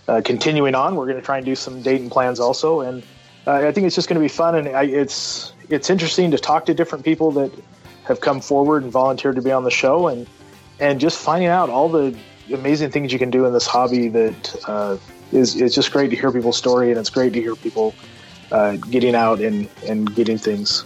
[0.07, 0.95] uh, continuing on.
[0.95, 3.03] We're going to try and do some dating plans also, and
[3.47, 6.37] uh, I think it's just going to be fun, and I, it's it's interesting to
[6.37, 7.51] talk to different people that
[8.03, 10.27] have come forward and volunteered to be on the show, and
[10.79, 12.15] and just finding out all the
[12.53, 14.97] amazing things you can do in this hobby that uh,
[15.31, 17.93] is is just great to hear people's story, and it's great to hear people
[18.51, 20.85] uh, getting out and and getting things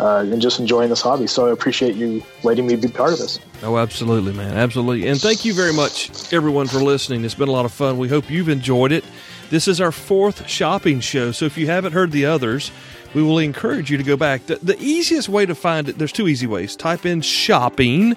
[0.00, 1.26] uh, and just enjoying this hobby.
[1.26, 3.38] So I appreciate you letting me be part of this.
[3.62, 4.56] Oh, absolutely, man.
[4.56, 5.06] Absolutely.
[5.06, 7.24] And thank you very much, everyone, for listening.
[7.24, 7.98] It's been a lot of fun.
[7.98, 9.04] We hope you've enjoyed it.
[9.50, 11.32] This is our fourth shopping show.
[11.32, 12.72] So if you haven't heard the others,
[13.14, 14.46] we will encourage you to go back.
[14.46, 16.76] The, the easiest way to find it, there's two easy ways.
[16.76, 18.16] Type in shopping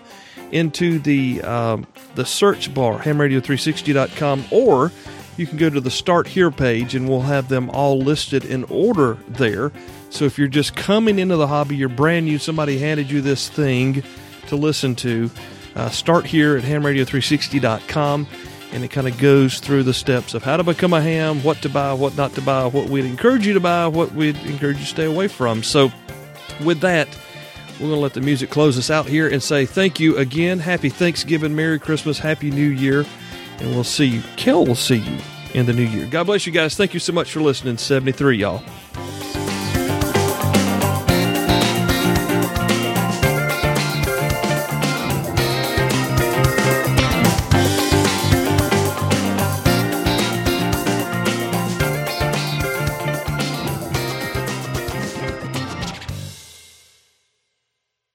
[0.52, 4.92] into the, um, the search bar, hamradio360.com, or
[5.36, 8.64] you can go to the Start Here page and we'll have them all listed in
[8.66, 9.72] order there.
[10.14, 13.50] So if you're just coming into the hobby, you're brand new, somebody handed you this
[13.50, 14.04] thing
[14.48, 15.32] to listen to,
[15.76, 18.28] uh, start here at hamradio360.com
[18.74, 21.62] and it kind of goes through the steps of how to become a ham, what
[21.64, 24.78] to buy, what not to buy, what we'd encourage you to buy, what we'd encourage
[24.78, 25.64] you to stay away from.
[25.64, 25.92] So,
[26.64, 27.08] with that,
[27.74, 30.60] we're going to let the music close us out here and say thank you again.
[30.60, 33.06] Happy Thanksgiving, Merry Christmas, Happy New Year,
[33.60, 34.24] and we'll see you.
[34.38, 35.18] Kel will see you
[35.54, 36.06] in the new year.
[36.08, 36.76] God bless you guys.
[36.76, 37.78] Thank you so much for listening.
[37.78, 38.64] 73, y'all.